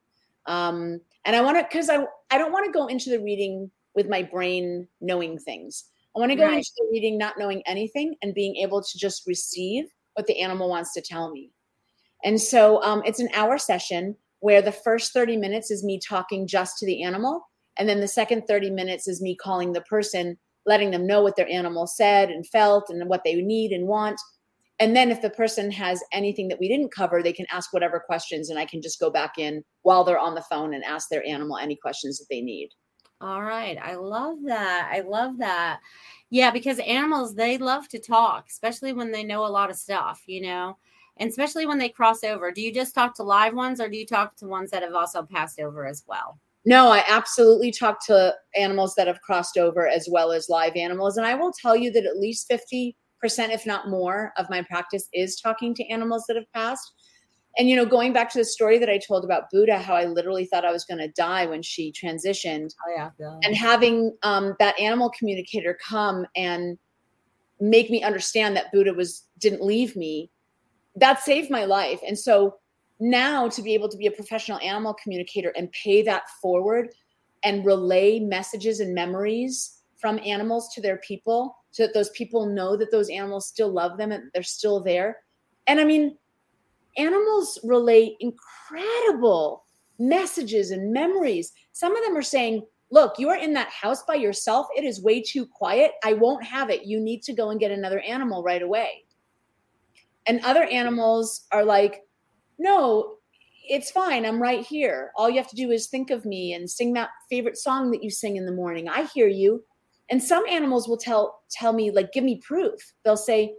um, 0.46 1.00
and 1.24 1.36
I 1.36 1.40
want 1.42 1.58
to 1.58 1.64
because 1.64 1.90
I 1.90 2.04
I 2.30 2.38
don't 2.38 2.52
want 2.52 2.66
to 2.66 2.72
go 2.72 2.86
into 2.86 3.10
the 3.10 3.20
reading 3.20 3.70
with 3.94 4.08
my 4.08 4.22
brain 4.22 4.88
knowing 5.00 5.38
things. 5.38 5.84
I 6.16 6.18
want 6.18 6.32
to 6.32 6.36
go 6.36 6.44
right. 6.44 6.56
into 6.56 6.70
the 6.76 6.88
reading 6.90 7.18
not 7.18 7.38
knowing 7.38 7.62
anything 7.66 8.16
and 8.22 8.34
being 8.34 8.56
able 8.56 8.82
to 8.82 8.98
just 8.98 9.26
receive 9.26 9.84
what 10.14 10.26
the 10.26 10.40
animal 10.40 10.68
wants 10.68 10.92
to 10.94 11.00
tell 11.00 11.30
me. 11.30 11.52
And 12.24 12.40
so 12.40 12.82
um, 12.82 13.02
it's 13.04 13.20
an 13.20 13.28
hour 13.32 13.58
session 13.58 14.16
where 14.40 14.60
the 14.60 14.72
first 14.72 15.12
30 15.12 15.36
minutes 15.36 15.70
is 15.70 15.84
me 15.84 16.00
talking 16.00 16.46
just 16.46 16.78
to 16.78 16.86
the 16.86 17.02
animal. 17.02 17.48
And 17.76 17.88
then 17.88 18.00
the 18.00 18.08
second 18.08 18.46
30 18.48 18.70
minutes 18.70 19.06
is 19.06 19.22
me 19.22 19.36
calling 19.36 19.72
the 19.72 19.82
person, 19.82 20.36
letting 20.66 20.90
them 20.90 21.06
know 21.06 21.22
what 21.22 21.36
their 21.36 21.48
animal 21.48 21.86
said 21.86 22.30
and 22.30 22.46
felt 22.46 22.90
and 22.90 23.08
what 23.08 23.24
they 23.24 23.34
need 23.36 23.72
and 23.72 23.86
want. 23.86 24.20
And 24.78 24.96
then 24.96 25.10
if 25.10 25.20
the 25.20 25.30
person 25.30 25.70
has 25.72 26.02
anything 26.12 26.48
that 26.48 26.58
we 26.58 26.68
didn't 26.68 26.94
cover, 26.94 27.22
they 27.22 27.34
can 27.34 27.46
ask 27.52 27.72
whatever 27.72 28.00
questions, 28.00 28.48
and 28.48 28.58
I 28.58 28.64
can 28.64 28.80
just 28.80 28.98
go 28.98 29.10
back 29.10 29.32
in 29.36 29.62
while 29.82 30.04
they're 30.04 30.18
on 30.18 30.34
the 30.34 30.42
phone 30.42 30.72
and 30.72 30.82
ask 30.84 31.08
their 31.10 31.26
animal 31.26 31.58
any 31.58 31.76
questions 31.76 32.18
that 32.18 32.26
they 32.30 32.40
need. 32.40 32.70
All 33.20 33.42
right. 33.42 33.76
I 33.82 33.96
love 33.96 34.38
that. 34.46 34.90
I 34.90 35.00
love 35.00 35.36
that. 35.38 35.80
Yeah, 36.30 36.50
because 36.50 36.78
animals, 36.78 37.34
they 37.34 37.58
love 37.58 37.88
to 37.88 37.98
talk, 37.98 38.46
especially 38.48 38.94
when 38.94 39.12
they 39.12 39.22
know 39.22 39.44
a 39.44 39.48
lot 39.48 39.68
of 39.68 39.76
stuff, 39.76 40.22
you 40.26 40.40
know, 40.40 40.78
and 41.18 41.28
especially 41.28 41.66
when 41.66 41.76
they 41.76 41.90
cross 41.90 42.24
over. 42.24 42.50
Do 42.50 42.62
you 42.62 42.72
just 42.72 42.94
talk 42.94 43.14
to 43.16 43.22
live 43.22 43.52
ones 43.52 43.78
or 43.78 43.90
do 43.90 43.98
you 43.98 44.06
talk 44.06 44.36
to 44.36 44.46
ones 44.46 44.70
that 44.70 44.82
have 44.82 44.94
also 44.94 45.22
passed 45.22 45.60
over 45.60 45.86
as 45.86 46.04
well? 46.06 46.38
No, 46.66 46.90
I 46.90 47.04
absolutely 47.08 47.72
talk 47.72 48.04
to 48.06 48.34
animals 48.54 48.94
that 48.96 49.06
have 49.06 49.20
crossed 49.22 49.56
over 49.56 49.88
as 49.88 50.08
well 50.10 50.30
as 50.30 50.48
live 50.48 50.76
animals. 50.76 51.16
And 51.16 51.26
I 51.26 51.34
will 51.34 51.52
tell 51.52 51.74
you 51.74 51.90
that 51.92 52.04
at 52.04 52.18
least 52.18 52.48
50 52.48 52.96
percent, 53.20 53.52
if 53.52 53.66
not 53.66 53.88
more, 53.88 54.32
of 54.36 54.48
my 54.50 54.62
practice 54.62 55.08
is 55.12 55.40
talking 55.40 55.74
to 55.74 55.86
animals 55.88 56.24
that 56.26 56.36
have 56.36 56.50
passed. 56.54 56.92
And 57.58 57.68
you 57.68 57.76
know, 57.76 57.84
going 57.84 58.12
back 58.12 58.30
to 58.30 58.38
the 58.38 58.44
story 58.44 58.78
that 58.78 58.88
I 58.88 58.98
told 58.98 59.24
about 59.24 59.50
Buddha, 59.52 59.78
how 59.78 59.94
I 59.94 60.04
literally 60.04 60.46
thought 60.46 60.64
I 60.64 60.72
was 60.72 60.84
going 60.84 60.98
to 60.98 61.08
die 61.08 61.46
when 61.46 61.62
she 61.62 61.92
transitioned, 61.92 62.70
oh, 62.86 62.92
yeah, 62.96 63.10
yeah. 63.18 63.38
and 63.42 63.56
having 63.56 64.16
um, 64.22 64.54
that 64.58 64.78
animal 64.78 65.10
communicator 65.10 65.76
come 65.86 66.26
and 66.36 66.78
make 67.60 67.90
me 67.90 68.02
understand 68.02 68.56
that 68.56 68.72
Buddha 68.72 68.94
was 68.94 69.26
didn't 69.38 69.62
leave 69.62 69.96
me, 69.96 70.30
that 70.96 71.22
saved 71.22 71.50
my 71.50 71.64
life. 71.64 72.00
And 72.06 72.18
so 72.18 72.59
now 73.00 73.48
to 73.48 73.62
be 73.62 73.74
able 73.74 73.88
to 73.88 73.96
be 73.96 74.06
a 74.06 74.12
professional 74.12 74.58
animal 74.60 74.94
communicator 74.94 75.52
and 75.56 75.72
pay 75.72 76.02
that 76.02 76.24
forward 76.42 76.90
and 77.42 77.64
relay 77.64 78.20
messages 78.20 78.80
and 78.80 78.94
memories 78.94 79.82
from 79.98 80.20
animals 80.24 80.72
to 80.74 80.80
their 80.80 80.98
people 80.98 81.56
so 81.70 81.84
that 81.84 81.94
those 81.94 82.10
people 82.10 82.46
know 82.46 82.76
that 82.76 82.90
those 82.90 83.08
animals 83.10 83.46
still 83.46 83.70
love 83.70 83.96
them 83.96 84.12
and 84.12 84.30
they're 84.34 84.42
still 84.42 84.82
there. 84.82 85.18
And 85.66 85.80
I 85.80 85.84
mean, 85.84 86.16
animals 86.96 87.58
relate 87.64 88.16
incredible 88.20 89.64
messages 89.98 90.70
and 90.70 90.92
memories. 90.92 91.52
Some 91.72 91.96
of 91.96 92.02
them 92.04 92.16
are 92.16 92.22
saying, 92.22 92.66
Look, 92.92 93.20
you 93.20 93.28
are 93.28 93.36
in 93.36 93.52
that 93.52 93.68
house 93.68 94.02
by 94.02 94.16
yourself. 94.16 94.66
It 94.76 94.82
is 94.82 95.00
way 95.00 95.22
too 95.22 95.46
quiet. 95.46 95.92
I 96.02 96.14
won't 96.14 96.42
have 96.42 96.70
it. 96.70 96.86
You 96.86 96.98
need 96.98 97.22
to 97.22 97.32
go 97.32 97.50
and 97.50 97.60
get 97.60 97.70
another 97.70 98.00
animal 98.00 98.42
right 98.42 98.62
away. 98.62 99.04
And 100.26 100.40
other 100.40 100.64
animals 100.64 101.46
are 101.52 101.64
like, 101.64 102.02
No, 102.60 103.14
it's 103.68 103.90
fine. 103.90 104.26
I'm 104.26 104.40
right 104.40 104.64
here. 104.64 105.10
All 105.16 105.30
you 105.30 105.38
have 105.38 105.48
to 105.48 105.56
do 105.56 105.70
is 105.70 105.88
think 105.88 106.10
of 106.10 106.24
me 106.24 106.52
and 106.52 106.70
sing 106.70 106.92
that 106.92 107.08
favorite 107.28 107.56
song 107.56 107.90
that 107.90 108.04
you 108.04 108.10
sing 108.10 108.36
in 108.36 108.44
the 108.44 108.52
morning. 108.52 108.88
I 108.88 109.04
hear 109.04 109.26
you 109.26 109.64
and 110.10 110.22
some 110.22 110.44
animals 110.46 110.88
will 110.88 110.96
tell 110.96 111.42
tell 111.50 111.72
me 111.72 111.90
like 111.90 112.12
give 112.12 112.24
me 112.24 112.40
proof 112.44 112.78
they'll 113.04 113.16
say 113.16 113.54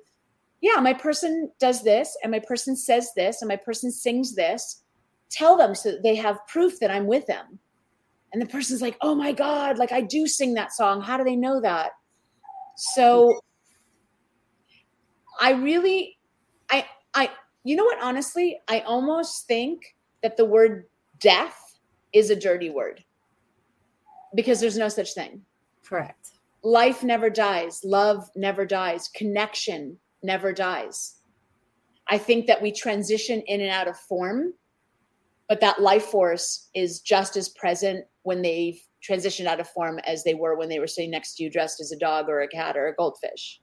yeah 0.60 0.80
my 0.80 0.94
person 0.94 1.50
does 1.60 1.82
this 1.84 2.16
and 2.22 2.32
my 2.32 2.40
person 2.40 2.76
says 2.76 3.12
this 3.16 3.42
and 3.42 3.50
my 3.50 3.56
person 3.56 3.90
sings 3.92 4.36
this 4.36 4.84
tell 5.30 5.58
them 5.58 5.74
so 5.74 5.92
that 5.92 6.04
they 6.04 6.16
have 6.16 6.46
proof 6.48 6.80
that 6.80 6.92
i'm 6.92 7.08
with 7.08 7.26
them 7.26 7.58
and 8.34 8.42
the 8.42 8.46
person's 8.46 8.82
like 8.82 8.98
oh 9.02 9.16
my 9.16 9.32
god 9.32 9.78
like 9.78 9.92
i 9.92 10.02
do 10.02 10.28
sing 10.28 10.54
that 10.54 10.74
song 10.74 11.02
how 11.02 11.18
do 11.18 11.24
they 11.24 11.36
know 11.36 11.60
that 11.60 11.92
so 12.76 13.40
i 15.40 15.52
really 15.52 16.18
i 16.70 16.86
i 17.14 17.30
you 17.64 17.76
know 17.76 17.86
what 17.86 18.02
honestly 18.02 18.60
i 18.68 18.80
almost 18.82 19.48
think 19.48 19.96
that 20.24 20.38
the 20.38 20.46
word 20.46 20.86
death 21.20 21.80
is 22.14 22.30
a 22.30 22.36
dirty 22.36 22.70
word 22.70 23.04
because 24.36 24.60
there's 24.60 24.78
no 24.78 24.90
such 24.90 25.14
thing. 25.14 25.42
Correct. 25.86 26.32
Life 26.64 27.04
never 27.04 27.30
dies, 27.30 27.82
love 27.84 28.30
never 28.36 28.66
dies, 28.66 29.10
connection 29.10 29.98
never 30.24 30.54
dies. 30.54 31.16
I 32.08 32.18
think 32.18 32.48
that 32.48 32.62
we 32.62 32.72
transition 32.72 33.42
in 33.48 33.62
and 33.62 33.72
out 33.72 33.88
of 33.88 33.98
form, 33.98 34.54
but 35.50 35.62
that 35.62 35.82
life 35.82 36.06
force 36.06 36.70
is 36.76 37.00
just 37.00 37.36
as 37.36 37.50
present 37.50 38.06
when 38.24 38.42
they've 38.42 38.80
transitioned 39.08 39.48
out 39.48 39.60
of 39.60 39.68
form 39.70 40.00
as 40.06 40.24
they 40.24 40.36
were 40.36 40.56
when 40.56 40.70
they 40.70 40.80
were 40.80 40.88
sitting 40.88 41.10
next 41.10 41.36
to 41.36 41.44
you 41.44 41.50
dressed 41.50 41.82
as 41.82 41.92
a 41.92 41.98
dog 41.98 42.30
or 42.30 42.42
a 42.42 42.48
cat 42.48 42.78
or 42.78 42.88
a 42.88 42.96
goldfish 42.96 43.60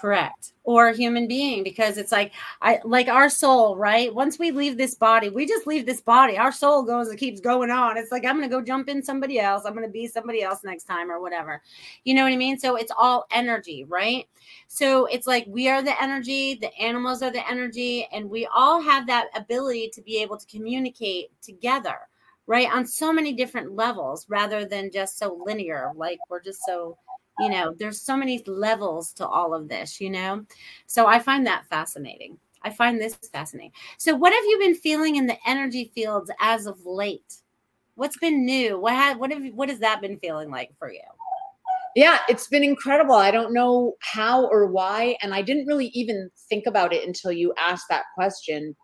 correct. 0.00 0.52
Or 0.64 0.88
a 0.88 0.96
human 0.96 1.26
being 1.26 1.64
because 1.64 1.98
it's 1.98 2.12
like 2.12 2.32
i 2.60 2.78
like 2.84 3.08
our 3.08 3.28
soul 3.28 3.76
right? 3.76 4.14
Once 4.14 4.38
we 4.38 4.50
leave 4.50 4.76
this 4.76 4.94
body 4.94 5.28
we 5.28 5.46
just 5.46 5.66
leave 5.66 5.86
this 5.86 6.00
body. 6.00 6.38
Our 6.38 6.52
soul 6.52 6.82
goes 6.82 7.08
and 7.08 7.18
keeps 7.18 7.40
going 7.40 7.70
on. 7.70 7.96
It's 7.96 8.12
like 8.12 8.24
i'm 8.24 8.36
gonna 8.36 8.48
go 8.48 8.62
jump 8.62 8.88
in 8.88 9.02
somebody 9.02 9.38
else. 9.40 9.64
I'm 9.64 9.74
gonna 9.74 9.88
be 9.88 10.06
somebody 10.06 10.42
else 10.42 10.60
next 10.64 10.84
time 10.84 11.10
or 11.10 11.20
whatever. 11.20 11.62
You 12.04 12.14
know 12.14 12.24
what 12.24 12.32
i 12.32 12.36
mean? 12.36 12.58
So 12.58 12.76
it's 12.76 12.92
all 12.96 13.26
energy 13.32 13.84
right? 13.84 14.26
So 14.68 15.06
it's 15.06 15.26
like 15.26 15.44
we 15.48 15.68
are 15.68 15.82
the 15.82 16.00
energy 16.02 16.54
the 16.54 16.74
animals 16.78 17.22
are 17.22 17.30
the 17.32 17.48
energy 17.48 18.06
and 18.12 18.30
we 18.30 18.46
all 18.46 18.80
have 18.80 19.06
that 19.08 19.28
ability 19.34 19.90
to 19.94 20.02
be 20.02 20.22
able 20.22 20.36
to 20.36 20.46
communicate 20.46 21.30
together 21.42 21.96
right? 22.48 22.68
On 22.72 22.84
so 22.84 23.12
many 23.12 23.32
different 23.32 23.72
levels 23.76 24.26
rather 24.28 24.64
than 24.64 24.90
just 24.90 25.18
so 25.18 25.40
linear 25.46 25.92
like 25.96 26.18
we're 26.28 26.42
just 26.42 26.64
so 26.64 26.98
you 27.42 27.50
know 27.50 27.74
there's 27.78 28.00
so 28.00 28.16
many 28.16 28.42
levels 28.46 29.12
to 29.14 29.26
all 29.26 29.54
of 29.54 29.68
this 29.68 30.00
you 30.00 30.10
know? 30.10 30.44
So 30.86 31.06
i 31.06 31.18
find 31.18 31.46
that 31.46 31.66
fascinating. 31.68 32.38
I 32.64 32.70
find 32.70 33.00
this 33.00 33.16
fascinating. 33.32 33.72
So 33.98 34.14
what 34.14 34.32
have 34.32 34.44
you 34.44 34.58
been 34.58 34.74
feeling 34.76 35.16
in 35.16 35.26
the 35.26 35.36
energy 35.46 35.90
fields 35.94 36.30
as 36.40 36.66
of 36.66 36.78
late? 36.86 37.34
What's 37.96 38.16
been 38.18 38.44
new? 38.46 38.78
What 38.78 38.94
have 38.94 39.18
what 39.18 39.32
have 39.32 39.42
what 39.54 39.68
has 39.68 39.80
that 39.80 40.00
been 40.00 40.18
feeling 40.18 40.50
like 40.50 40.70
for 40.78 40.92
you? 40.92 41.00
Yeah 41.96 42.18
it's 42.28 42.48
been 42.48 42.62
incredible. 42.64 43.14
I 43.16 43.30
don't 43.30 43.52
know 43.52 43.94
how 44.00 44.46
or 44.46 44.66
why 44.66 45.16
and 45.22 45.34
i 45.34 45.42
didn't 45.42 45.66
really 45.66 45.88
even 45.88 46.30
think 46.48 46.66
about 46.66 46.92
it 46.92 47.06
until 47.06 47.32
you 47.32 47.52
asked 47.58 47.86
that 47.90 48.04
question. 48.14 48.76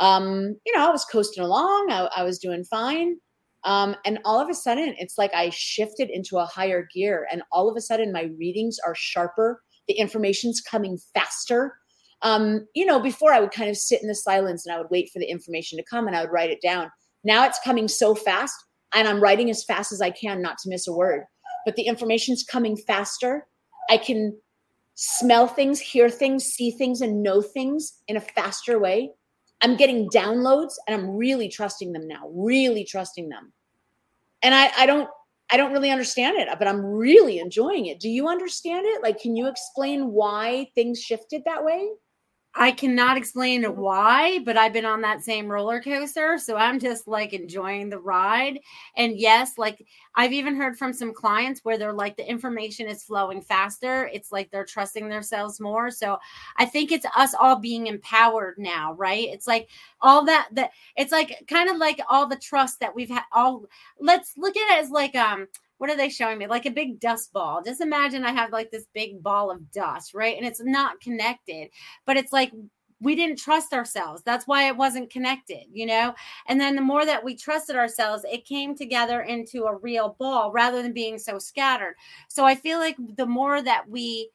Um 0.00 0.56
you 0.64 0.72
know 0.74 0.86
i 0.86 0.90
was 0.90 1.04
coasting 1.04 1.44
along. 1.44 1.88
I, 1.90 2.08
I 2.16 2.22
was 2.22 2.38
doing 2.38 2.64
fine 2.64 3.16
um, 3.64 3.96
and 4.04 4.18
all 4.24 4.40
of 4.40 4.48
a 4.48 4.54
sudden, 4.54 4.94
it's 4.98 5.18
like 5.18 5.34
I 5.34 5.50
shifted 5.50 6.10
into 6.10 6.38
a 6.38 6.46
higher 6.46 6.88
gear, 6.94 7.26
and 7.30 7.42
all 7.50 7.68
of 7.68 7.76
a 7.76 7.80
sudden, 7.80 8.12
my 8.12 8.30
readings 8.38 8.78
are 8.86 8.94
sharper. 8.94 9.62
The 9.88 9.94
information's 9.94 10.60
coming 10.60 10.98
faster. 11.14 11.74
Um, 12.22 12.66
you 12.74 12.84
know, 12.84 13.00
before 13.00 13.32
I 13.32 13.40
would 13.40 13.52
kind 13.52 13.70
of 13.70 13.76
sit 13.76 14.02
in 14.02 14.08
the 14.08 14.14
silence 14.14 14.66
and 14.66 14.74
I 14.74 14.78
would 14.78 14.90
wait 14.90 15.08
for 15.12 15.20
the 15.20 15.30
information 15.30 15.78
to 15.78 15.84
come 15.88 16.08
and 16.08 16.16
I 16.16 16.22
would 16.22 16.32
write 16.32 16.50
it 16.50 16.60
down. 16.60 16.90
Now 17.22 17.46
it's 17.46 17.60
coming 17.64 17.88
so 17.88 18.14
fast, 18.14 18.54
and 18.94 19.08
I'm 19.08 19.20
writing 19.20 19.50
as 19.50 19.64
fast 19.64 19.92
as 19.92 20.00
I 20.00 20.10
can, 20.10 20.40
not 20.40 20.58
to 20.58 20.68
miss 20.68 20.86
a 20.86 20.92
word. 20.92 21.24
But 21.64 21.76
the 21.76 21.82
information's 21.82 22.44
coming 22.44 22.76
faster. 22.76 23.46
I 23.90 23.98
can 23.98 24.38
smell 24.94 25.46
things, 25.46 25.80
hear 25.80 26.08
things, 26.08 26.44
see 26.44 26.70
things, 26.70 27.00
and 27.00 27.22
know 27.22 27.42
things 27.42 28.00
in 28.08 28.16
a 28.16 28.20
faster 28.20 28.78
way. 28.78 29.12
I'm 29.60 29.76
getting 29.76 30.08
downloads 30.10 30.74
and 30.86 30.94
I'm 30.94 31.16
really 31.16 31.48
trusting 31.48 31.92
them 31.92 32.06
now, 32.06 32.28
really 32.32 32.84
trusting 32.84 33.28
them. 33.28 33.52
And 34.42 34.54
I, 34.54 34.70
I 34.76 34.86
don't 34.86 35.08
I 35.50 35.56
don't 35.56 35.72
really 35.72 35.90
understand 35.90 36.36
it, 36.36 36.48
but 36.58 36.68
I'm 36.68 36.84
really 36.84 37.38
enjoying 37.38 37.86
it. 37.86 38.00
Do 38.00 38.08
you 38.10 38.28
understand 38.28 38.84
it? 38.86 39.02
Like, 39.02 39.18
can 39.18 39.34
you 39.34 39.48
explain 39.48 40.12
why 40.12 40.68
things 40.74 41.00
shifted 41.00 41.42
that 41.46 41.64
way? 41.64 41.88
I 42.60 42.72
cannot 42.72 43.16
explain 43.16 43.62
why, 43.62 44.40
but 44.40 44.56
I've 44.56 44.72
been 44.72 44.84
on 44.84 45.00
that 45.02 45.22
same 45.22 45.46
roller 45.46 45.80
coaster. 45.80 46.38
So 46.38 46.56
I'm 46.56 46.80
just 46.80 47.06
like 47.06 47.32
enjoying 47.32 47.88
the 47.88 48.00
ride. 48.00 48.58
And 48.96 49.16
yes, 49.16 49.58
like 49.58 49.86
I've 50.16 50.32
even 50.32 50.56
heard 50.56 50.76
from 50.76 50.92
some 50.92 51.14
clients 51.14 51.64
where 51.64 51.78
they're 51.78 51.92
like, 51.92 52.16
the 52.16 52.28
information 52.28 52.88
is 52.88 53.04
flowing 53.04 53.42
faster. 53.42 54.10
It's 54.12 54.32
like 54.32 54.50
they're 54.50 54.64
trusting 54.64 55.08
themselves 55.08 55.60
more. 55.60 55.88
So 55.92 56.18
I 56.56 56.64
think 56.64 56.90
it's 56.90 57.06
us 57.16 57.32
all 57.32 57.60
being 57.60 57.86
empowered 57.86 58.56
now, 58.58 58.92
right? 58.94 59.28
It's 59.28 59.46
like 59.46 59.68
all 60.00 60.24
that, 60.24 60.48
that 60.52 60.72
it's 60.96 61.12
like 61.12 61.44
kind 61.46 61.70
of 61.70 61.76
like 61.76 62.00
all 62.10 62.26
the 62.26 62.36
trust 62.36 62.80
that 62.80 62.92
we've 62.92 63.08
had. 63.08 63.22
All 63.32 63.66
let's 64.00 64.32
look 64.36 64.56
at 64.56 64.78
it 64.78 64.84
as 64.84 64.90
like, 64.90 65.14
um, 65.14 65.46
what 65.78 65.90
are 65.90 65.96
they 65.96 66.08
showing 66.08 66.38
me? 66.38 66.46
Like 66.46 66.66
a 66.66 66.70
big 66.70 67.00
dust 67.00 67.32
ball. 67.32 67.62
Just 67.64 67.80
imagine 67.80 68.24
I 68.24 68.32
have 68.32 68.52
like 68.52 68.70
this 68.70 68.86
big 68.92 69.22
ball 69.22 69.50
of 69.50 69.70
dust, 69.72 70.14
right? 70.14 70.36
And 70.36 70.46
it's 70.46 70.62
not 70.62 71.00
connected, 71.00 71.70
but 72.04 72.16
it's 72.16 72.32
like 72.32 72.52
we 73.00 73.14
didn't 73.14 73.38
trust 73.38 73.72
ourselves. 73.72 74.22
That's 74.24 74.46
why 74.46 74.66
it 74.66 74.76
wasn't 74.76 75.10
connected, 75.10 75.64
you 75.72 75.86
know? 75.86 76.14
And 76.48 76.60
then 76.60 76.74
the 76.74 76.82
more 76.82 77.06
that 77.06 77.22
we 77.22 77.36
trusted 77.36 77.76
ourselves, 77.76 78.24
it 78.30 78.44
came 78.44 78.76
together 78.76 79.22
into 79.22 79.64
a 79.64 79.76
real 79.76 80.16
ball 80.18 80.50
rather 80.50 80.82
than 80.82 80.92
being 80.92 81.18
so 81.18 81.38
scattered. 81.38 81.94
So 82.28 82.44
I 82.44 82.56
feel 82.56 82.78
like 82.78 82.96
the 83.16 83.26
more 83.26 83.62
that 83.62 83.88
we 83.88 84.30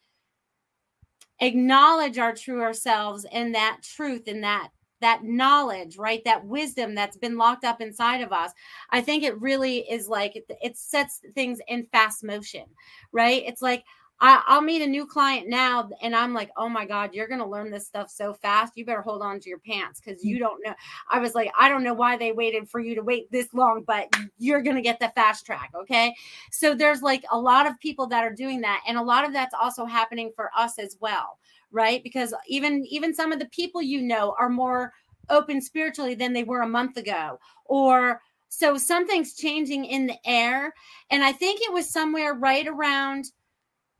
acknowledge 1.39 2.18
our 2.18 2.34
true 2.34 2.62
ourselves 2.62 3.26
and 3.32 3.54
that 3.54 3.80
truth 3.84 4.28
and 4.28 4.44
that 4.44 4.70
that 5.04 5.24
knowledge, 5.24 5.97
right? 5.97 6.24
That 6.26 6.45
wisdom 6.45 6.95
that's 6.95 7.18
been 7.18 7.38
locked 7.38 7.64
up 7.64 7.82
inside 7.82 8.22
of 8.22 8.32
us. 8.32 8.51
I 8.89 9.01
think 9.01 9.24
it 9.24 9.39
really 9.39 9.80
is 9.80 10.08
like 10.08 10.36
it, 10.36 10.49
it 10.62 10.78
sets 10.78 11.22
things 11.36 11.60
in 11.68 11.84
fast 11.86 12.24
motion, 12.24 12.66
right? 13.12 13.43
It's 13.45 13.62
like 13.62 13.84
I, 14.20 14.56
will 14.56 14.62
meet 14.62 14.82
a 14.82 14.88
new 14.88 15.06
client 15.06 15.49
now 15.49 15.89
and 16.01 16.16
I'm 16.16 16.34
like, 16.34 16.49
oh 16.56 16.70
my 16.70 16.86
God, 16.86 17.14
you're 17.14 17.28
going 17.28 17.41
to 17.41 17.45
learn 17.45 17.72
this 17.72 17.86
stuff 17.86 18.10
so 18.10 18.34
fast. 18.34 18.78
You 18.78 18.86
better 18.86 19.01
hold 19.01 19.22
on 19.22 19.41
to 19.41 19.49
your 19.49 19.60
pants 19.60 19.99
because 19.99 20.22
mm. 20.22 20.28
you 20.28 20.39
don't 20.39 20.64
know. 20.64 20.74
I 21.12 21.20
was 21.20 21.36
like, 21.36 21.51
I 21.60 21.68
don't 21.68 21.84
know 21.84 21.93
why 21.93 22.16
they 22.16 22.32
waited 22.32 22.70
for 22.70 22.80
you 22.80 22.95
to 22.95 23.01
wait 23.04 23.30
this 23.32 23.54
long, 23.54 23.84
but 23.86 24.08
you're 24.38 24.62
going 24.62 24.78
to 24.78 24.82
get 24.82 24.99
the 25.01 25.10
fast 25.10 25.45
track. 25.45 25.72
Okay. 25.76 26.16
So 26.51 26.74
there's 26.74 27.01
like 27.01 27.26
a 27.32 27.38
lot 27.38 27.68
of 27.68 27.78
people 27.82 28.08
that 28.08 28.24
are 28.24 28.34
doing 28.34 28.62
that. 28.62 28.82
And 28.88 28.97
a 28.97 29.04
lot 29.04 29.26
of 29.26 29.34
that's 29.34 29.54
also 29.54 29.86
happening 29.86 30.32
for 30.34 30.51
us 30.56 30.80
as 30.80 30.95
well 31.01 31.38
right? 31.74 32.02
Because 32.04 32.34
even 32.48 32.86
even 32.88 33.14
some 33.14 33.32
of 33.32 33.40
the 33.40 33.48
people 33.48 33.82
you 33.82 34.02
know 34.02 34.36
are 34.40 34.50
more 34.50 34.94
open 35.30 35.62
spiritually 35.62 36.16
than 36.16 36.34
they 36.34 36.44
were 36.44 36.62
a 36.62 36.68
month 36.68 36.98
ago. 36.98 37.40
Or 37.66 38.22
so 38.50 38.78
something's 38.78 39.34
changing 39.36 39.86
in 39.86 40.08
the 40.08 40.18
air. 40.26 40.74
And 41.10 41.24
i 41.24 41.32
think 41.32 41.62
it 41.62 41.74
was 41.74 41.90
somewhere 41.90 42.34
right 42.34 42.68
around 42.68 43.26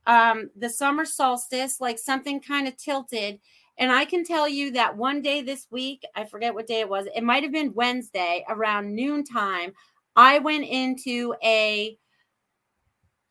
um 0.06 0.50
the 0.56 0.70
summer 0.70 1.04
solstice 1.04 1.80
like 1.80 1.98
something 1.98 2.40
kind 2.40 2.68
of 2.68 2.76
tilted. 2.76 3.40
And 3.78 3.90
i 3.90 4.04
can 4.04 4.24
tell 4.24 4.48
you 4.48 4.70
that 4.72 4.96
one 4.96 5.20
day 5.22 5.42
this 5.42 5.66
week 5.70 6.04
i 6.14 6.24
forget 6.24 6.54
what 6.54 6.68
day 6.68 6.80
it 6.80 6.88
was 6.88 7.06
it 7.14 7.24
might 7.24 7.42
have 7.42 7.52
been 7.52 7.74
wednesday 7.74 8.44
around 8.48 8.94
noontime 8.94 9.72
i 10.14 10.38
went 10.38 10.64
into 10.64 11.34
a 11.42 11.98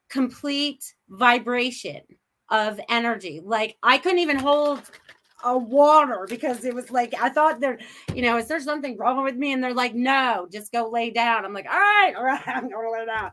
complete 0.09 0.93
vibration 1.09 2.01
of 2.53 2.79
energy. 2.87 3.41
Like 3.43 3.75
I 3.83 3.97
couldn't 3.97 4.19
even 4.19 4.37
hold 4.37 4.83
a 5.43 5.57
water 5.57 6.25
because 6.29 6.63
it 6.63 6.73
was 6.73 6.89
like 6.91 7.13
I 7.19 7.27
thought 7.27 7.59
there, 7.59 7.79
you 8.13 8.21
know, 8.21 8.37
is 8.37 8.47
there 8.47 8.61
something 8.61 8.95
wrong 8.95 9.23
with 9.25 9.35
me? 9.35 9.51
And 9.51 9.61
they're 9.61 9.73
like, 9.73 9.95
no, 9.95 10.47
just 10.49 10.71
go 10.71 10.87
lay 10.89 11.09
down. 11.09 11.43
I'm 11.43 11.53
like, 11.53 11.65
all 11.65 11.77
right, 11.77 12.13
all 12.17 12.23
right, 12.23 12.47
I'm 12.47 12.69
gonna 12.69 12.91
lay 12.91 13.05
down. 13.05 13.31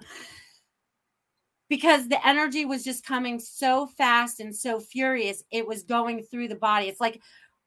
Because 1.68 2.08
the 2.08 2.26
energy 2.26 2.64
was 2.64 2.82
just 2.82 3.04
coming 3.06 3.38
so 3.38 3.86
fast 3.86 4.40
and 4.40 4.56
so 4.56 4.80
furious, 4.80 5.44
it 5.52 5.64
was 5.64 5.84
going 5.84 6.22
through 6.22 6.48
the 6.48 6.56
body. 6.56 6.88
It's 6.88 7.00
like 7.00 7.20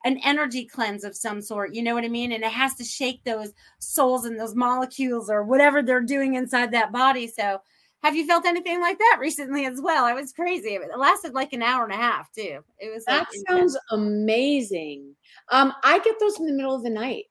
an 0.03 0.19
energy 0.25 0.65
cleanse 0.65 1.05
of 1.05 1.15
some 1.15 1.39
sort, 1.39 1.73
you 1.73 1.81
know 1.81 1.93
what 1.93 2.03
I 2.03 2.09
mean? 2.09 2.33
And 2.33 2.43
it 2.43 2.51
has 2.51 2.75
to 2.75 2.83
shake 2.83 3.23
those 3.23 3.53
souls 3.79 4.25
and 4.25 4.37
those 4.37 4.55
molecules 4.55 5.29
or 5.29 5.43
whatever 5.43 5.81
they're 5.81 6.01
doing 6.01 6.33
inside 6.33 6.71
that 6.71 6.91
body. 6.91 7.27
So 7.27 7.61
have 8.03 8.15
you 8.15 8.25
felt 8.25 8.45
anything 8.45 8.81
like 8.81 8.97
that 8.99 9.17
recently 9.19 9.65
as 9.65 9.79
well? 9.81 10.07
It 10.07 10.13
was 10.13 10.33
crazy. 10.33 10.75
It 10.75 10.97
lasted 10.97 11.33
like 11.33 11.53
an 11.53 11.63
hour 11.63 11.85
and 11.85 11.93
a 11.93 11.97
half 11.97 12.31
too. 12.33 12.59
It 12.77 12.93
was 12.93 13.05
that 13.05 13.19
like, 13.19 13.27
sounds 13.49 13.77
amazing. 13.91 15.15
Um, 15.49 15.73
I 15.83 15.99
get 15.99 16.19
those 16.19 16.37
in 16.39 16.45
the 16.45 16.53
middle 16.53 16.75
of 16.75 16.83
the 16.83 16.89
night. 16.89 17.25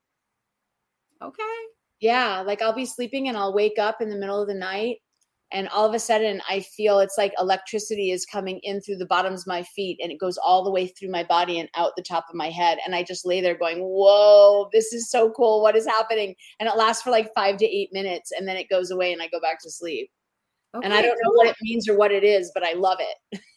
Okay. 1.23 1.43
Yeah, 2.01 2.41
like 2.41 2.63
I'll 2.63 2.73
be 2.73 2.87
sleeping 2.87 3.29
and 3.29 3.37
I'll 3.37 3.55
wake 3.55 3.79
up 3.79 4.01
in 4.01 4.09
the 4.09 4.17
middle 4.17 4.41
of 4.41 4.49
the 4.49 4.55
night 4.55 4.97
and 5.53 5.69
all 5.69 5.87
of 5.87 5.95
a 5.95 5.99
sudden 5.99 6.41
I 6.49 6.61
feel 6.61 6.99
it's 6.99 7.19
like 7.19 7.33
electricity 7.39 8.11
is 8.11 8.25
coming 8.25 8.59
in 8.63 8.81
through 8.81 8.97
the 8.97 9.07
bottoms 9.07 9.43
of 9.43 9.47
my 9.49 9.63
feet 9.63 10.01
and 10.03 10.11
it 10.11 10.19
goes 10.19 10.39
all 10.39 10.65
the 10.65 10.71
way 10.71 10.87
through 10.87 11.11
my 11.11 11.23
body 11.23 11.61
and 11.61 11.69
out 11.77 11.93
the 11.97 12.03
top 12.03 12.25
of 12.29 12.35
my 12.35 12.49
head 12.49 12.79
and 12.85 12.95
I 12.95 13.03
just 13.03 13.27
lay 13.27 13.41
there 13.41 13.57
going, 13.57 13.81
"Whoa, 13.81 14.69
this 14.73 14.93
is 14.93 15.11
so 15.11 15.31
cool. 15.31 15.63
What 15.63 15.77
is 15.77 15.87
happening?" 15.87 16.35
And 16.59 16.69
it 16.69 16.77
lasts 16.77 17.03
for 17.03 17.11
like 17.11 17.33
5 17.35 17.59
to 17.59 17.67
8 17.67 17.93
minutes 17.93 18.33
and 18.33 18.49
then 18.49 18.57
it 18.57 18.71
goes 18.71 18.91
away 18.91 19.13
and 19.13 19.23
I 19.23 19.29
go 19.29 19.41
back 19.41 19.61
to 19.63 19.71
sleep. 19.71 20.11
Okay, 20.75 20.85
and 20.85 20.95
I 20.95 21.03
don't 21.03 21.19
know 21.23 21.33
what 21.33 21.49
it 21.49 21.57
means 21.63 21.89
or 21.89 21.97
what 21.97 22.13
it 22.13 22.25
is, 22.25 22.51
but 22.55 22.65
I 22.65 22.73
love 22.73 22.99
it. 23.01 23.41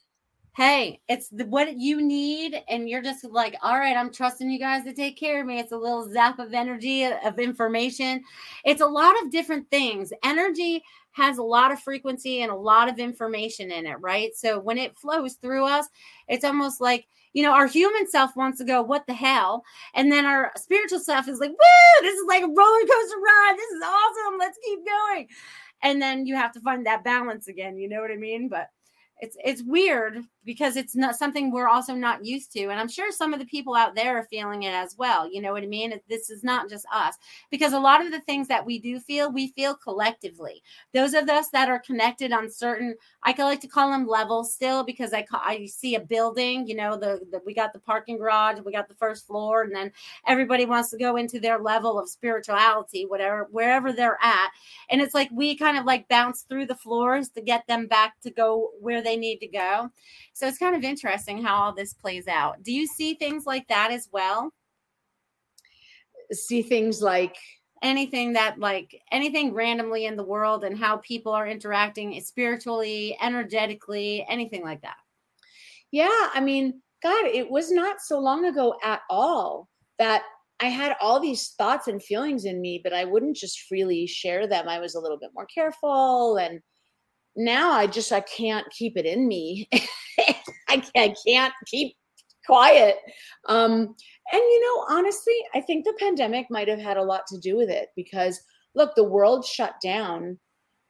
Hey, 0.56 1.02
it's 1.10 1.28
the, 1.28 1.46
what 1.48 1.78
you 1.78 2.02
need, 2.02 2.56
and 2.70 2.88
you're 2.88 3.02
just 3.02 3.26
like, 3.26 3.58
all 3.62 3.78
right, 3.78 3.98
I'm 3.98 4.10
trusting 4.10 4.50
you 4.50 4.58
guys 4.58 4.86
to 4.86 4.94
take 4.94 5.18
care 5.18 5.42
of 5.42 5.48
me. 5.48 5.60
It's 5.60 5.74
a 5.74 5.78
little 5.78 6.10
zap 6.10 6.40
of 6.40 6.54
energy, 6.54 7.04
uh, 7.04 7.18
of 7.28 7.40
information. 7.40 8.24
It's 8.64 8.80
a 8.80 8.86
lot 8.86 9.22
of 9.22 9.32
different 9.32 9.70
things. 9.70 10.14
Energy 10.24 10.82
has 11.12 11.40
a 11.40 11.44
lot 11.44 11.74
of 11.74 11.82
frequency 11.82 12.42
and 12.42 12.54
a 12.54 12.56
lot 12.56 12.88
of 12.88 13.00
information 13.00 13.70
in 13.70 13.86
it, 13.86 13.98
right? 14.00 14.34
So 14.34 14.58
when 14.58 14.78
it 14.78 14.96
flows 14.96 15.34
through 15.34 15.66
us, 15.66 15.90
it's 16.30 16.46
almost 16.46 16.80
like, 16.80 17.06
you 17.34 17.44
know, 17.44 17.52
our 17.52 17.68
human 17.68 18.08
self 18.08 18.34
wants 18.38 18.58
to 18.60 18.64
go, 18.64 18.82
what 18.82 19.06
the 19.08 19.14
hell? 19.14 19.62
And 19.94 20.10
then 20.10 20.26
our 20.26 20.54
spiritual 20.56 21.00
self 21.00 21.28
is 21.28 21.42
like, 21.42 21.50
woo, 21.50 22.02
this 22.02 22.16
is 22.16 22.26
like 22.30 22.44
a 22.44 22.48
roller 22.48 22.80
coaster 22.80 23.18
ride. 23.18 23.56
This 23.58 23.72
is 23.72 23.84
awesome. 23.84 24.40
Let's 24.40 24.58
keep 24.64 24.80
going 24.86 25.28
and 25.84 26.02
then 26.02 26.26
you 26.26 26.36
have 26.36 26.52
to 26.54 26.60
find 26.62 26.86
that 26.86 27.04
balance 27.04 27.48
again 27.48 27.78
you 27.78 27.90
know 27.90 28.02
what 28.02 28.12
i 28.12 28.16
mean? 28.16 28.50
But 28.50 28.70
it's 29.20 29.38
it's 29.44 29.64
weird 29.64 30.24
because 30.46 30.76
it's 30.76 30.96
not 30.96 31.16
something 31.16 31.52
we're 31.52 31.68
also 31.68 31.94
not 31.94 32.24
used 32.24 32.52
to 32.52 32.66
and 32.66 32.80
i'm 32.80 32.88
sure 32.88 33.12
some 33.12 33.34
of 33.34 33.40
the 33.40 33.46
people 33.46 33.76
out 33.76 33.96
there 33.96 34.18
are 34.18 34.24
feeling 34.26 34.64
it 34.64 34.74
as 34.74 34.96
well 34.98 35.30
you 35.32 35.42
know 35.42 35.52
what 35.52 35.64
i 35.64 35.68
mean 35.68 36.00
this 36.10 36.30
is 36.30 36.44
not 36.44 36.70
just 36.70 36.86
us 36.94 37.18
because 37.52 37.74
a 37.74 37.80
lot 37.80 38.06
of 38.06 38.12
the 38.12 38.22
things 38.22 38.48
that 38.48 38.66
we 38.66 38.80
do 38.80 39.00
feel 39.00 39.32
we 39.32 39.48
feel 39.50 39.76
collectively 39.76 40.62
those 40.94 41.14
of 41.14 41.30
us 41.30 41.50
that 41.50 41.70
are 41.70 41.80
connected 41.80 42.32
on 42.32 42.50
certain 42.50 42.96
i 43.24 43.34
like 43.40 43.60
to 43.62 43.68
call 43.68 43.92
them 43.92 44.08
levels 44.08 44.54
still 44.54 44.84
because 44.84 45.14
i 45.14 45.22
call, 45.22 45.42
i 45.44 45.66
see 45.66 45.96
a 45.96 46.00
building 46.00 46.68
you 46.68 46.76
know 46.76 46.98
the, 46.98 47.20
the 47.32 47.42
we 47.46 47.54
got 47.54 47.74
the 47.74 47.80
parking 47.80 48.18
garage 48.18 48.60
we 48.66 48.72
got 48.72 48.88
the 48.88 48.96
first 48.96 49.28
floor 49.28 49.64
and 49.64 49.76
then 49.76 49.92
everybody 50.28 50.66
wants 50.66 50.90
to 50.90 50.98
go 50.98 51.18
into 51.18 51.40
their 51.40 51.60
level 51.60 52.00
of 52.00 52.10
spirituality 52.10 53.06
whatever 53.06 53.48
wherever 53.52 53.92
they're 53.92 54.20
at 54.22 54.50
and 54.90 55.02
it's 55.02 55.14
like 55.14 55.30
we 55.32 55.56
kind 55.56 55.78
of 55.78 55.86
like 55.86 56.08
bounce 56.08 56.42
through 56.42 56.66
the 56.66 56.76
floors 56.76 57.30
to 57.30 57.42
get 57.42 57.66
them 57.68 57.88
back 57.88 58.20
to 58.22 58.32
go 58.32 58.72
where 58.80 59.02
they 59.02 59.16
need 59.18 59.38
to 59.38 59.48
go. 59.48 59.90
So 60.36 60.46
it's 60.48 60.58
kind 60.58 60.76
of 60.76 60.84
interesting 60.84 61.42
how 61.42 61.56
all 61.56 61.74
this 61.74 61.94
plays 61.94 62.28
out. 62.28 62.62
Do 62.62 62.74
you 62.74 62.86
see 62.88 63.14
things 63.14 63.46
like 63.46 63.66
that 63.70 63.92
as 63.92 64.10
well? 64.12 64.52
See 66.34 66.62
things 66.62 67.02
like 67.02 67.38
anything 67.82 68.34
that 68.34 68.60
like 68.60 69.02
anything 69.14 69.54
randomly 69.54 70.06
in 70.06 70.18
the 70.18 70.26
world 70.26 70.66
and 70.66 70.78
how 70.78 70.98
people 70.98 71.32
are 71.32 71.48
interacting 71.48 72.20
spiritually, 72.20 73.18
energetically, 73.22 74.26
anything 74.28 74.62
like 74.62 74.82
that. 74.82 74.98
Yeah, 75.92 76.30
I 76.34 76.42
mean, 76.42 76.82
God, 77.02 77.28
it 77.28 77.50
was 77.50 77.72
not 77.72 78.02
so 78.02 78.20
long 78.20 78.44
ago 78.46 78.76
at 78.84 79.04
all 79.10 79.70
that 80.00 80.24
I 80.60 80.66
had 80.66 80.98
all 81.00 81.22
these 81.22 81.52
thoughts 81.58 81.88
and 81.88 82.04
feelings 82.04 82.44
in 82.44 82.60
me, 82.60 82.82
but 82.84 82.92
I 82.92 83.06
wouldn't 83.06 83.38
just 83.38 83.62
freely 83.70 84.06
share 84.06 84.48
them. 84.48 84.68
I 84.68 84.80
was 84.80 84.96
a 84.96 85.00
little 85.00 85.18
bit 85.18 85.32
more 85.34 85.46
careful 85.46 86.36
and 86.36 86.60
now 87.36 87.72
I 87.72 87.88
just 87.88 88.12
I 88.12 88.22
can't 88.22 88.70
keep 88.70 88.98
it 88.98 89.06
in 89.06 89.28
me. 89.28 89.70
I, 90.70 90.84
I 90.96 91.16
can't 91.26 91.54
keep 91.66 91.96
quiet. 92.46 92.98
Um, 93.48 93.96
and 94.32 94.42
you 94.42 94.62
know, 94.62 94.96
honestly, 94.98 95.36
I 95.54 95.62
think 95.62 95.86
the 95.86 95.96
pandemic 96.00 96.48
might 96.50 96.68
have 96.68 96.80
had 96.80 96.98
a 96.98 97.04
lot 97.04 97.28
to 97.28 97.40
do 97.40 97.58
with 97.58 97.70
it 97.70 97.90
because 97.96 98.40
look, 98.76 98.96
the 98.96 99.04
world 99.04 99.46
shut 99.46 99.76
down 99.82 100.38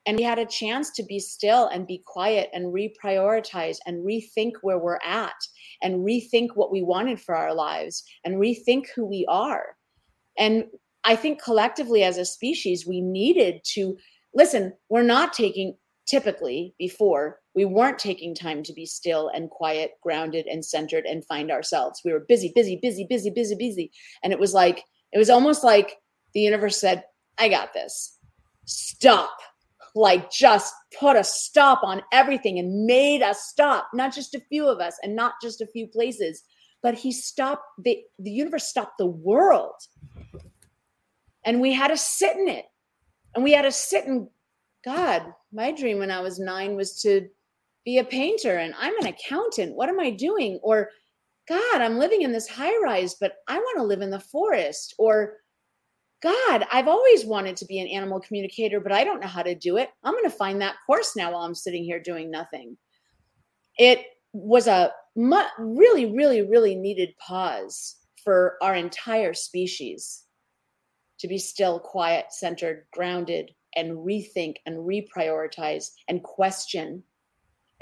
and 0.06 0.18
we 0.18 0.24
had 0.24 0.40
a 0.40 0.46
chance 0.46 0.92
to 0.92 1.04
be 1.04 1.20
still 1.20 1.68
and 1.68 1.88
be 1.88 2.02
quiet 2.06 2.50
and 2.54 2.74
reprioritize 2.74 3.78
and 3.86 4.06
rethink 4.06 4.54
where 4.62 4.78
we're 4.78 5.00
at 5.04 5.36
and 5.82 6.06
rethink 6.06 6.50
what 6.54 6.72
we 6.72 6.84
wanted 6.84 7.20
for 7.20 7.36
our 7.36 7.54
lives 7.54 8.04
and 8.24 8.36
rethink 8.36 8.86
who 8.96 9.06
we 9.06 9.26
are. 9.28 9.76
And 10.38 10.66
I 11.04 11.16
think 11.16 11.42
collectively 11.42 12.04
as 12.04 12.18
a 12.18 12.26
species, 12.26 12.86
we 12.86 13.02
needed 13.02 13.62
to 13.74 13.98
listen, 14.34 14.74
we're 14.90 15.04
not 15.04 15.34
taking 15.34 15.76
typically 16.06 16.74
before 16.78 17.40
we 17.56 17.66
weren't 17.66 17.98
taking 17.98 18.36
time 18.36 18.62
to 18.64 18.74
be 18.74 18.86
still 18.86 19.30
and 19.30 19.50
quiet, 19.50 19.92
grounded 20.02 20.46
and 20.46 20.64
centered 20.64 21.06
and 21.06 21.26
find 21.26 21.50
ourselves. 21.52 22.02
We 22.04 22.12
were 22.12 22.20
busy, 22.20 22.52
busy, 22.54 22.78
busy, 22.82 23.06
busy, 23.10 23.30
busy, 23.30 23.56
busy. 23.56 23.92
And 24.24 24.32
it 24.34 24.40
was 24.40 24.54
like, 24.54 24.84
it 25.14 25.18
was 25.18 25.30
almost 25.30 25.64
like 25.64 25.98
the 26.34 26.42
universe 26.42 26.80
said, 26.80 27.06
I 27.38 27.50
got 27.50 27.74
this. 27.74 28.20
Stop. 28.66 29.38
Like 29.96 30.30
just 30.30 30.74
put 31.00 31.16
a 31.16 31.24
stop 31.24 31.82
on 31.84 32.02
everything 32.12 32.60
and 32.60 32.86
made 32.86 33.22
us 33.22 33.48
stop, 33.48 33.88
not 33.94 34.14
just 34.14 34.36
a 34.36 34.42
few 34.50 34.68
of 34.68 34.80
us 34.80 34.98
and 35.02 35.16
not 35.16 35.36
just 35.42 35.62
a 35.62 35.68
few 35.68 35.88
places, 35.88 36.44
but 36.84 36.96
he 36.96 37.12
stopped 37.12 37.64
the, 37.82 38.02
the 38.20 38.32
universe 38.32 38.68
stopped 38.68 38.98
the 38.98 39.06
world. 39.06 39.76
And 41.46 41.62
we 41.62 41.72
had 41.72 41.88
to 41.88 41.98
sit 41.98 42.36
in 42.36 42.50
it. 42.50 42.66
And 43.34 43.44
we 43.44 43.54
had 43.54 43.64
to 43.64 43.72
sit 43.72 44.06
in 44.06 44.30
God, 44.86 45.34
my 45.52 45.72
dream 45.72 45.98
when 45.98 46.12
I 46.12 46.22
was 46.22 46.40
nine 46.40 46.76
was 46.76 47.02
to 47.02 47.28
be 47.84 47.98
a 47.98 48.04
painter 48.04 48.58
and 48.58 48.74
I'm 48.80 48.98
an 49.00 49.08
accountant. 49.08 49.76
What 49.76 49.90
am 49.90 50.00
I 50.00 50.12
doing? 50.12 50.60
Or, 50.62 50.92
God, 51.50 51.82
I'm 51.82 51.98
living 51.98 52.22
in 52.22 52.32
this 52.32 52.48
high 52.48 52.78
rise, 52.82 53.16
but 53.20 53.34
I 53.48 53.58
want 53.58 53.78
to 53.80 53.84
live 53.84 54.02
in 54.02 54.12
the 54.12 54.20
forest. 54.20 54.94
Or, 55.00 55.38
God, 56.22 56.66
I've 56.72 56.88
always 56.88 57.26
wanted 57.26 57.58
to 57.58 57.66
be 57.66 57.80
an 57.80 57.88
animal 57.88 58.20
communicator, 58.20 58.80
but 58.80 58.92
I 58.92 59.04
don't 59.04 59.20
know 59.20 59.28
how 59.28 59.44
to 59.44 59.56
do 59.56 59.78
it. 59.78 59.90
I'm 60.04 60.14
going 60.14 60.24
to 60.24 60.30
find 60.30 60.62
that 60.62 60.78
course 60.86 61.16
now 61.16 61.32
while 61.32 61.42
I'm 61.42 61.56
sitting 61.56 61.84
here 61.84 62.00
doing 62.00 62.32
nothing. 62.32 62.78
It 63.78 64.06
was 64.34 64.68
a 64.68 64.92
really, 65.58 66.14
really, 66.14 66.42
really 66.42 66.76
needed 66.76 67.16
pause 67.18 67.98
for 68.24 68.56
our 68.62 68.76
entire 68.76 69.34
species 69.34 70.24
to 71.20 71.28
be 71.28 71.38
still, 71.38 71.80
quiet, 71.80 72.26
centered, 72.32 72.86
grounded, 72.92 73.52
and 73.76 73.92
rethink 73.92 74.56
and 74.66 74.78
reprioritize 74.78 75.92
and 76.08 76.24
question. 76.24 77.04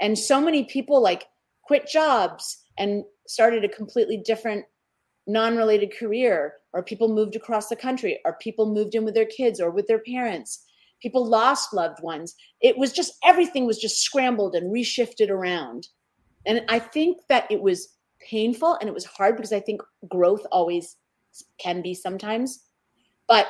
And 0.00 0.18
so 0.18 0.40
many 0.40 0.64
people 0.64 1.02
like 1.02 1.26
quit 1.62 1.88
jobs 1.88 2.62
and 2.78 3.04
started 3.26 3.64
a 3.64 3.68
completely 3.68 4.16
different 4.16 4.64
non-related 5.26 5.96
career 5.96 6.54
or 6.72 6.82
people 6.82 7.08
moved 7.08 7.36
across 7.36 7.68
the 7.68 7.76
country 7.76 8.20
or 8.24 8.34
people 8.34 8.72
moved 8.72 8.94
in 8.94 9.04
with 9.04 9.14
their 9.14 9.24
kids 9.24 9.60
or 9.60 9.70
with 9.70 9.86
their 9.86 10.00
parents. 10.00 10.64
People 11.00 11.26
lost 11.26 11.72
loved 11.72 12.02
ones. 12.02 12.34
It 12.60 12.76
was 12.76 12.92
just 12.92 13.14
everything 13.24 13.66
was 13.66 13.78
just 13.78 14.02
scrambled 14.02 14.54
and 14.54 14.72
reshifted 14.72 15.30
around. 15.30 15.88
And 16.46 16.62
i 16.68 16.78
think 16.78 17.18
that 17.28 17.50
it 17.50 17.60
was 17.60 17.88
painful 18.20 18.74
and 18.74 18.88
it 18.88 18.94
was 18.94 19.04
hard 19.04 19.36
because 19.36 19.52
i 19.52 19.60
think 19.60 19.82
growth 20.08 20.46
always 20.50 20.96
can 21.58 21.82
be 21.82 21.94
sometimes. 21.94 22.64
But 23.26 23.46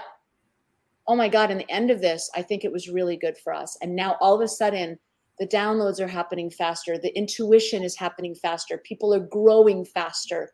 oh 1.07 1.17
my 1.17 1.29
god 1.29 1.51
in 1.51 1.59
the 1.59 1.71
end 1.71 1.91
of 1.91 2.01
this 2.01 2.31
i 2.35 2.43
think 2.43 2.65
it 2.65 2.73
was 2.73 2.89
really 2.89 3.17
good 3.17 3.37
for 3.39 3.53
us. 3.53 3.77
And 3.83 3.95
now 3.95 4.17
all 4.21 4.35
of 4.35 4.41
a 4.41 4.49
sudden 4.49 4.99
the 5.39 5.47
downloads 5.47 6.01
are 6.01 6.07
happening 6.07 6.49
faster. 6.49 6.97
The 6.97 7.17
intuition 7.19 7.83
is 7.83 7.97
happening 7.97 8.37
faster. 8.37 8.79
People 8.79 9.13
are 9.13 9.21
growing 9.21 9.85
faster 9.85 10.51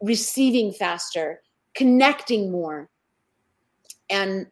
receiving 0.00 0.72
faster 0.72 1.42
connecting 1.74 2.50
more. 2.50 2.88
And 4.10 4.46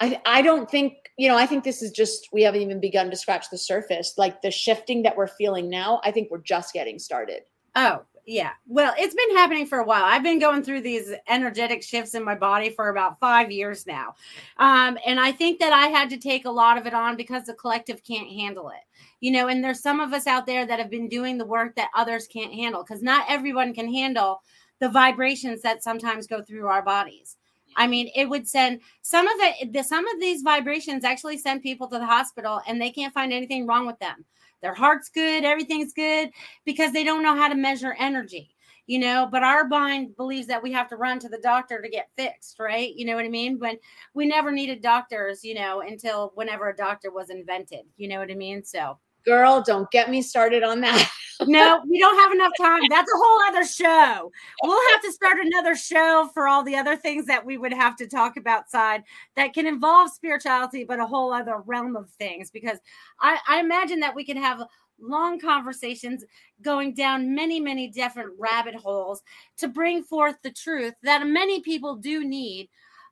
i 0.00 0.20
i 0.26 0.42
don't 0.42 0.70
think 0.70 0.94
you 1.16 1.28
know 1.28 1.36
i 1.36 1.44
think 1.44 1.64
this 1.64 1.82
is 1.82 1.90
just 1.90 2.28
we 2.32 2.42
haven't 2.42 2.62
even 2.62 2.80
begun 2.80 3.10
to 3.10 3.16
scratch 3.16 3.50
the 3.50 3.58
surface. 3.58 4.14
Like 4.16 4.42
the 4.42 4.50
shifting 4.50 5.02
that 5.02 5.16
we're 5.16 5.26
feeling 5.26 5.68
now 5.68 6.00
i 6.04 6.10
think 6.10 6.30
we're 6.30 6.38
just 6.38 6.72
getting 6.72 6.98
started. 6.98 7.42
Oh 7.74 8.02
yeah. 8.28 8.50
Well, 8.66 8.92
it's 8.98 9.14
been 9.14 9.36
happening 9.36 9.64
for 9.64 9.78
a 9.78 9.84
while. 9.84 10.04
I've 10.04 10.22
been 10.22 10.38
going 10.38 10.62
through 10.62 10.82
these 10.82 11.14
energetic 11.28 11.82
shifts 11.82 12.14
in 12.14 12.22
my 12.22 12.34
body 12.34 12.68
for 12.68 12.90
about 12.90 13.18
five 13.18 13.50
years 13.50 13.86
now. 13.86 14.16
Um, 14.58 14.98
and 15.06 15.18
I 15.18 15.32
think 15.32 15.58
that 15.60 15.72
I 15.72 15.86
had 15.86 16.10
to 16.10 16.18
take 16.18 16.44
a 16.44 16.50
lot 16.50 16.76
of 16.76 16.86
it 16.86 16.92
on 16.92 17.16
because 17.16 17.44
the 17.44 17.54
collective 17.54 18.04
can't 18.04 18.28
handle 18.28 18.68
it. 18.68 18.84
You 19.20 19.30
know, 19.30 19.48
and 19.48 19.64
there's 19.64 19.80
some 19.80 19.98
of 19.98 20.12
us 20.12 20.26
out 20.26 20.44
there 20.44 20.66
that 20.66 20.78
have 20.78 20.90
been 20.90 21.08
doing 21.08 21.38
the 21.38 21.46
work 21.46 21.74
that 21.76 21.88
others 21.96 22.26
can't 22.26 22.52
handle 22.52 22.82
because 22.82 23.02
not 23.02 23.24
everyone 23.30 23.72
can 23.72 23.90
handle 23.90 24.42
the 24.78 24.90
vibrations 24.90 25.62
that 25.62 25.82
sometimes 25.82 26.26
go 26.26 26.42
through 26.42 26.66
our 26.66 26.82
bodies. 26.82 27.38
I 27.76 27.86
mean, 27.86 28.10
it 28.14 28.28
would 28.28 28.46
send 28.46 28.80
some 29.00 29.26
of 29.26 29.36
it, 29.38 29.72
the, 29.72 29.82
some 29.82 30.06
of 30.06 30.20
these 30.20 30.42
vibrations 30.42 31.02
actually 31.02 31.38
send 31.38 31.62
people 31.62 31.88
to 31.88 31.98
the 31.98 32.06
hospital 32.06 32.60
and 32.66 32.78
they 32.78 32.90
can't 32.90 33.14
find 33.14 33.32
anything 33.32 33.66
wrong 33.66 33.86
with 33.86 33.98
them 34.00 34.26
their 34.62 34.74
heart's 34.74 35.08
good, 35.08 35.44
everything's 35.44 35.92
good 35.92 36.30
because 36.64 36.92
they 36.92 37.04
don't 37.04 37.22
know 37.22 37.34
how 37.34 37.48
to 37.48 37.54
measure 37.54 37.94
energy, 37.98 38.54
you 38.86 38.98
know. 38.98 39.28
But 39.30 39.42
our 39.42 39.66
mind 39.66 40.16
believes 40.16 40.46
that 40.48 40.62
we 40.62 40.72
have 40.72 40.88
to 40.88 40.96
run 40.96 41.18
to 41.20 41.28
the 41.28 41.38
doctor 41.38 41.80
to 41.80 41.88
get 41.88 42.10
fixed, 42.16 42.58
right? 42.58 42.94
You 42.94 43.06
know 43.06 43.16
what 43.16 43.24
I 43.24 43.28
mean? 43.28 43.58
When 43.58 43.76
we 44.14 44.26
never 44.26 44.50
needed 44.50 44.82
doctors, 44.82 45.44
you 45.44 45.54
know, 45.54 45.80
until 45.80 46.32
whenever 46.34 46.68
a 46.68 46.76
doctor 46.76 47.10
was 47.10 47.30
invented, 47.30 47.84
you 47.96 48.08
know 48.08 48.18
what 48.18 48.30
I 48.30 48.34
mean? 48.34 48.64
So, 48.64 48.98
girl, 49.24 49.62
don't 49.62 49.90
get 49.90 50.10
me 50.10 50.22
started 50.22 50.62
on 50.62 50.80
that. 50.80 51.10
no, 51.46 51.82
we 51.88 51.98
don't 51.98 52.18
have 52.18 52.32
enough 52.32 52.52
time. 52.58 52.80
That's 52.88 53.10
a 53.12 53.16
whole 53.16 53.40
other 53.48 53.64
show. 53.64 54.30
We'll 54.62 54.90
have 54.92 55.02
to 55.02 55.12
start 55.12 55.38
another 55.38 55.76
show 55.76 56.30
for 56.34 56.48
all 56.48 56.62
the 56.62 56.76
other 56.76 56.96
things 56.96 57.26
that 57.26 57.44
we 57.44 57.58
would 57.58 57.72
have 57.72 57.96
to 57.96 58.06
talk 58.06 58.36
about 58.36 58.70
side 58.70 59.04
that 59.36 59.54
can 59.54 59.66
involve 59.66 60.10
spirituality, 60.10 60.84
but 60.84 61.00
a 61.00 61.06
whole 61.06 61.32
other 61.32 61.62
realm 61.66 61.96
of 61.96 62.10
things. 62.18 62.50
Because 62.50 62.78
I, 63.20 63.38
I 63.46 63.60
imagine 63.60 64.00
that 64.00 64.14
we 64.14 64.24
can 64.24 64.36
have 64.36 64.62
long 65.00 65.38
conversations 65.38 66.24
going 66.62 66.94
down 66.94 67.34
many, 67.34 67.60
many 67.60 67.88
different 67.88 68.30
rabbit 68.38 68.74
holes 68.74 69.22
to 69.58 69.68
bring 69.68 70.02
forth 70.02 70.36
the 70.42 70.50
truth 70.50 70.94
that 71.02 71.26
many 71.26 71.60
people 71.60 71.94
do 71.94 72.24
need. 72.24 72.68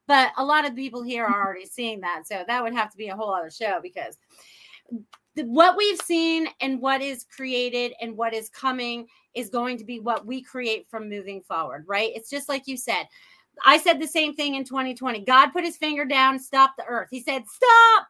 But 0.09 0.33
a 0.37 0.45
lot 0.45 0.65
of 0.65 0.77
people 0.77 1.03
here 1.03 1.25
are 1.25 1.47
already 1.47 1.67
seeing 1.67 2.01
that. 2.01 2.27
So 2.27 2.45
that 2.47 2.63
would 2.63 2.75
have 2.75 2.91
to 2.93 2.97
be 2.97 3.09
a 3.09 3.17
whole 3.17 3.35
other 3.35 3.51
show 3.51 3.81
because 3.83 4.17
what 5.45 5.76
we've 5.76 6.01
seen 6.01 6.49
and 6.61 6.80
what 6.80 7.03
is 7.03 7.24
created 7.24 7.93
and 8.01 8.16
what 8.16 8.34
is 8.34 8.49
coming 8.49 9.07
is 9.34 9.51
going 9.51 9.76
to 9.78 9.84
be 9.84 10.01
what 10.01 10.26
we 10.26 10.43
create 10.43 10.87
from 10.91 11.09
moving 11.09 11.43
forward, 11.43 11.84
right? 11.87 12.12
It's 12.14 12.30
just 12.30 12.49
like 12.49 12.66
you 12.66 12.76
said. 12.76 13.07
I 13.64 13.78
said 13.78 14.01
the 14.01 14.07
same 14.07 14.34
thing 14.34 14.55
in 14.55 14.64
2020. 14.64 15.20
God 15.24 15.51
put 15.51 15.64
his 15.64 15.76
finger 15.76 16.05
down, 16.05 16.39
stop 16.39 16.74
the 16.76 16.84
earth. 16.84 17.09
He 17.11 17.22
said, 17.22 17.45
Stop, 17.49 18.07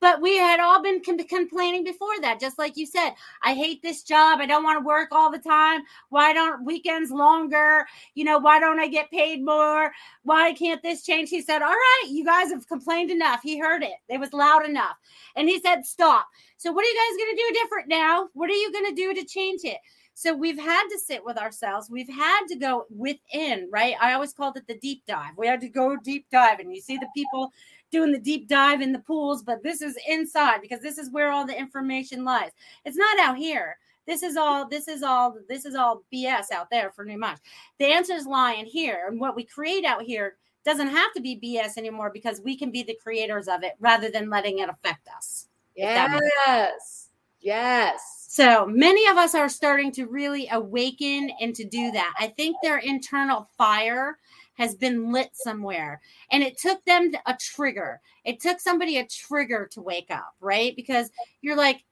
but 0.00 0.20
we 0.20 0.36
had 0.36 0.60
all 0.60 0.82
been 0.82 1.02
com- 1.02 1.18
complaining 1.18 1.84
before 1.84 2.20
that, 2.20 2.40
just 2.40 2.58
like 2.58 2.76
you 2.76 2.86
said. 2.86 3.10
I 3.42 3.54
hate 3.54 3.82
this 3.82 4.02
job. 4.02 4.40
I 4.40 4.46
don't 4.46 4.64
want 4.64 4.78
to 4.78 4.86
work 4.86 5.08
all 5.12 5.30
the 5.30 5.38
time. 5.38 5.82
Why 6.10 6.32
don't 6.32 6.64
weekends 6.64 7.10
longer? 7.10 7.86
You 8.14 8.24
know, 8.24 8.38
why 8.38 8.60
don't 8.60 8.80
I 8.80 8.88
get 8.88 9.10
paid 9.10 9.44
more? 9.44 9.92
Why 10.22 10.52
can't 10.52 10.82
this 10.82 11.02
change? 11.02 11.30
He 11.30 11.42
said, 11.42 11.62
All 11.62 11.68
right, 11.68 12.04
you 12.08 12.24
guys 12.24 12.50
have 12.50 12.68
complained 12.68 13.10
enough. 13.10 13.40
He 13.42 13.58
heard 13.58 13.82
it. 13.82 13.96
It 14.08 14.20
was 14.20 14.32
loud 14.32 14.68
enough. 14.68 14.96
And 15.36 15.48
he 15.48 15.60
said, 15.60 15.84
Stop. 15.84 16.26
So, 16.56 16.72
what 16.72 16.84
are 16.84 16.88
you 16.88 16.94
guys 16.94 17.24
going 17.24 17.36
to 17.36 17.42
do 17.42 17.60
different 17.60 17.88
now? 17.88 18.28
What 18.34 18.50
are 18.50 18.54
you 18.54 18.72
going 18.72 18.86
to 18.86 18.94
do 18.94 19.14
to 19.14 19.24
change 19.24 19.60
it? 19.64 19.78
So 20.18 20.34
we've 20.34 20.58
had 20.58 20.88
to 20.88 20.98
sit 20.98 21.24
with 21.24 21.38
ourselves. 21.38 21.88
We've 21.88 22.12
had 22.12 22.46
to 22.48 22.56
go 22.56 22.86
within, 22.90 23.68
right? 23.70 23.94
I 24.00 24.14
always 24.14 24.32
called 24.32 24.56
it 24.56 24.66
the 24.66 24.76
deep 24.78 25.04
dive. 25.06 25.34
We 25.36 25.46
had 25.46 25.60
to 25.60 25.68
go 25.68 25.96
deep 25.96 26.26
dive. 26.32 26.58
And 26.58 26.74
you 26.74 26.80
see 26.80 26.96
the 26.96 27.06
people 27.14 27.52
doing 27.90 28.12
the 28.12 28.18
deep 28.18 28.48
dive 28.48 28.80
in 28.80 28.92
the 28.92 28.98
pools, 28.98 29.42
but 29.42 29.62
this 29.62 29.82
is 29.82 29.98
inside 30.06 30.60
because 30.60 30.80
this 30.80 30.98
is 30.98 31.10
where 31.10 31.30
all 31.30 31.46
the 31.46 31.58
information 31.58 32.24
lies. 32.24 32.50
It's 32.84 32.96
not 32.96 33.18
out 33.18 33.36
here. 33.36 33.78
This 34.06 34.22
is 34.22 34.36
all, 34.36 34.66
this 34.66 34.88
is 34.88 35.02
all, 35.02 35.36
this 35.48 35.66
is 35.66 35.74
all 35.74 36.02
BS 36.12 36.50
out 36.52 36.70
there 36.70 36.90
for 36.90 37.04
New 37.04 37.18
Munch. 37.18 37.40
The 37.78 37.86
answers 37.86 38.26
lie 38.26 38.54
in 38.54 38.64
here. 38.64 39.04
And 39.08 39.20
what 39.20 39.36
we 39.36 39.44
create 39.44 39.84
out 39.84 40.02
here 40.02 40.36
doesn't 40.64 40.88
have 40.88 41.12
to 41.14 41.20
be 41.20 41.38
BS 41.38 41.76
anymore 41.76 42.10
because 42.12 42.40
we 42.40 42.56
can 42.56 42.70
be 42.70 42.82
the 42.82 42.98
creators 43.02 43.48
of 43.48 43.62
it 43.62 43.74
rather 43.80 44.10
than 44.10 44.30
letting 44.30 44.60
it 44.60 44.68
affect 44.68 45.08
us. 45.14 45.48
Yes. 45.76 47.08
Yes. 47.40 48.26
So 48.28 48.66
many 48.66 49.06
of 49.08 49.16
us 49.16 49.34
are 49.34 49.48
starting 49.48 49.92
to 49.92 50.06
really 50.06 50.48
awaken 50.50 51.30
and 51.40 51.54
to 51.54 51.64
do 51.64 51.90
that. 51.92 52.14
I 52.18 52.28
think 52.28 52.56
their 52.62 52.78
internal 52.78 53.48
fire 53.56 54.18
has 54.58 54.74
been 54.74 55.12
lit 55.12 55.30
somewhere. 55.32 56.00
And 56.30 56.42
it 56.42 56.58
took 56.58 56.84
them 56.84 57.12
a 57.26 57.34
trigger. 57.40 58.00
It 58.24 58.40
took 58.40 58.60
somebody 58.60 58.98
a 58.98 59.06
trigger 59.06 59.68
to 59.72 59.80
wake 59.80 60.10
up, 60.10 60.34
right? 60.40 60.74
Because 60.76 61.10
you're 61.40 61.56
like, 61.56 61.84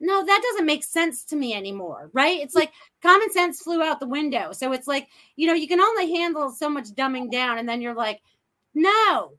no, 0.00 0.24
that 0.24 0.42
doesn't 0.42 0.66
make 0.66 0.84
sense 0.84 1.24
to 1.26 1.36
me 1.36 1.54
anymore, 1.54 2.10
right? 2.12 2.40
It's 2.40 2.54
like 2.54 2.72
common 3.02 3.30
sense 3.30 3.60
flew 3.60 3.82
out 3.82 4.00
the 4.00 4.06
window. 4.06 4.52
So 4.52 4.72
it's 4.72 4.86
like, 4.88 5.08
you 5.36 5.46
know, 5.46 5.54
you 5.54 5.68
can 5.68 5.80
only 5.80 6.12
handle 6.12 6.50
so 6.50 6.68
much 6.70 6.86
dumbing 6.90 7.30
down. 7.30 7.58
And 7.58 7.68
then 7.68 7.80
you're 7.80 7.94
like, 7.94 8.20
no, 8.74 9.32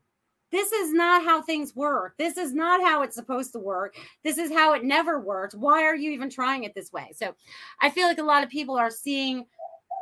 this 0.52 0.70
is 0.72 0.92
not 0.92 1.24
how 1.24 1.42
things 1.42 1.74
work. 1.74 2.14
This 2.16 2.36
is 2.36 2.54
not 2.54 2.80
how 2.80 3.02
it's 3.02 3.16
supposed 3.16 3.52
to 3.52 3.58
work. 3.58 3.96
This 4.22 4.38
is 4.38 4.52
how 4.52 4.74
it 4.74 4.84
never 4.84 5.20
worked. 5.20 5.54
Why 5.54 5.82
are 5.82 5.96
you 5.96 6.12
even 6.12 6.30
trying 6.30 6.64
it 6.64 6.74
this 6.74 6.92
way? 6.92 7.10
So 7.14 7.34
I 7.80 7.90
feel 7.90 8.06
like 8.06 8.18
a 8.18 8.22
lot 8.22 8.44
of 8.44 8.50
people 8.50 8.76
are 8.76 8.90
seeing 8.90 9.46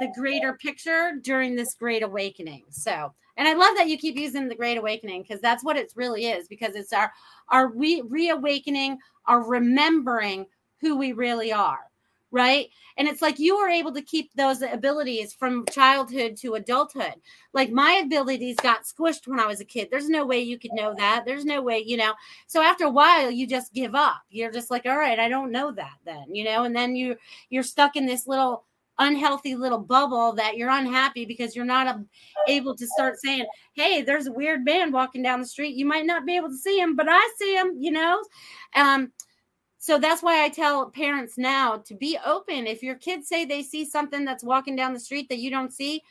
the 0.03 0.13
greater 0.21 0.55
picture 0.55 1.15
during 1.23 1.57
this 1.57 1.75
great 1.75 2.03
awakening. 2.03 2.65
So, 2.71 3.15
and 3.37 3.49
I 3.49 3.55
love 3.55 3.77
that 3.77 3.89
you 3.89 3.97
keep 3.99 4.17
using 4.17 4.49
the 4.49 4.55
great 4.57 4.79
awakening 4.79 5.23
because 5.23 5.41
that's 5.41 5.65
what 5.65 5.77
it 5.77 5.93
really 5.97 6.27
is 6.27 6.49
because 6.49 6.75
it's 6.75 6.93
our 6.93 7.13
our 7.49 7.69
we 7.71 8.03
reawakening, 8.03 8.99
our 9.27 9.43
remembering 9.47 10.47
who 10.81 10.97
we 10.99 11.13
really 11.13 11.53
are. 11.53 11.91
right? 12.31 12.69
And 12.97 13.07
it's 13.09 13.23
like 13.23 13.39
you 13.39 13.57
were 13.59 13.69
able 13.69 13.93
to 13.93 14.03
keep 14.03 14.33
those 14.35 14.63
abilities 14.63 15.35
from 15.35 15.67
childhood 15.71 16.37
to 16.39 16.55
adulthood. 16.55 17.15
Like 17.53 17.71
my 17.71 18.03
abilities 18.05 18.57
got 18.63 18.85
squished 18.85 19.27
when 19.27 19.39
I 19.41 19.47
was 19.47 19.61
a 19.61 19.67
kid. 19.67 19.89
There's 19.91 20.09
no 20.09 20.25
way 20.25 20.41
you 20.41 20.59
could 20.59 20.73
know 20.73 20.95
that. 20.97 21.25
There's 21.27 21.45
no 21.45 21.63
way, 21.63 21.83
you 21.87 21.97
know. 21.99 22.15
So 22.47 22.63
after 22.63 22.85
a 22.85 22.91
while, 22.91 23.31
you 23.31 23.47
just 23.47 23.75
give 23.75 23.95
up. 23.95 24.23
You're 24.31 24.51
just 24.53 24.71
like, 24.71 24.87
all 24.87 24.97
right, 24.97 25.19
I 25.19 25.29
don't 25.29 25.53
know 25.53 25.73
that 25.73 25.99
then, 26.07 26.35
you 26.35 26.45
know. 26.45 26.65
And 26.65 26.75
then 26.75 26.97
you 26.97 27.17
you're 27.51 27.63
stuck 27.63 27.97
in 27.97 28.07
this 28.07 28.27
little 28.27 28.65
unhealthy 29.07 29.55
little 29.55 29.79
bubble 29.79 30.33
that 30.35 30.57
you're 30.57 30.71
unhappy 30.71 31.25
because 31.25 31.55
you're 31.55 31.65
not 31.65 31.99
able 32.49 32.75
to 32.77 32.87
start 32.87 33.19
saying, 33.19 33.47
"Hey, 33.75 34.03
there's 34.03 34.27
a 34.27 34.33
weird 34.33 34.65
man 34.65 34.93
walking 34.93 35.23
down 35.23 35.41
the 35.41 35.47
street. 35.47 35.75
You 35.75 35.87
might 35.87 36.07
not 36.07 36.27
be 36.27 36.37
able 36.37 36.49
to 36.49 36.57
see 36.57 36.79
him, 36.79 36.97
but 36.97 37.07
I 37.09 37.35
see 37.39 37.57
him." 37.57 37.77
You 37.79 37.93
know. 37.93 38.23
Um, 38.75 39.13
so 39.79 39.99
that's 39.99 40.23
why 40.23 40.45
I 40.45 40.49
tell 40.49 40.91
parents 40.91 41.37
now 41.37 41.79
to 41.79 41.95
be 41.97 42.17
open. 42.25 42.69
If 42.69 42.85
your 42.85 42.95
kids 42.95 43.27
say 43.27 43.45
they 43.45 43.65
see 43.65 43.85
something 43.85 44.25
that's 44.25 44.45
walking 44.45 44.77
down 44.77 44.95
the 44.95 45.01
street 45.01 45.29
that 45.29 45.41
you 45.41 45.51
don't 45.51 45.73
see, 45.73 46.03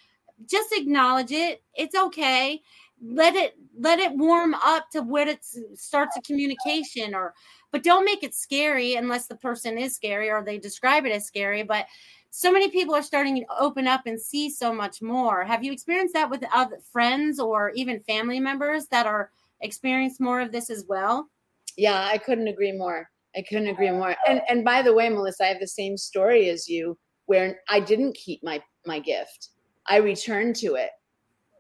just 0.46 0.74
acknowledge 0.74 1.32
it. 1.32 1.64
It's 1.76 1.96
okay. 1.96 2.62
Let 3.02 3.36
it 3.36 3.56
let 3.80 4.00
it 4.00 4.12
warm 4.12 4.54
up 4.56 4.90
to 4.92 5.02
when 5.02 5.30
it 5.30 5.46
starts 5.76 6.18
a 6.18 6.22
communication 6.22 7.16
or 7.16 7.34
but 7.72 7.84
don't 7.84 8.04
make 8.04 8.24
it 8.24 8.36
scary 8.36 8.96
unless 8.96 9.28
the 9.28 9.38
person 9.38 9.78
is 9.78 9.96
scary 9.96 10.30
or 10.30 10.44
they 10.44 10.58
describe 10.58 11.06
it 11.06 11.14
as 11.14 11.26
scary. 11.26 11.64
But 11.64 11.86
so 12.32 12.52
many 12.52 12.70
people 12.70 12.96
are 12.96 13.04
starting 13.04 13.36
to 13.36 13.46
open 13.60 13.88
up 13.88 14.04
and 14.06 14.20
see 14.20 14.50
so 14.50 14.74
much 14.74 15.02
more. 15.02 15.44
Have 15.44 15.64
you 15.64 15.74
experienced 15.74 16.14
that 16.14 16.30
with 16.30 16.44
other 16.54 16.80
friends 16.92 17.40
or 17.40 17.72
even 17.72 18.00
family 18.02 18.40
members 18.40 18.88
that 18.88 19.06
are 19.06 19.32
experiencing 19.60 20.26
more 20.26 20.40
of 20.40 20.54
this 20.54 20.70
as 20.70 20.86
well? 20.88 21.30
Yeah, 21.78 22.10
I 22.10 22.18
couldn't 22.18 22.48
agree 22.48 22.72
more. 22.72 23.10
I 23.36 23.42
couldn't 23.42 23.68
agree 23.68 23.90
oh. 23.90 23.98
more. 23.98 24.16
And 24.28 24.42
and 24.50 24.64
by 24.64 24.82
the 24.82 24.94
way, 24.94 25.10
Melissa, 25.10 25.44
I 25.44 25.48
have 25.48 25.60
the 25.60 25.68
same 25.68 25.98
story 25.98 26.50
as 26.50 26.70
you, 26.70 26.98
where 27.26 27.60
I 27.70 27.82
didn't 27.82 28.16
keep 28.16 28.42
my 28.44 28.64
my 28.86 29.00
gift. 29.00 29.50
I 29.88 29.98
returned 29.98 30.56
to 30.58 30.76
it. 30.76 30.90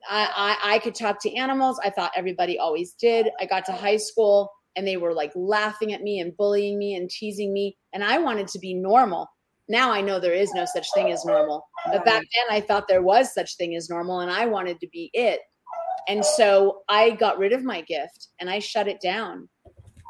I, 0.09 0.57
I, 0.63 0.75
I 0.75 0.79
could 0.79 0.95
talk 0.95 1.21
to 1.21 1.35
animals. 1.35 1.79
I 1.83 1.89
thought 1.89 2.11
everybody 2.15 2.57
always 2.57 2.93
did. 2.93 3.29
I 3.39 3.45
got 3.45 3.65
to 3.65 3.71
high 3.71 3.97
school 3.97 4.51
and 4.75 4.87
they 4.87 4.97
were 4.97 5.13
like 5.13 5.31
laughing 5.35 5.93
at 5.93 6.01
me 6.01 6.19
and 6.21 6.35
bullying 6.37 6.79
me 6.79 6.95
and 6.95 7.09
teasing 7.09 7.51
me, 7.51 7.77
and 7.91 8.03
I 8.03 8.19
wanted 8.19 8.47
to 8.49 8.59
be 8.59 8.73
normal. 8.73 9.27
Now 9.71 9.89
I 9.89 10.01
know 10.01 10.19
there 10.19 10.33
is 10.33 10.53
no 10.53 10.65
such 10.65 10.85
thing 10.93 11.13
as 11.13 11.23
normal. 11.23 11.65
But 11.85 12.03
back 12.03 12.21
then 12.21 12.57
I 12.57 12.59
thought 12.59 12.89
there 12.89 13.01
was 13.01 13.33
such 13.33 13.55
thing 13.55 13.73
as 13.77 13.89
normal 13.89 14.19
and 14.19 14.29
I 14.29 14.45
wanted 14.45 14.81
to 14.81 14.87
be 14.87 15.09
it. 15.13 15.39
And 16.09 16.25
so 16.25 16.81
I 16.89 17.11
got 17.11 17.37
rid 17.37 17.53
of 17.53 17.63
my 17.63 17.79
gift 17.79 18.27
and 18.41 18.49
I 18.49 18.59
shut 18.59 18.89
it 18.89 18.99
down 18.99 19.47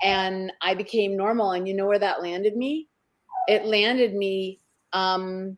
and 0.03 0.51
I 0.64 0.74
became 0.74 1.16
normal. 1.16 1.51
And 1.51 1.68
you 1.68 1.76
know 1.76 1.86
where 1.86 1.99
that 1.99 2.24
landed 2.24 2.57
me? 2.57 2.88
It 3.47 3.66
landed 3.66 4.16
me 4.16 4.62
um, 4.93 5.55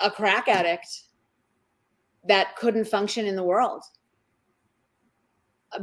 a 0.00 0.12
crack 0.12 0.46
addict 0.46 0.88
that 2.28 2.54
couldn't 2.54 2.86
function 2.86 3.26
in 3.26 3.34
the 3.34 3.42
world. 3.42 3.82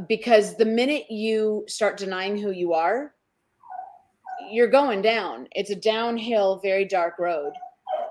Because 0.08 0.56
the 0.56 0.64
minute 0.64 1.10
you 1.10 1.64
start 1.68 1.98
denying 1.98 2.38
who 2.38 2.50
you 2.50 2.72
are, 2.72 3.12
you're 4.50 4.68
going 4.68 5.02
down. 5.02 5.48
It's 5.52 5.70
a 5.70 5.76
downhill, 5.76 6.60
very 6.62 6.84
dark 6.84 7.18
road. 7.18 7.52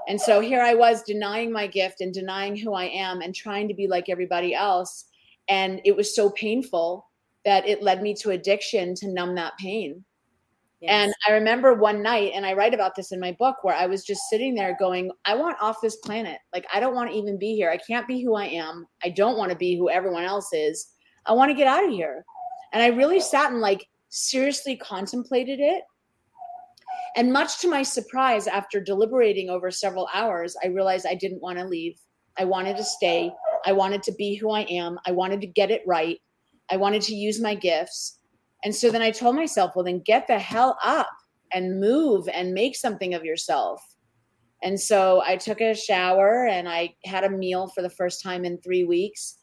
And 0.08 0.20
so 0.20 0.40
here 0.40 0.62
I 0.62 0.74
was 0.74 1.04
denying 1.04 1.52
my 1.52 1.68
gift 1.68 2.02
and 2.02 2.14
denying 2.14 2.56
who 2.56 2.74
I 2.74 2.86
am 2.86 3.22
and 3.22 3.34
trying 3.34 3.68
to 3.68 3.74
be 3.74 3.88
like 3.88 4.10
everybody 4.10 4.54
else. 4.54 5.06
And 5.48 5.82
it 5.84 5.96
was 5.96 6.16
so 6.16 6.30
painful 6.30 7.08
that 7.44 7.68
it 7.68 7.84
led 7.84 8.02
me 8.02 8.14
to 8.16 8.32
addiction 8.32 8.96
to 8.96 9.08
numb 9.08 9.36
that 9.36 9.58
pain. 9.58 10.04
Yes. 10.82 10.92
And 10.92 11.14
I 11.28 11.32
remember 11.32 11.74
one 11.74 12.04
night, 12.04 12.34
and 12.36 12.46
I 12.46 12.54
write 12.54 12.74
about 12.74 12.96
this 12.96 13.12
in 13.12 13.20
my 13.20 13.32
book, 13.40 13.64
where 13.64 13.76
I 13.76 13.86
was 13.86 14.04
just 14.04 14.22
sitting 14.30 14.54
there 14.54 14.76
going, 14.80 15.10
I 15.24 15.36
want 15.36 15.58
off 15.62 15.82
this 15.82 15.96
planet. 15.98 16.40
Like, 16.54 16.66
I 16.74 16.80
don't 16.80 16.96
want 16.96 17.10
to 17.12 17.18
even 17.18 17.40
be 17.40 17.56
here. 17.56 17.70
I 17.72 17.78
can't 17.78 18.08
be 18.08 18.22
who 18.22 18.36
I 18.36 18.46
am. 18.46 18.86
I 19.04 19.10
don't 19.10 19.38
want 19.38 19.52
to 19.52 19.58
be 19.58 19.78
who 19.78 19.90
everyone 19.90 20.24
else 20.24 20.50
is. 20.54 20.88
I 21.26 21.34
want 21.34 21.50
to 21.50 21.56
get 21.56 21.68
out 21.68 21.86
of 21.86 21.92
here. 21.92 22.26
And 22.74 22.84
I 22.84 22.88
really 22.88 23.20
sat 23.20 23.52
and 23.52 23.62
like 23.62 23.88
seriously 24.10 24.76
contemplated 24.76 25.60
it. 25.60 25.84
And 27.16 27.32
much 27.32 27.60
to 27.60 27.70
my 27.70 27.82
surprise, 27.82 28.46
after 28.46 28.82
deliberating 28.82 29.50
over 29.50 29.72
several 29.72 30.10
hours, 30.14 30.56
I 30.62 30.68
realized 30.68 31.06
I 31.06 31.16
didn't 31.16 31.42
want 31.42 31.58
to 31.58 31.66
leave. 31.66 31.98
I 32.38 32.44
wanted 32.44 32.76
to 32.76 32.84
stay. 32.84 33.32
I 33.66 33.72
wanted 33.72 34.04
to 34.04 34.14
be 34.14 34.36
who 34.36 34.52
I 34.52 34.62
am. 34.64 35.00
I 35.06 35.12
wanted 35.12 35.40
to 35.42 35.48
get 35.48 35.72
it 35.72 35.82
right. 35.88 36.20
I 36.70 36.76
wanted 36.76 37.02
to 37.04 37.16
use 37.16 37.40
my 37.40 37.56
gifts. 37.56 38.20
And 38.66 38.76
so 38.76 38.92
then 38.92 39.02
I 39.02 39.12
told 39.12 39.36
myself, 39.36 39.72
well, 39.76 39.86
then 39.86 40.02
get 40.06 40.28
the 40.28 40.40
hell 40.40 40.78
up 40.84 41.10
and 41.54 41.80
move 41.80 42.28
and 42.34 42.54
make 42.54 42.76
something 42.76 43.14
of 43.14 43.24
yourself. 43.24 43.82
And 44.62 44.80
so 44.80 45.22
I 45.26 45.38
took 45.38 45.62
a 45.62 45.76
shower 45.76 46.48
and 46.48 46.68
I 46.68 46.96
had 47.06 47.24
a 47.24 47.30
meal 47.30 47.68
for 47.68 47.82
the 47.82 47.90
first 47.90 48.22
time 48.24 48.44
in 48.44 48.60
three 48.60 48.84
weeks. 48.84 49.38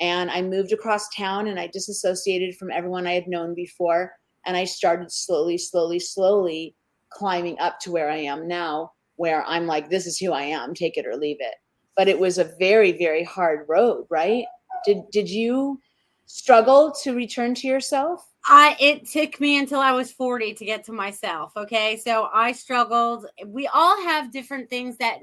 And 0.00 0.30
I 0.30 0.40
moved 0.40 0.72
across 0.72 1.08
town 1.14 1.48
and 1.48 1.58
I 1.58 1.66
disassociated 1.66 2.56
from 2.56 2.70
everyone 2.70 3.06
I 3.06 3.14
had 3.14 3.26
known 3.26 3.54
before. 3.54 4.12
And 4.46 4.56
I 4.56 4.64
started 4.64 5.10
slowly, 5.10 5.58
slowly, 5.58 5.98
slowly 5.98 6.76
climbing 7.10 7.58
up 7.58 7.80
to 7.80 7.90
where 7.90 8.10
I 8.10 8.18
am 8.18 8.46
now, 8.46 8.92
where 9.16 9.44
I'm 9.44 9.66
like, 9.66 9.88
this 9.88 10.06
is 10.06 10.18
who 10.18 10.32
I 10.32 10.42
am, 10.42 10.74
take 10.74 10.96
it 10.96 11.06
or 11.06 11.16
leave 11.16 11.38
it. 11.40 11.54
But 11.96 12.08
it 12.08 12.18
was 12.18 12.38
a 12.38 12.52
very, 12.58 12.92
very 12.92 13.24
hard 13.24 13.66
road, 13.68 14.06
right? 14.10 14.44
Did 14.84 15.02
did 15.10 15.28
you 15.28 15.80
struggle 16.26 16.92
to 17.02 17.14
return 17.14 17.54
to 17.56 17.66
yourself? 17.66 18.24
I 18.46 18.76
it 18.78 19.06
took 19.06 19.40
me 19.40 19.58
until 19.58 19.80
I 19.80 19.92
was 19.92 20.12
40 20.12 20.54
to 20.54 20.64
get 20.64 20.84
to 20.84 20.92
myself. 20.92 21.52
Okay. 21.56 21.96
So 21.96 22.28
I 22.32 22.52
struggled. 22.52 23.26
We 23.46 23.66
all 23.66 24.00
have 24.02 24.32
different 24.32 24.70
things 24.70 24.96
that 24.98 25.18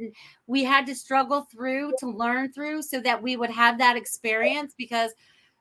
we 0.48 0.64
had 0.64 0.86
to 0.88 0.96
struggle 0.96 1.48
through 1.52 1.94
to 2.00 2.10
learn 2.10 2.52
through 2.52 2.84
so 2.84 3.00
that 3.02 3.22
we 3.22 3.38
would 3.38 3.50
have 3.50 3.78
that 3.80 3.96
experience 3.96 4.74
because 4.78 5.12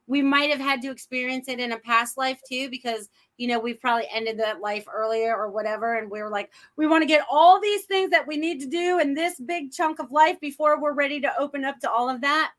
we 0.07 0.21
might 0.21 0.51
have 0.51 0.61
had 0.61 0.83
to 0.83 0.91
experience 0.91 1.49
it 1.49 1.61
in 1.61 1.73
a 1.73 1.79
past 1.79 2.19
life 2.19 2.41
too, 2.47 2.69
because 2.69 3.09
you 3.37 3.49
know, 3.49 3.59
we've 3.59 3.81
probably 3.81 4.07
ended 4.13 4.39
that 4.39 4.61
life 4.61 4.87
earlier 4.93 5.37
or 5.37 5.51
whatever. 5.51 5.97
And 5.97 6.11
we 6.11 6.21
are 6.21 6.31
like, 6.31 6.51
we 6.77 6.87
want 6.87 7.03
to 7.03 7.07
get 7.07 7.27
all 7.31 7.61
these 7.61 7.85
things 7.85 8.11
that 8.11 8.27
we 8.27 8.37
need 8.37 8.61
to 8.61 8.67
do 8.67 9.01
in 9.01 9.15
this 9.15 9.41
big 9.41 9.73
chunk 9.73 9.99
of 9.99 10.13
life 10.13 10.39
before 10.41 10.81
we're 10.81 10.93
ready 10.93 11.21
to 11.21 11.39
open 11.39 11.65
up 11.65 11.81
to 11.81 11.91
all 11.91 12.09
of 12.09 12.21
that 12.21 12.53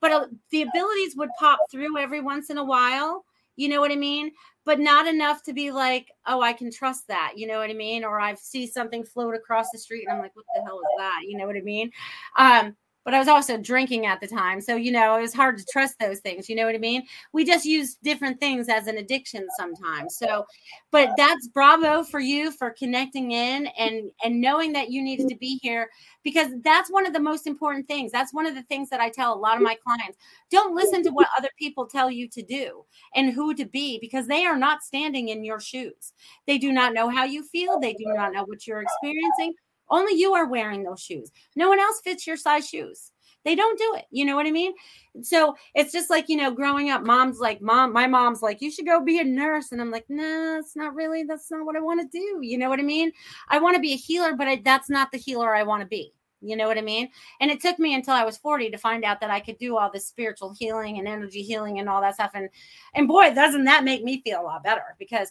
but 0.00 0.12
uh, 0.12 0.26
the 0.50 0.62
abilities 0.62 1.16
would 1.16 1.30
pop 1.38 1.58
through 1.70 1.98
every 1.98 2.20
once 2.20 2.50
in 2.50 2.58
a 2.58 2.64
while. 2.64 3.24
You 3.56 3.68
know 3.68 3.80
what 3.80 3.92
I 3.92 3.96
mean? 3.96 4.32
But 4.64 4.80
not 4.80 5.06
enough 5.06 5.42
to 5.44 5.52
be 5.52 5.70
like, 5.70 6.08
oh, 6.26 6.40
I 6.40 6.52
can 6.52 6.70
trust 6.70 7.06
that. 7.08 7.32
You 7.36 7.46
know 7.46 7.58
what 7.58 7.70
I 7.70 7.74
mean? 7.74 8.04
Or 8.04 8.20
I 8.20 8.34
see 8.34 8.66
something 8.66 9.04
float 9.04 9.34
across 9.34 9.70
the 9.70 9.78
street 9.78 10.06
and 10.06 10.16
I'm 10.16 10.22
like, 10.22 10.34
what 10.34 10.46
the 10.54 10.62
hell 10.62 10.78
is 10.78 10.98
that? 10.98 11.20
You 11.26 11.36
know 11.36 11.46
what 11.46 11.56
I 11.56 11.60
mean? 11.60 11.90
Um, 12.38 12.76
but 13.04 13.14
I 13.14 13.18
was 13.18 13.28
also 13.28 13.56
drinking 13.56 14.06
at 14.06 14.20
the 14.20 14.26
time. 14.26 14.60
So, 14.60 14.76
you 14.76 14.92
know, 14.92 15.16
it 15.16 15.22
was 15.22 15.32
hard 15.32 15.58
to 15.58 15.64
trust 15.70 15.98
those 15.98 16.20
things. 16.20 16.48
You 16.48 16.56
know 16.56 16.66
what 16.66 16.74
I 16.74 16.78
mean? 16.78 17.02
We 17.32 17.44
just 17.44 17.64
use 17.64 17.94
different 17.96 18.38
things 18.40 18.68
as 18.68 18.86
an 18.86 18.98
addiction 18.98 19.46
sometimes. 19.56 20.16
So, 20.16 20.44
but 20.90 21.10
that's 21.16 21.48
bravo 21.48 22.02
for 22.04 22.20
you 22.20 22.52
for 22.52 22.70
connecting 22.70 23.32
in 23.32 23.66
and 23.78 24.10
and 24.22 24.40
knowing 24.40 24.72
that 24.74 24.90
you 24.90 25.02
needed 25.02 25.28
to 25.28 25.36
be 25.36 25.58
here 25.62 25.88
because 26.22 26.48
that's 26.62 26.90
one 26.90 27.06
of 27.06 27.12
the 27.12 27.20
most 27.20 27.46
important 27.46 27.88
things. 27.88 28.12
That's 28.12 28.34
one 28.34 28.46
of 28.46 28.54
the 28.54 28.62
things 28.64 28.90
that 28.90 29.00
I 29.00 29.08
tell 29.08 29.34
a 29.34 29.38
lot 29.38 29.56
of 29.56 29.62
my 29.62 29.76
clients. 29.82 30.18
Don't 30.50 30.74
listen 30.74 31.02
to 31.04 31.10
what 31.10 31.28
other 31.38 31.50
people 31.58 31.86
tell 31.86 32.10
you 32.10 32.28
to 32.28 32.42
do 32.42 32.84
and 33.14 33.32
who 33.32 33.54
to 33.54 33.64
be 33.64 33.98
because 34.00 34.26
they 34.26 34.44
are 34.44 34.58
not 34.58 34.82
standing 34.82 35.28
in 35.28 35.44
your 35.44 35.60
shoes. 35.60 36.12
They 36.46 36.58
do 36.58 36.72
not 36.72 36.92
know 36.92 37.08
how 37.08 37.24
you 37.24 37.44
feel, 37.44 37.80
they 37.80 37.94
do 37.94 38.04
not 38.06 38.32
know 38.32 38.44
what 38.44 38.66
you're 38.66 38.82
experiencing 38.82 39.54
only 39.90 40.14
you 40.14 40.34
are 40.34 40.46
wearing 40.48 40.82
those 40.82 41.00
shoes. 41.00 41.30
No 41.56 41.68
one 41.68 41.80
else 41.80 42.00
fits 42.02 42.26
your 42.26 42.36
size 42.36 42.68
shoes. 42.68 43.12
They 43.44 43.54
don't 43.54 43.78
do 43.78 43.94
it. 43.96 44.04
You 44.10 44.26
know 44.26 44.36
what 44.36 44.46
I 44.46 44.50
mean? 44.50 44.74
So 45.22 45.56
it's 45.74 45.92
just 45.92 46.10
like, 46.10 46.28
you 46.28 46.36
know, 46.36 46.50
growing 46.50 46.90
up, 46.90 47.02
mom's 47.02 47.38
like, 47.38 47.62
mom, 47.62 47.92
my 47.92 48.06
mom's 48.06 48.42
like, 48.42 48.60
you 48.60 48.70
should 48.70 48.86
go 48.86 49.02
be 49.02 49.18
a 49.18 49.24
nurse. 49.24 49.72
And 49.72 49.80
I'm 49.80 49.90
like, 49.90 50.04
no, 50.08 50.22
nah, 50.22 50.58
it's 50.58 50.76
not 50.76 50.94
really, 50.94 51.24
that's 51.24 51.50
not 51.50 51.64
what 51.64 51.76
I 51.76 51.80
want 51.80 52.00
to 52.00 52.18
do. 52.18 52.40
You 52.42 52.58
know 52.58 52.68
what 52.68 52.80
I 52.80 52.82
mean? 52.82 53.12
I 53.48 53.58
want 53.58 53.76
to 53.76 53.80
be 53.80 53.92
a 53.92 53.96
healer, 53.96 54.34
but 54.34 54.46
I, 54.46 54.60
that's 54.62 54.90
not 54.90 55.10
the 55.10 55.18
healer 55.18 55.54
I 55.54 55.62
want 55.62 55.80
to 55.80 55.86
be. 55.86 56.12
You 56.42 56.56
know 56.56 56.68
what 56.68 56.78
I 56.78 56.82
mean? 56.82 57.10
And 57.40 57.50
it 57.50 57.60
took 57.60 57.78
me 57.78 57.94
until 57.94 58.14
I 58.14 58.24
was 58.24 58.38
40 58.38 58.70
to 58.70 58.78
find 58.78 59.04
out 59.04 59.20
that 59.20 59.30
I 59.30 59.40
could 59.40 59.58
do 59.58 59.76
all 59.76 59.90
this 59.90 60.06
spiritual 60.06 60.54
healing 60.58 60.98
and 60.98 61.06
energy 61.06 61.42
healing 61.42 61.78
and 61.78 61.88
all 61.88 62.00
that 62.00 62.14
stuff. 62.14 62.30
And 62.34 62.48
and 62.94 63.06
boy, 63.06 63.34
doesn't 63.34 63.64
that 63.64 63.84
make 63.84 64.02
me 64.02 64.22
feel 64.22 64.40
a 64.40 64.44
lot 64.44 64.64
better 64.64 64.96
because 64.98 65.30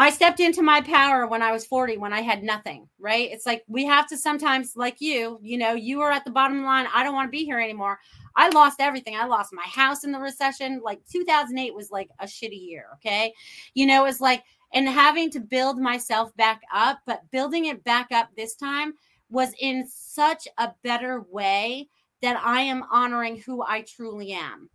I 0.00 0.10
stepped 0.10 0.38
into 0.38 0.62
my 0.62 0.80
power 0.80 1.26
when 1.26 1.42
I 1.42 1.50
was 1.50 1.66
40 1.66 1.96
when 1.98 2.12
I 2.12 2.20
had 2.20 2.44
nothing, 2.44 2.88
right? 3.00 3.28
It's 3.32 3.46
like 3.46 3.64
we 3.66 3.84
have 3.84 4.06
to 4.08 4.16
sometimes, 4.16 4.76
like 4.76 5.00
you, 5.00 5.40
you 5.42 5.58
know, 5.58 5.74
you 5.74 5.98
were 5.98 6.12
at 6.12 6.24
the 6.24 6.30
bottom 6.30 6.62
line. 6.62 6.86
I 6.94 7.02
don't 7.02 7.14
want 7.14 7.26
to 7.26 7.36
be 7.36 7.44
here 7.44 7.58
anymore. 7.58 7.98
I 8.36 8.48
lost 8.50 8.80
everything. 8.80 9.16
I 9.16 9.26
lost 9.26 9.52
my 9.52 9.64
house 9.64 10.04
in 10.04 10.12
the 10.12 10.20
recession. 10.20 10.80
Like 10.84 11.00
2008 11.12 11.74
was 11.74 11.90
like 11.90 12.08
a 12.20 12.26
shitty 12.26 12.68
year. 12.68 12.86
Okay. 12.94 13.34
You 13.74 13.86
know, 13.86 14.04
it's 14.04 14.20
like, 14.20 14.44
and 14.72 14.88
having 14.88 15.30
to 15.32 15.40
build 15.40 15.80
myself 15.80 16.34
back 16.36 16.60
up, 16.72 17.00
but 17.04 17.28
building 17.32 17.64
it 17.64 17.82
back 17.82 18.12
up 18.12 18.28
this 18.36 18.54
time 18.54 18.94
was 19.30 19.52
in 19.58 19.84
such 19.88 20.46
a 20.58 20.70
better 20.84 21.24
way 21.28 21.88
that 22.22 22.40
I 22.44 22.60
am 22.60 22.84
honoring 22.92 23.38
who 23.38 23.64
I 23.66 23.82
truly 23.82 24.32
am 24.32 24.70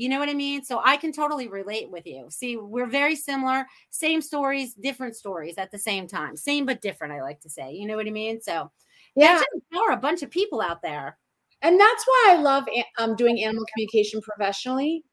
You 0.00 0.08
know 0.08 0.18
what 0.18 0.30
I 0.30 0.34
mean? 0.34 0.64
So 0.64 0.80
I 0.82 0.96
can 0.96 1.12
totally 1.12 1.46
relate 1.48 1.90
with 1.90 2.06
you. 2.06 2.28
See, 2.30 2.56
we're 2.56 2.86
very 2.86 3.14
similar, 3.14 3.66
same 3.90 4.22
stories, 4.22 4.72
different 4.72 5.14
stories 5.14 5.58
at 5.58 5.70
the 5.70 5.78
same 5.78 6.06
time. 6.06 6.38
Same 6.38 6.64
but 6.64 6.80
different, 6.80 7.12
I 7.12 7.20
like 7.20 7.38
to 7.40 7.50
say. 7.50 7.72
You 7.74 7.86
know 7.86 7.96
what 7.96 8.06
I 8.06 8.10
mean? 8.10 8.40
So 8.40 8.70
yeah, 9.14 9.42
empower 9.54 9.90
a 9.90 9.98
bunch 9.98 10.22
of 10.22 10.30
people 10.30 10.62
out 10.62 10.80
there. 10.80 11.18
And 11.60 11.78
that's 11.78 12.06
why 12.06 12.28
I 12.30 12.40
love 12.40 12.64
um, 12.96 13.14
doing 13.14 13.44
animal 13.44 13.66
communication 13.74 14.22
professionally 14.22 15.04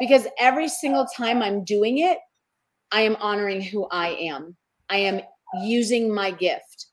because 0.00 0.26
every 0.40 0.66
single 0.66 1.06
time 1.06 1.40
I'm 1.40 1.62
doing 1.62 1.98
it, 1.98 2.18
I 2.90 3.02
am 3.02 3.14
honoring 3.20 3.60
who 3.60 3.86
I 3.92 4.08
am. 4.08 4.56
I 4.90 4.96
am 4.96 5.20
using 5.62 6.12
my 6.12 6.32
gift. 6.32 6.86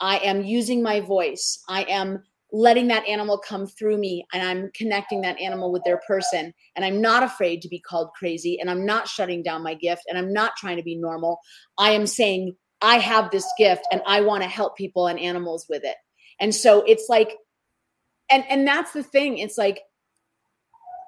I 0.00 0.18
am 0.18 0.42
using 0.42 0.82
my 0.82 0.98
voice. 0.98 1.62
I 1.68 1.84
am 1.84 2.24
letting 2.50 2.88
that 2.88 3.06
animal 3.06 3.38
come 3.38 3.66
through 3.66 3.98
me 3.98 4.26
and 4.32 4.42
I'm 4.42 4.70
connecting 4.74 5.20
that 5.20 5.38
animal 5.38 5.70
with 5.70 5.84
their 5.84 6.00
person. 6.06 6.52
And 6.76 6.84
I'm 6.84 7.00
not 7.00 7.22
afraid 7.22 7.60
to 7.62 7.68
be 7.68 7.78
called 7.80 8.10
crazy 8.18 8.58
and 8.60 8.70
I'm 8.70 8.86
not 8.86 9.06
shutting 9.06 9.42
down 9.42 9.62
my 9.62 9.74
gift 9.74 10.02
and 10.08 10.16
I'm 10.16 10.32
not 10.32 10.56
trying 10.56 10.78
to 10.78 10.82
be 10.82 10.96
normal. 10.96 11.38
I 11.78 11.90
am 11.90 12.06
saying, 12.06 12.56
I 12.80 12.98
have 12.98 13.30
this 13.30 13.46
gift 13.58 13.82
and 13.92 14.00
I 14.06 14.20
want 14.20 14.42
to 14.42 14.48
help 14.48 14.76
people 14.76 15.08
and 15.08 15.18
animals 15.18 15.66
with 15.68 15.84
it. 15.84 15.96
And 16.40 16.54
so 16.54 16.82
it's 16.82 17.06
like, 17.08 17.36
and 18.30 18.44
and 18.48 18.66
that's 18.66 18.92
the 18.92 19.02
thing. 19.02 19.38
It's 19.38 19.58
like 19.58 19.80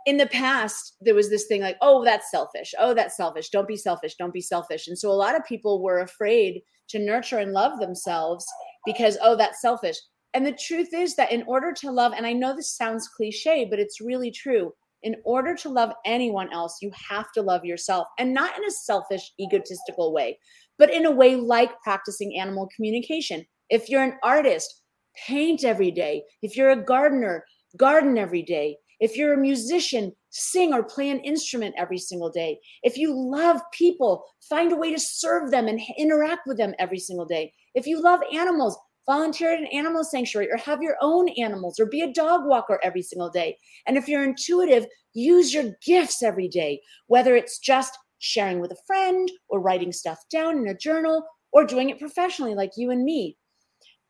in 0.07 0.17
the 0.17 0.27
past, 0.27 0.97
there 1.01 1.15
was 1.15 1.31
this 1.31 1.47
thing 1.47 1.61
like, 1.61 1.77
oh, 1.81 2.05
that's 2.05 2.31
selfish. 2.31 2.75
Oh, 2.79 2.95
that's 2.95 3.17
selfish. 3.17 3.51
Don't 3.51 3.69
be 3.69 3.77
selfish. 3.77 4.15
Don't 4.17 4.33
be 4.33 4.41
selfish. 4.41 4.89
And 4.89 4.99
so 4.99 5.11
a 5.11 5.13
lot 5.13 5.37
of 5.37 5.45
people 5.45 5.83
were 5.83 6.01
afraid 6.01 6.63
to 6.89 6.99
nurture 6.99 7.39
and 7.39 7.53
love 7.53 7.79
themselves 7.79 8.47
because, 8.85 9.19
oh, 9.23 9.37
that's 9.37 9.61
selfish. 9.61 9.97
And 10.35 10.47
the 10.47 10.53
truth 10.53 10.95
is 10.95 11.17
that 11.17 11.33
in 11.33 11.43
order 11.47 11.73
to 11.73 11.91
love, 11.91 12.13
and 12.17 12.27
I 12.27 12.33
know 12.33 12.55
this 12.55 12.77
sounds 12.77 13.09
cliche, 13.09 13.67
but 13.69 13.79
it's 13.79 14.01
really 14.01 14.31
true. 14.31 14.73
In 15.03 15.17
order 15.25 15.57
to 15.57 15.69
love 15.69 15.93
anyone 16.05 16.53
else, 16.53 16.79
you 16.83 16.91
have 17.09 17.33
to 17.33 17.43
love 17.43 17.65
yourself 17.65 18.07
and 18.19 18.35
not 18.35 18.57
in 18.57 18.65
a 18.65 18.71
selfish, 18.71 19.33
egotistical 19.41 20.13
way, 20.13 20.39
but 20.79 20.93
in 20.93 21.07
a 21.07 21.11
way 21.11 21.37
like 21.37 21.81
practicing 21.83 22.39
animal 22.39 22.69
communication. 22.77 23.45
If 23.71 23.89
you're 23.89 24.03
an 24.03 24.19
artist, 24.23 24.83
paint 25.27 25.65
every 25.65 25.91
day. 25.91 26.23
If 26.43 26.57
you're 26.57 26.71
a 26.71 26.85
gardener, 26.85 27.45
garden 27.77 28.19
every 28.19 28.43
day. 28.43 28.77
If 29.01 29.17
you're 29.17 29.33
a 29.33 29.39
musician, 29.39 30.13
sing 30.29 30.75
or 30.75 30.83
play 30.83 31.09
an 31.09 31.21
instrument 31.21 31.75
every 31.79 31.99
single 31.99 32.31
day. 32.31 32.61
If 32.83 32.99
you 32.99 33.15
love 33.15 33.61
people, 33.73 34.25
find 34.49 34.73
a 34.73 34.77
way 34.77 34.93
to 34.93 35.01
serve 35.01 35.51
them 35.51 35.67
and 35.69 35.81
interact 35.97 36.43
with 36.47 36.59
them 36.59 36.75
every 36.79 36.99
single 36.99 37.25
day. 37.25 37.53
If 37.75 37.87
you 37.87 38.03
love 38.03 38.21
animals, 38.33 38.79
volunteer 39.07 39.53
at 39.53 39.61
an 39.61 39.67
animal 39.67 40.05
sanctuary 40.05 40.51
or 40.51 40.57
have 40.57 40.83
your 40.83 40.97
own 41.01 41.29
animals 41.31 41.81
or 41.81 41.87
be 41.87 42.03
a 42.03 42.13
dog 42.13 42.47
walker 42.47 42.79
every 42.83 43.03
single 43.03 43.31
day. 43.31 43.57
And 43.87 43.97
if 43.97 44.09
you're 44.09 44.23
intuitive, 44.23 44.87
use 45.15 45.53
your 45.53 45.73
gifts 45.85 46.23
every 46.23 46.49
day, 46.49 46.81
whether 47.07 47.35
it's 47.35 47.59
just 47.59 47.99
sharing 48.19 48.61
with 48.61 48.71
a 48.71 48.83
friend 48.87 49.31
or 49.49 49.61
writing 49.61 49.93
stuff 49.93 50.19
down 50.31 50.59
in 50.59 50.69
a 50.69 50.77
journal 50.77 51.25
or 51.53 51.65
doing 51.65 51.91
it 51.91 51.99
professionally 51.99 52.55
like 52.55 52.73
you 52.77 52.91
and 52.91 53.05
me. 53.05 53.37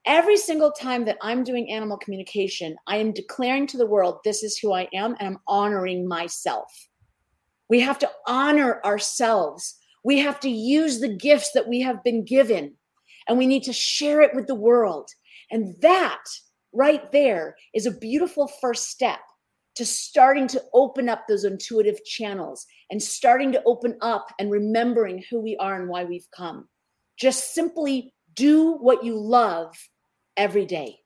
Every 0.07 0.37
single 0.37 0.73
time 0.73 1.05
that 1.05 1.19
I'm 1.21 1.45
doing 1.45 1.71
animal 1.71 1.99
communication, 1.99 2.75
I 2.87 2.97
am 2.97 3.13
declaring 3.13 3.67
to 3.69 3.77
the 3.77 3.87
world, 3.87 4.19
this 4.25 4.43
is 4.43 4.59
who 4.59 4.73
I 4.73 4.89
am, 4.95 5.15
and 5.19 5.29
I'm 5.29 5.39
honoring 5.47 6.09
myself. 6.09 6.73
We 7.69 7.81
have 7.81 7.99
to 8.01 8.11
honor 8.27 8.81
ourselves. 8.85 9.77
We 10.03 10.19
have 10.19 10.41
to 10.41 10.51
use 10.51 11.01
the 11.01 11.15
gifts 11.15 11.53
that 11.53 11.69
we 11.69 11.81
have 11.83 12.03
been 12.03 12.25
given, 12.25 12.77
and 13.31 13.39
we 13.39 13.47
need 13.47 13.63
to 13.63 13.73
share 13.73 14.21
it 14.23 14.35
with 14.35 14.49
the 14.49 14.57
world. 14.57 15.09
And 15.53 15.77
that 15.83 16.25
right 16.73 17.11
there 17.13 17.55
is 17.73 17.87
a 17.87 17.93
beautiful 17.93 18.51
first 18.61 18.91
step 18.91 19.21
to 19.77 19.87
starting 19.87 20.49
to 20.49 20.61
open 20.75 21.09
up 21.09 21.23
those 21.29 21.45
intuitive 21.45 22.05
channels 22.05 22.67
and 22.91 23.01
starting 23.01 23.53
to 23.53 23.63
open 23.67 23.97
up 24.01 24.27
and 24.41 24.51
remembering 24.51 25.23
who 25.31 25.41
we 25.41 25.57
are 25.59 25.81
and 25.81 25.89
why 25.89 26.03
we've 26.03 26.27
come. 26.37 26.69
Just 27.21 27.55
simply 27.55 28.13
do 28.35 28.73
what 28.79 29.05
you 29.05 29.17
love 29.17 29.77
every 30.37 30.67
day. 30.67 30.97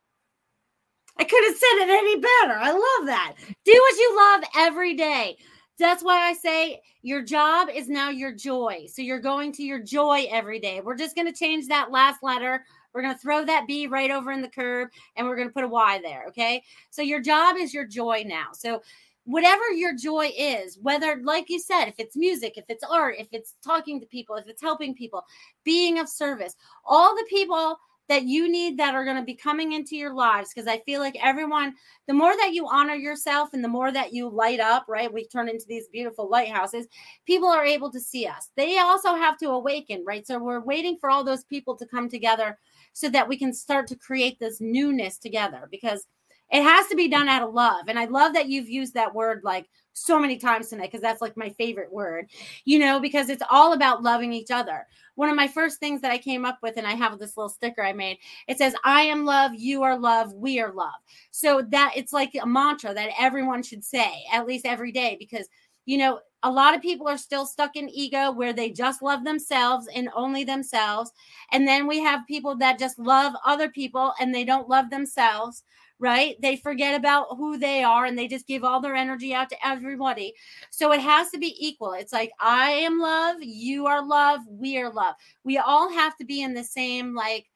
I 1.19 1.25
could 1.25 1.45
have 1.45 1.57
said 1.57 1.83
it 1.83 1.91
any 1.91 2.17
better. 2.17 2.59
I 2.59 2.73
love 2.73 3.07
that. 3.07 3.35
Do 3.67 3.73
what 3.73 3.99
you 3.99 4.17
love 4.17 4.45
every 4.57 4.95
day. 4.95 5.37
That's 5.79 6.05
why 6.05 6.21
I 6.21 6.33
say 6.35 6.81
your 7.03 7.23
job 7.23 7.69
is 7.75 7.89
now 7.89 8.11
your 8.11 8.33
joy. 8.33 8.87
So 8.89 9.03
you're 9.03 9.21
going 9.21 9.53
to 9.55 9.63
your 9.63 9.81
joy 9.81 10.27
every 10.31 10.61
day. 10.61 10.81
We're 10.81 10.97
just 10.97 11.17
going 11.17 11.27
to 11.27 11.39
change 11.39 11.67
that 11.69 11.91
last 11.91 12.23
letter. 12.23 12.65
We're 12.93 13.03
going 13.03 13.15
to 13.15 13.21
throw 13.21 13.45
that 13.45 13.67
B 13.67 13.89
right 13.89 14.11
over 14.11 14.31
in 14.31 14.41
the 14.41 14.49
curb 14.49 14.91
and 15.17 15.27
we're 15.27 15.37
going 15.37 15.49
to 15.49 15.55
put 15.55 15.65
a 15.65 15.69
Y 15.69 16.01
there. 16.03 16.27
Okay. 16.29 16.63
So 16.91 17.03
your 17.03 17.21
job 17.21 17.57
is 17.59 17.75
your 17.75 17.87
joy 17.87 18.25
now. 18.25 18.47
So 18.53 18.83
whatever 19.25 19.69
your 19.73 19.97
joy 19.97 20.31
is, 20.37 20.79
whether, 20.81 21.21
like 21.25 21.51
you 21.51 21.59
said, 21.59 21.87
if 21.87 21.95
it's 21.99 22.17
music, 22.17 22.57
if 22.57 22.67
it's 22.69 22.85
art, 22.85 23.17
if 23.19 23.29
it's 23.33 23.55
talking 23.65 23.99
to 24.01 24.07
people, 24.07 24.37
if 24.37 24.47
it's 24.47 24.63
helping 24.63 24.95
people, 24.95 25.25
being 25.65 25.99
of 25.99 26.09
service, 26.09 26.55
all 26.85 27.17
the 27.17 27.27
people 27.29 27.79
that 28.09 28.25
you 28.25 28.51
need 28.51 28.79
that 28.79 28.95
are 28.95 29.05
going 29.05 29.17
to 29.17 29.23
be 29.23 29.35
coming 29.35 29.73
into 29.73 29.97
your 29.97 30.13
lives 30.13 30.53
because 30.53 30.69
I 30.69 30.79
feel 30.81 31.01
like 31.01 31.17
everyone, 31.23 31.75
the 32.07 32.15
more 32.15 32.37
that 32.37 32.53
you 32.53 32.69
honor 32.69 32.95
yourself 32.95 33.51
and 33.53 33.65
the 33.65 33.69
more 33.69 33.91
that 33.93 34.13
you 34.13 34.29
light 34.29 34.61
up, 34.61 34.85
right? 34.89 35.13
We 35.13 35.27
turn 35.27 35.49
into 35.49 35.65
these 35.67 35.89
beautiful 35.89 36.29
lighthouses, 36.29 36.87
people 37.27 37.49
are 37.49 37.65
able 37.65 37.91
to 37.93 38.01
see 38.01 38.27
us. 38.27 38.51
They 38.57 38.79
also 38.79 39.15
have 39.15 39.39
to 39.39 39.51
awaken, 39.51 40.05
right? 40.07 40.27
So 40.27 40.39
we're 40.39 40.61
waiting 40.61 40.99
for 41.01 41.11
all 41.11 41.25
those 41.25 41.45
people 41.45 41.77
to 41.77 41.87
come 41.87 42.09
together 42.09 42.59
so 42.93 43.09
that 43.09 43.29
we 43.29 43.39
can 43.39 43.53
start 43.53 43.87
to 43.89 43.97
create 43.97 44.39
this 44.39 44.61
newness 44.61 45.19
together 45.19 45.69
because 45.71 46.07
it 46.51 46.63
has 46.63 46.87
to 46.89 46.97
be 46.97 47.09
done 47.09 47.29
out 47.29 47.43
of 47.43 47.55
love. 47.55 47.87
And 47.89 47.99
I 47.99 48.05
love 48.05 48.35
that 48.35 48.49
you've 48.49 48.69
used 48.69 48.95
that 48.95 49.15
word 49.15 49.41
like 49.45 49.67
so 49.95 50.19
many 50.19 50.37
times 50.37 50.69
tonight 50.69 50.91
because 50.91 51.01
that's 51.01 51.23
like 51.23 51.37
my 51.37 51.49
favorite 51.51 51.93
word, 51.93 52.29
you 52.65 52.79
know, 52.79 53.01
because 53.01 53.31
it's 53.31 53.43
all 53.49 53.73
about 53.73 54.03
loving 54.03 54.33
each 54.33 54.51
other. 54.51 54.87
One 55.15 55.31
of 55.31 55.37
my 55.37 55.49
first 55.49 55.79
things 55.79 56.01
that 56.03 56.11
I 56.11 56.19
came 56.19 56.45
up 56.45 56.59
with, 56.63 56.77
and 56.77 56.87
I 56.87 56.93
have 56.93 57.19
this 57.19 57.37
little 57.37 57.49
sticker 57.49 57.83
I 57.83 57.93
made, 57.93 58.19
it 58.49 58.59
says, 58.59 58.75
I 58.85 59.03
am 59.03 59.25
love, 59.25 59.53
you 59.55 59.83
are 59.85 59.99
love, 59.99 60.35
we 60.35 60.61
are 60.61 60.73
love. 60.73 60.95
So 61.31 61.63
that 61.71 61.93
it's 61.97 62.13
like 62.13 62.37
a 62.41 62.47
mantra 62.47 62.93
that 62.93 63.11
everyone 63.19 63.63
should 63.63 63.85
say 63.85 64.25
at 64.33 64.47
least 64.47 64.67
every 64.67 64.93
day 64.93 65.17
because, 65.19 65.49
you 65.87 65.97
know, 65.97 66.21
a 66.43 66.51
lot 66.51 66.75
of 66.75 66.83
people 66.83 67.09
are 67.09 67.17
still 67.17 67.47
stuck 67.47 67.75
in 67.75 67.89
ego 67.89 68.31
where 68.31 68.53
they 68.53 68.71
just 68.71 69.01
love 69.01 69.25
themselves 69.25 69.89
and 69.95 70.11
only 70.15 70.45
themselves. 70.45 71.11
And 71.53 71.67
then 71.67 71.87
we 71.87 72.01
have 72.01 72.27
people 72.27 72.55
that 72.57 72.79
just 72.79 72.99
love 72.99 73.33
other 73.47 73.71
people 73.71 74.13
and 74.21 74.35
they 74.35 74.45
don't 74.45 74.69
love 74.69 74.91
themselves 74.91 75.63
right? 75.99 76.37
They 76.41 76.57
forget 76.57 76.95
about 76.95 77.37
who 77.37 77.59
they 77.59 77.83
are 77.83 78.05
and 78.05 78.19
they 78.19 78.29
just 78.29 78.47
give 78.47 78.65
all 78.65 78.81
their 78.81 78.95
energy 78.97 79.33
out 79.33 79.49
to 79.51 79.67
everybody. 79.67 80.35
So 80.71 80.93
it 80.93 81.01
has 81.01 81.31
to 81.31 81.39
be 81.39 81.55
equal. 81.59 81.93
It's 81.93 82.13
like, 82.13 82.33
I 82.41 82.71
am 82.71 82.99
love, 82.99 83.37
you 83.41 83.87
are 83.87 84.05
love, 84.05 84.41
we 84.49 84.79
are 84.79 84.93
love. 84.93 85.15
We 85.45 85.59
all 85.59 85.93
have 85.93 86.17
to 86.17 86.25
be 86.25 86.43
in 86.43 86.55
the 86.55 86.65
same, 86.65 87.15
like, 87.15 87.47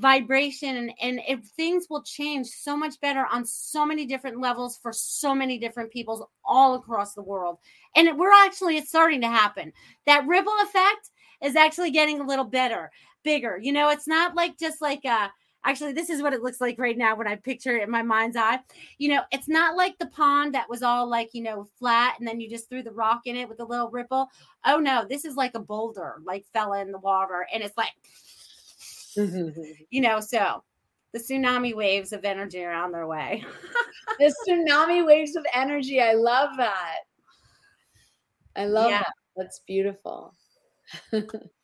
vibration 0.00 0.76
and, 0.76 0.92
and 1.02 1.20
if 1.28 1.40
things 1.56 1.86
will 1.90 2.02
change 2.02 2.46
so 2.46 2.74
much 2.74 2.98
better 3.00 3.26
on 3.30 3.44
so 3.44 3.84
many 3.84 4.06
different 4.06 4.40
levels 4.40 4.78
for 4.78 4.94
so 4.94 5.34
many 5.34 5.58
different 5.58 5.92
peoples 5.92 6.24
all 6.42 6.74
across 6.74 7.12
the 7.12 7.22
world 7.22 7.58
and 7.94 8.18
we're 8.18 8.32
actually 8.32 8.78
it's 8.78 8.88
starting 8.88 9.20
to 9.20 9.28
happen 9.28 9.70
that 10.06 10.26
ripple 10.26 10.54
effect 10.62 11.10
is 11.42 11.54
actually 11.54 11.90
getting 11.90 12.18
a 12.18 12.26
little 12.26 12.46
better 12.46 12.90
bigger 13.24 13.58
you 13.60 13.72
know 13.72 13.90
it's 13.90 14.08
not 14.08 14.34
like 14.34 14.58
just 14.58 14.80
like 14.80 15.04
a 15.04 15.30
Actually, 15.64 15.92
this 15.92 16.08
is 16.08 16.22
what 16.22 16.32
it 16.32 16.42
looks 16.42 16.60
like 16.60 16.78
right 16.78 16.96
now 16.96 17.14
when 17.14 17.26
I 17.26 17.36
picture 17.36 17.76
it 17.76 17.82
in 17.82 17.90
my 17.90 18.02
mind's 18.02 18.36
eye. 18.36 18.60
You 18.98 19.10
know, 19.10 19.22
it's 19.30 19.48
not 19.48 19.76
like 19.76 19.98
the 19.98 20.06
pond 20.06 20.54
that 20.54 20.70
was 20.70 20.82
all 20.82 21.08
like, 21.08 21.30
you 21.34 21.42
know, 21.42 21.68
flat 21.78 22.16
and 22.18 22.26
then 22.26 22.40
you 22.40 22.48
just 22.48 22.68
threw 22.70 22.82
the 22.82 22.92
rock 22.92 23.22
in 23.26 23.36
it 23.36 23.48
with 23.48 23.60
a 23.60 23.64
little 23.64 23.90
ripple. 23.90 24.30
Oh 24.64 24.78
no, 24.78 25.04
this 25.08 25.24
is 25.24 25.36
like 25.36 25.54
a 25.54 25.60
boulder, 25.60 26.16
like 26.24 26.46
fell 26.52 26.72
in 26.72 26.92
the 26.92 26.98
water 26.98 27.46
and 27.52 27.62
it's 27.62 27.76
like, 27.76 27.90
mm-hmm. 29.18 29.60
you 29.90 30.00
know, 30.00 30.20
so 30.20 30.62
the 31.12 31.18
tsunami 31.18 31.74
waves 31.74 32.12
of 32.12 32.24
energy 32.24 32.64
are 32.64 32.72
on 32.72 32.92
their 32.92 33.06
way. 33.06 33.44
the 34.18 34.34
tsunami 34.48 35.04
waves 35.04 35.36
of 35.36 35.44
energy. 35.54 36.00
I 36.00 36.14
love 36.14 36.56
that. 36.56 37.00
I 38.56 38.64
love 38.64 38.90
yeah. 38.90 38.98
that. 38.98 39.12
That's 39.36 39.60
beautiful. 39.66 40.34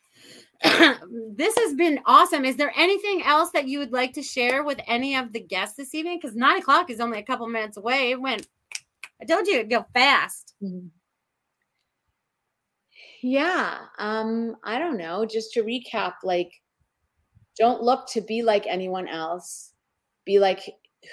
this 1.37 1.57
has 1.57 1.75
been 1.75 2.01
awesome. 2.07 2.45
Is 2.45 2.57
there 2.57 2.73
anything 2.77 3.23
else 3.25 3.51
that 3.53 3.69
you 3.69 3.79
would 3.79 3.93
like 3.93 4.13
to 4.15 4.23
share 4.23 4.65
with 4.65 4.81
any 4.87 5.17
of 5.17 5.33
the 5.33 5.41
guests 5.41 5.77
this 5.77 5.95
evening? 5.95 6.19
Because 6.21 6.37
nine 6.37 6.59
o'clock 6.59 6.91
is 6.91 7.01
only 7.01 7.19
a 7.19 7.25
couple 7.25 7.47
minutes 7.47 7.77
away. 7.77 8.11
It 8.11 8.21
went, 8.21 8.47
I 9.21 9.25
told 9.25 9.47
you 9.47 9.55
it'd 9.55 9.71
go 9.71 9.87
fast. 9.93 10.55
Mm-hmm. 10.63 10.89
Yeah. 13.23 13.79
Um, 13.99 14.57
I 14.63 14.79
don't 14.79 14.99
know. 14.99 15.27
Just 15.27 15.53
to 15.55 15.63
recap, 15.63 16.15
like, 16.23 16.51
don't 17.59 17.83
look 17.83 18.09
to 18.11 18.21
be 18.21 18.43
like 18.43 18.67
anyone 18.67 19.09
else. 19.09 19.73
Be 20.25 20.39
like 20.39 20.61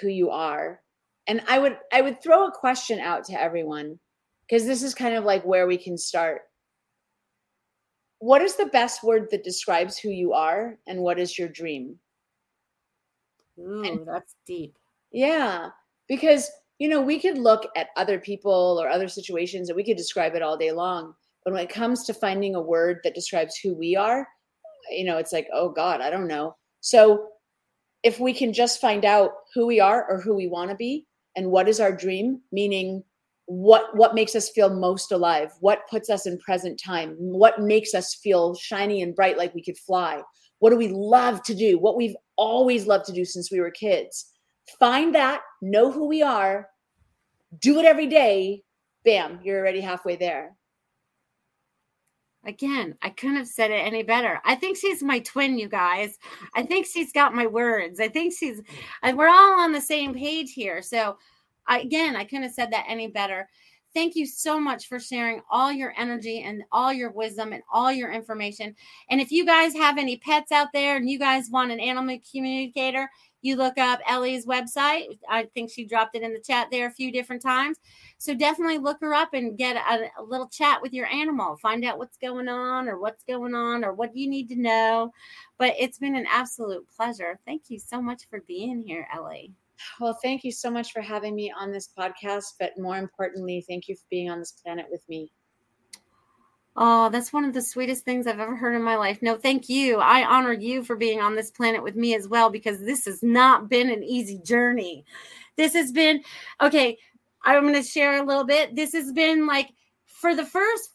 who 0.00 0.08
you 0.08 0.30
are. 0.30 0.80
And 1.26 1.42
I 1.48 1.58
would 1.58 1.78
I 1.92 2.02
would 2.02 2.22
throw 2.22 2.46
a 2.46 2.52
question 2.52 3.00
out 3.00 3.24
to 3.24 3.40
everyone 3.40 3.98
because 4.46 4.66
this 4.66 4.82
is 4.82 4.94
kind 4.94 5.14
of 5.14 5.24
like 5.24 5.42
where 5.44 5.66
we 5.66 5.78
can 5.78 5.96
start 5.96 6.42
what 8.24 8.40
is 8.40 8.56
the 8.56 8.66
best 8.66 9.04
word 9.04 9.28
that 9.30 9.44
describes 9.44 9.98
who 9.98 10.08
you 10.08 10.32
are 10.32 10.78
and 10.86 10.98
what 10.98 11.18
is 11.18 11.38
your 11.38 11.48
dream? 11.48 11.94
Ooh, 13.58 13.82
and, 13.82 14.08
that's 14.08 14.34
deep. 14.46 14.78
Yeah, 15.12 15.68
because 16.08 16.50
you 16.78 16.88
know, 16.88 17.02
we 17.02 17.20
could 17.20 17.36
look 17.36 17.68
at 17.76 17.88
other 17.98 18.18
people 18.18 18.78
or 18.80 18.88
other 18.88 19.08
situations 19.08 19.68
and 19.68 19.76
we 19.76 19.84
could 19.84 19.98
describe 19.98 20.34
it 20.34 20.40
all 20.42 20.56
day 20.56 20.72
long. 20.72 21.12
But 21.44 21.52
when 21.52 21.62
it 21.62 21.68
comes 21.68 22.04
to 22.04 22.14
finding 22.14 22.54
a 22.54 22.62
word 22.62 23.00
that 23.04 23.14
describes 23.14 23.56
who 23.56 23.74
we 23.74 23.94
are, 23.94 24.26
you 24.90 25.04
know, 25.04 25.18
it's 25.18 25.32
like, 25.32 25.46
oh 25.52 25.68
God, 25.68 26.00
I 26.00 26.08
don't 26.08 26.26
know. 26.26 26.56
So 26.80 27.28
if 28.02 28.20
we 28.20 28.32
can 28.32 28.54
just 28.54 28.80
find 28.80 29.04
out 29.04 29.32
who 29.54 29.66
we 29.66 29.80
are 29.80 30.10
or 30.10 30.18
who 30.18 30.34
we 30.34 30.48
want 30.48 30.70
to 30.70 30.76
be 30.76 31.06
and 31.36 31.50
what 31.50 31.68
is 31.68 31.78
our 31.78 31.94
dream, 31.94 32.40
meaning 32.52 33.04
what 33.46 33.94
what 33.96 34.14
makes 34.14 34.34
us 34.34 34.48
feel 34.48 34.70
most 34.70 35.12
alive, 35.12 35.52
what 35.60 35.88
puts 35.90 36.08
us 36.08 36.26
in 36.26 36.38
present 36.38 36.80
time, 36.82 37.14
what 37.18 37.60
makes 37.60 37.94
us 37.94 38.14
feel 38.14 38.54
shiny 38.54 39.02
and 39.02 39.14
bright 39.14 39.36
like 39.36 39.54
we 39.54 39.62
could 39.62 39.78
fly, 39.78 40.22
what 40.60 40.70
do 40.70 40.76
we 40.76 40.88
love 40.88 41.42
to 41.42 41.54
do, 41.54 41.78
what 41.78 41.96
we've 41.96 42.16
always 42.36 42.86
loved 42.86 43.04
to 43.06 43.12
do 43.12 43.24
since 43.24 43.50
we 43.50 43.60
were 43.60 43.70
kids. 43.70 44.26
Find 44.80 45.14
that, 45.14 45.42
know 45.60 45.90
who 45.90 46.06
we 46.06 46.22
are, 46.22 46.68
do 47.58 47.78
it 47.78 47.84
every 47.84 48.06
day, 48.06 48.62
bam, 49.04 49.40
you're 49.42 49.58
already 49.58 49.80
halfway 49.80 50.16
there. 50.16 50.56
Again, 52.46 52.94
I 53.00 53.08
couldn't 53.08 53.36
have 53.36 53.48
said 53.48 53.70
it 53.70 53.86
any 53.86 54.02
better. 54.02 54.38
I 54.44 54.54
think 54.54 54.76
she's 54.76 55.02
my 55.02 55.18
twin, 55.20 55.58
you 55.58 55.68
guys. 55.68 56.18
I 56.54 56.62
think 56.62 56.86
she's 56.86 57.10
got 57.10 57.34
my 57.34 57.46
words. 57.46 58.00
I 58.00 58.08
think 58.08 58.34
she's, 58.38 58.60
we're 59.02 59.28
all 59.28 59.60
on 59.60 59.72
the 59.72 59.80
same 59.80 60.14
page 60.14 60.52
here. 60.52 60.82
So, 60.82 61.16
I, 61.66 61.80
again, 61.80 62.16
I 62.16 62.24
couldn't 62.24 62.44
have 62.44 62.52
said 62.52 62.72
that 62.72 62.86
any 62.88 63.08
better. 63.08 63.48
Thank 63.94 64.16
you 64.16 64.26
so 64.26 64.58
much 64.58 64.88
for 64.88 64.98
sharing 64.98 65.40
all 65.48 65.70
your 65.70 65.94
energy 65.96 66.42
and 66.42 66.64
all 66.72 66.92
your 66.92 67.12
wisdom 67.12 67.52
and 67.52 67.62
all 67.72 67.92
your 67.92 68.10
information. 68.10 68.74
And 69.08 69.20
if 69.20 69.30
you 69.30 69.46
guys 69.46 69.72
have 69.74 69.98
any 69.98 70.16
pets 70.16 70.50
out 70.50 70.68
there 70.72 70.96
and 70.96 71.08
you 71.08 71.16
guys 71.16 71.48
want 71.48 71.70
an 71.70 71.78
animal 71.78 72.18
communicator, 72.28 73.08
you 73.40 73.54
look 73.54 73.78
up 73.78 74.00
Ellie's 74.08 74.46
website. 74.46 75.18
I 75.28 75.44
think 75.54 75.70
she 75.70 75.84
dropped 75.84 76.16
it 76.16 76.22
in 76.22 76.32
the 76.32 76.40
chat 76.40 76.68
there 76.72 76.88
a 76.88 76.90
few 76.90 77.12
different 77.12 77.42
times. 77.42 77.78
So 78.18 78.34
definitely 78.34 78.78
look 78.78 79.00
her 79.00 79.14
up 79.14 79.32
and 79.32 79.56
get 79.56 79.76
a, 79.76 80.10
a, 80.18 80.24
little 80.24 80.48
chat 80.48 80.82
with 80.82 80.92
your 80.92 81.06
animal. 81.06 81.56
Find 81.58 81.84
out 81.84 81.98
what's 81.98 82.16
going 82.16 82.48
on 82.48 82.88
or 82.88 82.98
what's 82.98 83.22
going 83.24 83.54
on 83.54 83.84
or 83.84 83.92
what 83.92 84.16
you 84.16 84.28
need 84.28 84.48
to 84.48 84.56
know. 84.56 85.12
But 85.58 85.74
it's 85.78 85.98
been 85.98 86.16
an 86.16 86.26
absolute 86.28 86.84
pleasure. 86.96 87.38
Thank 87.44 87.64
you 87.68 87.78
so 87.78 88.02
much 88.02 88.22
for 88.28 88.40
being 88.48 88.80
here, 88.80 89.06
Ellie. 89.14 89.52
Well, 90.00 90.18
thank 90.22 90.44
you 90.44 90.52
so 90.52 90.70
much 90.70 90.92
for 90.92 91.00
having 91.00 91.34
me 91.34 91.52
on 91.56 91.72
this 91.72 91.88
podcast. 91.96 92.54
But 92.58 92.78
more 92.78 92.98
importantly, 92.98 93.64
thank 93.68 93.88
you 93.88 93.96
for 93.96 94.06
being 94.10 94.30
on 94.30 94.38
this 94.38 94.52
planet 94.52 94.86
with 94.90 95.02
me. 95.08 95.30
Oh, 96.76 97.08
that's 97.08 97.32
one 97.32 97.44
of 97.44 97.54
the 97.54 97.62
sweetest 97.62 98.04
things 98.04 98.26
I've 98.26 98.40
ever 98.40 98.56
heard 98.56 98.74
in 98.74 98.82
my 98.82 98.96
life. 98.96 99.20
No, 99.22 99.36
thank 99.36 99.68
you. 99.68 99.98
I 99.98 100.24
honor 100.24 100.52
you 100.52 100.82
for 100.82 100.96
being 100.96 101.20
on 101.20 101.36
this 101.36 101.52
planet 101.52 101.84
with 101.84 101.94
me 101.94 102.16
as 102.16 102.26
well 102.26 102.50
because 102.50 102.80
this 102.80 103.04
has 103.04 103.22
not 103.22 103.68
been 103.68 103.90
an 103.90 104.02
easy 104.02 104.40
journey. 104.40 105.04
This 105.56 105.72
has 105.74 105.92
been 105.92 106.22
okay. 106.60 106.98
I'm 107.44 107.62
going 107.62 107.74
to 107.74 107.82
share 107.82 108.20
a 108.20 108.26
little 108.26 108.44
bit. 108.44 108.74
This 108.74 108.92
has 108.92 109.12
been 109.12 109.46
like 109.46 109.68
for 110.06 110.34
the 110.34 110.46
first 110.46 110.90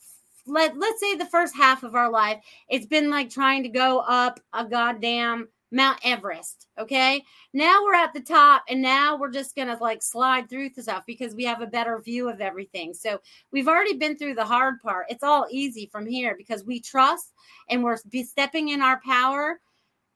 let 0.48 0.78
let's 0.78 1.00
say 1.00 1.16
the 1.16 1.26
first 1.26 1.56
half 1.56 1.84
of 1.84 1.96
our 1.96 2.10
life, 2.10 2.44
it's 2.70 2.88
been 2.88 3.10
like 3.10 3.30
trying 3.30 3.64
to 3.64 3.70
go 3.70 4.00
up 4.00 4.40
a 4.54 4.66
goddamn 4.66 5.48
Mount 5.72 6.00
Everest. 6.04 6.68
Okay. 6.80 7.24
Now 7.54 7.84
we're 7.84 7.96
at 7.96 8.14
the 8.14 8.22
top 8.22 8.64
and 8.70 8.82
now 8.82 9.18
we're 9.18 9.32
just 9.32 9.56
going 9.56 9.68
to 9.68 9.78
like 9.82 10.02
slide 10.02 10.50
through 10.50 10.70
the 10.70 10.84
stuff 10.84 11.04
because 11.06 11.36
we 11.36 11.44
have 11.46 11.62
a 11.62 11.68
better 11.68 12.00
view 12.00 12.30
of 12.30 12.42
everything. 12.42 12.94
So 12.94 13.20
we've 13.52 13.68
already 13.68 13.96
been 13.96 14.18
through 14.18 14.36
the 14.36 14.46
hard 14.46 14.80
part. 14.82 15.06
It's 15.10 15.24
all 15.24 15.46
easy 15.52 15.88
from 15.92 16.08
here 16.08 16.36
because 16.38 16.64
we 16.64 16.80
trust 16.80 17.34
and 17.70 17.84
we're 17.84 17.98
stepping 18.24 18.70
in 18.70 18.82
our 18.82 19.00
power 19.06 19.60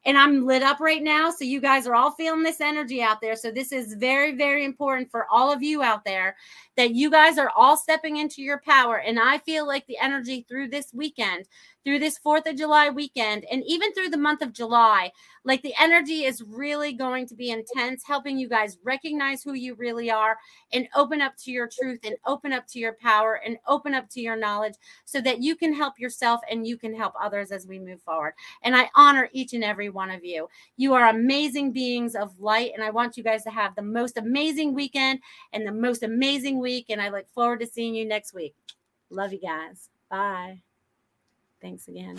and 0.05 0.17
I'm 0.17 0.45
lit 0.45 0.63
up 0.63 0.79
right 0.79 1.01
now. 1.01 1.31
So 1.31 1.45
you 1.45 1.61
guys 1.61 1.87
are 1.87 1.95
all 1.95 2.11
feeling 2.11 2.43
this 2.43 2.59
energy 2.59 3.01
out 3.01 3.21
there. 3.21 3.35
So 3.35 3.51
this 3.51 3.71
is 3.71 3.93
very, 3.93 4.35
very 4.35 4.65
important 4.65 5.09
for 5.09 5.27
all 5.31 5.51
of 5.51 5.63
you 5.63 5.81
out 5.81 6.03
there 6.03 6.35
that 6.75 6.95
you 6.95 7.09
guys 7.11 7.37
are 7.37 7.51
all 7.55 7.77
stepping 7.77 8.17
into 8.17 8.41
your 8.41 8.61
power. 8.65 8.97
And 8.97 9.19
I 9.19 9.37
feel 9.39 9.67
like 9.67 9.85
the 9.87 9.97
energy 9.99 10.45
through 10.47 10.69
this 10.69 10.87
weekend 10.93 11.47
through 11.83 11.99
this 11.99 12.19
4th 12.19 12.49
of 12.49 12.55
July 12.55 12.89
weekend 12.89 13.45
and 13.51 13.63
even 13.67 13.93
through 13.93 14.09
the 14.09 14.17
month 14.17 14.41
of 14.41 14.53
July. 14.53 15.11
Like 15.45 15.61
the 15.61 15.73
energy 15.79 16.23
is 16.23 16.41
really 16.41 16.93
going 16.93 17.27
to 17.27 17.35
be 17.35 17.49
intense, 17.49 18.03
helping 18.05 18.37
you 18.37 18.47
guys 18.47 18.77
recognize 18.83 19.43
who 19.43 19.53
you 19.53 19.75
really 19.75 20.09
are 20.09 20.37
and 20.71 20.87
open 20.95 21.21
up 21.21 21.35
to 21.39 21.51
your 21.51 21.67
truth 21.67 21.99
and 22.05 22.15
open 22.25 22.53
up 22.53 22.65
to 22.67 22.79
your 22.79 22.93
power 22.93 23.41
and 23.45 23.57
open 23.67 23.93
up 23.93 24.09
to 24.11 24.21
your 24.21 24.37
knowledge 24.37 24.75
so 25.03 25.19
that 25.19 25.41
you 25.41 25.57
can 25.57 25.73
help 25.73 25.99
yourself 25.99 26.39
and 26.49 26.65
you 26.65 26.77
can 26.77 26.95
help 26.95 27.13
others 27.21 27.51
as 27.51 27.67
we 27.67 27.77
move 27.77 28.01
forward. 28.01 28.33
And 28.61 28.75
I 28.75 28.89
honor 28.95 29.29
each 29.33 29.53
and 29.53 29.63
every 29.63 29.89
one 29.89 30.09
of 30.09 30.23
you. 30.23 30.47
You 30.77 30.93
are 30.93 31.09
amazing 31.09 31.73
beings 31.73 32.15
of 32.15 32.39
light. 32.39 32.71
And 32.73 32.83
I 32.83 32.89
want 32.89 33.17
you 33.17 33.23
guys 33.23 33.43
to 33.43 33.51
have 33.51 33.75
the 33.75 33.81
most 33.81 34.17
amazing 34.17 34.73
weekend 34.73 35.19
and 35.51 35.67
the 35.67 35.73
most 35.73 36.03
amazing 36.03 36.59
week. 36.63 36.87
And 36.89 36.99
I 36.99 37.09
look 37.09 37.27
forward 37.35 37.59
to 37.59 37.67
seeing 37.67 37.93
you 37.93 38.05
next 38.05 38.33
week. 38.33 38.55
Love 39.11 39.31
you 39.31 39.39
guys. 39.39 39.89
Bye. 40.09 40.61
Thanks 41.61 41.87
again. 41.87 42.17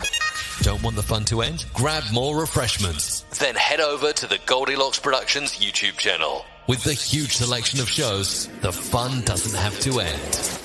Don't 0.61 0.81
want 0.81 0.95
the 0.95 1.03
fun 1.03 1.25
to 1.25 1.41
end? 1.41 1.65
Grab 1.73 2.03
more 2.11 2.39
refreshments. 2.39 3.21
Then 3.37 3.55
head 3.55 3.81
over 3.81 4.13
to 4.13 4.27
the 4.27 4.39
Goldilocks 4.45 4.99
Productions 4.99 5.57
YouTube 5.57 5.97
channel. 5.97 6.45
With 6.67 6.83
the 6.83 6.93
huge 6.93 7.35
selection 7.35 7.79
of 7.79 7.89
shows, 7.89 8.47
the 8.61 8.71
fun 8.71 9.21
doesn't 9.21 9.55
have 9.59 9.79
to 9.81 9.99
end. 9.99 10.64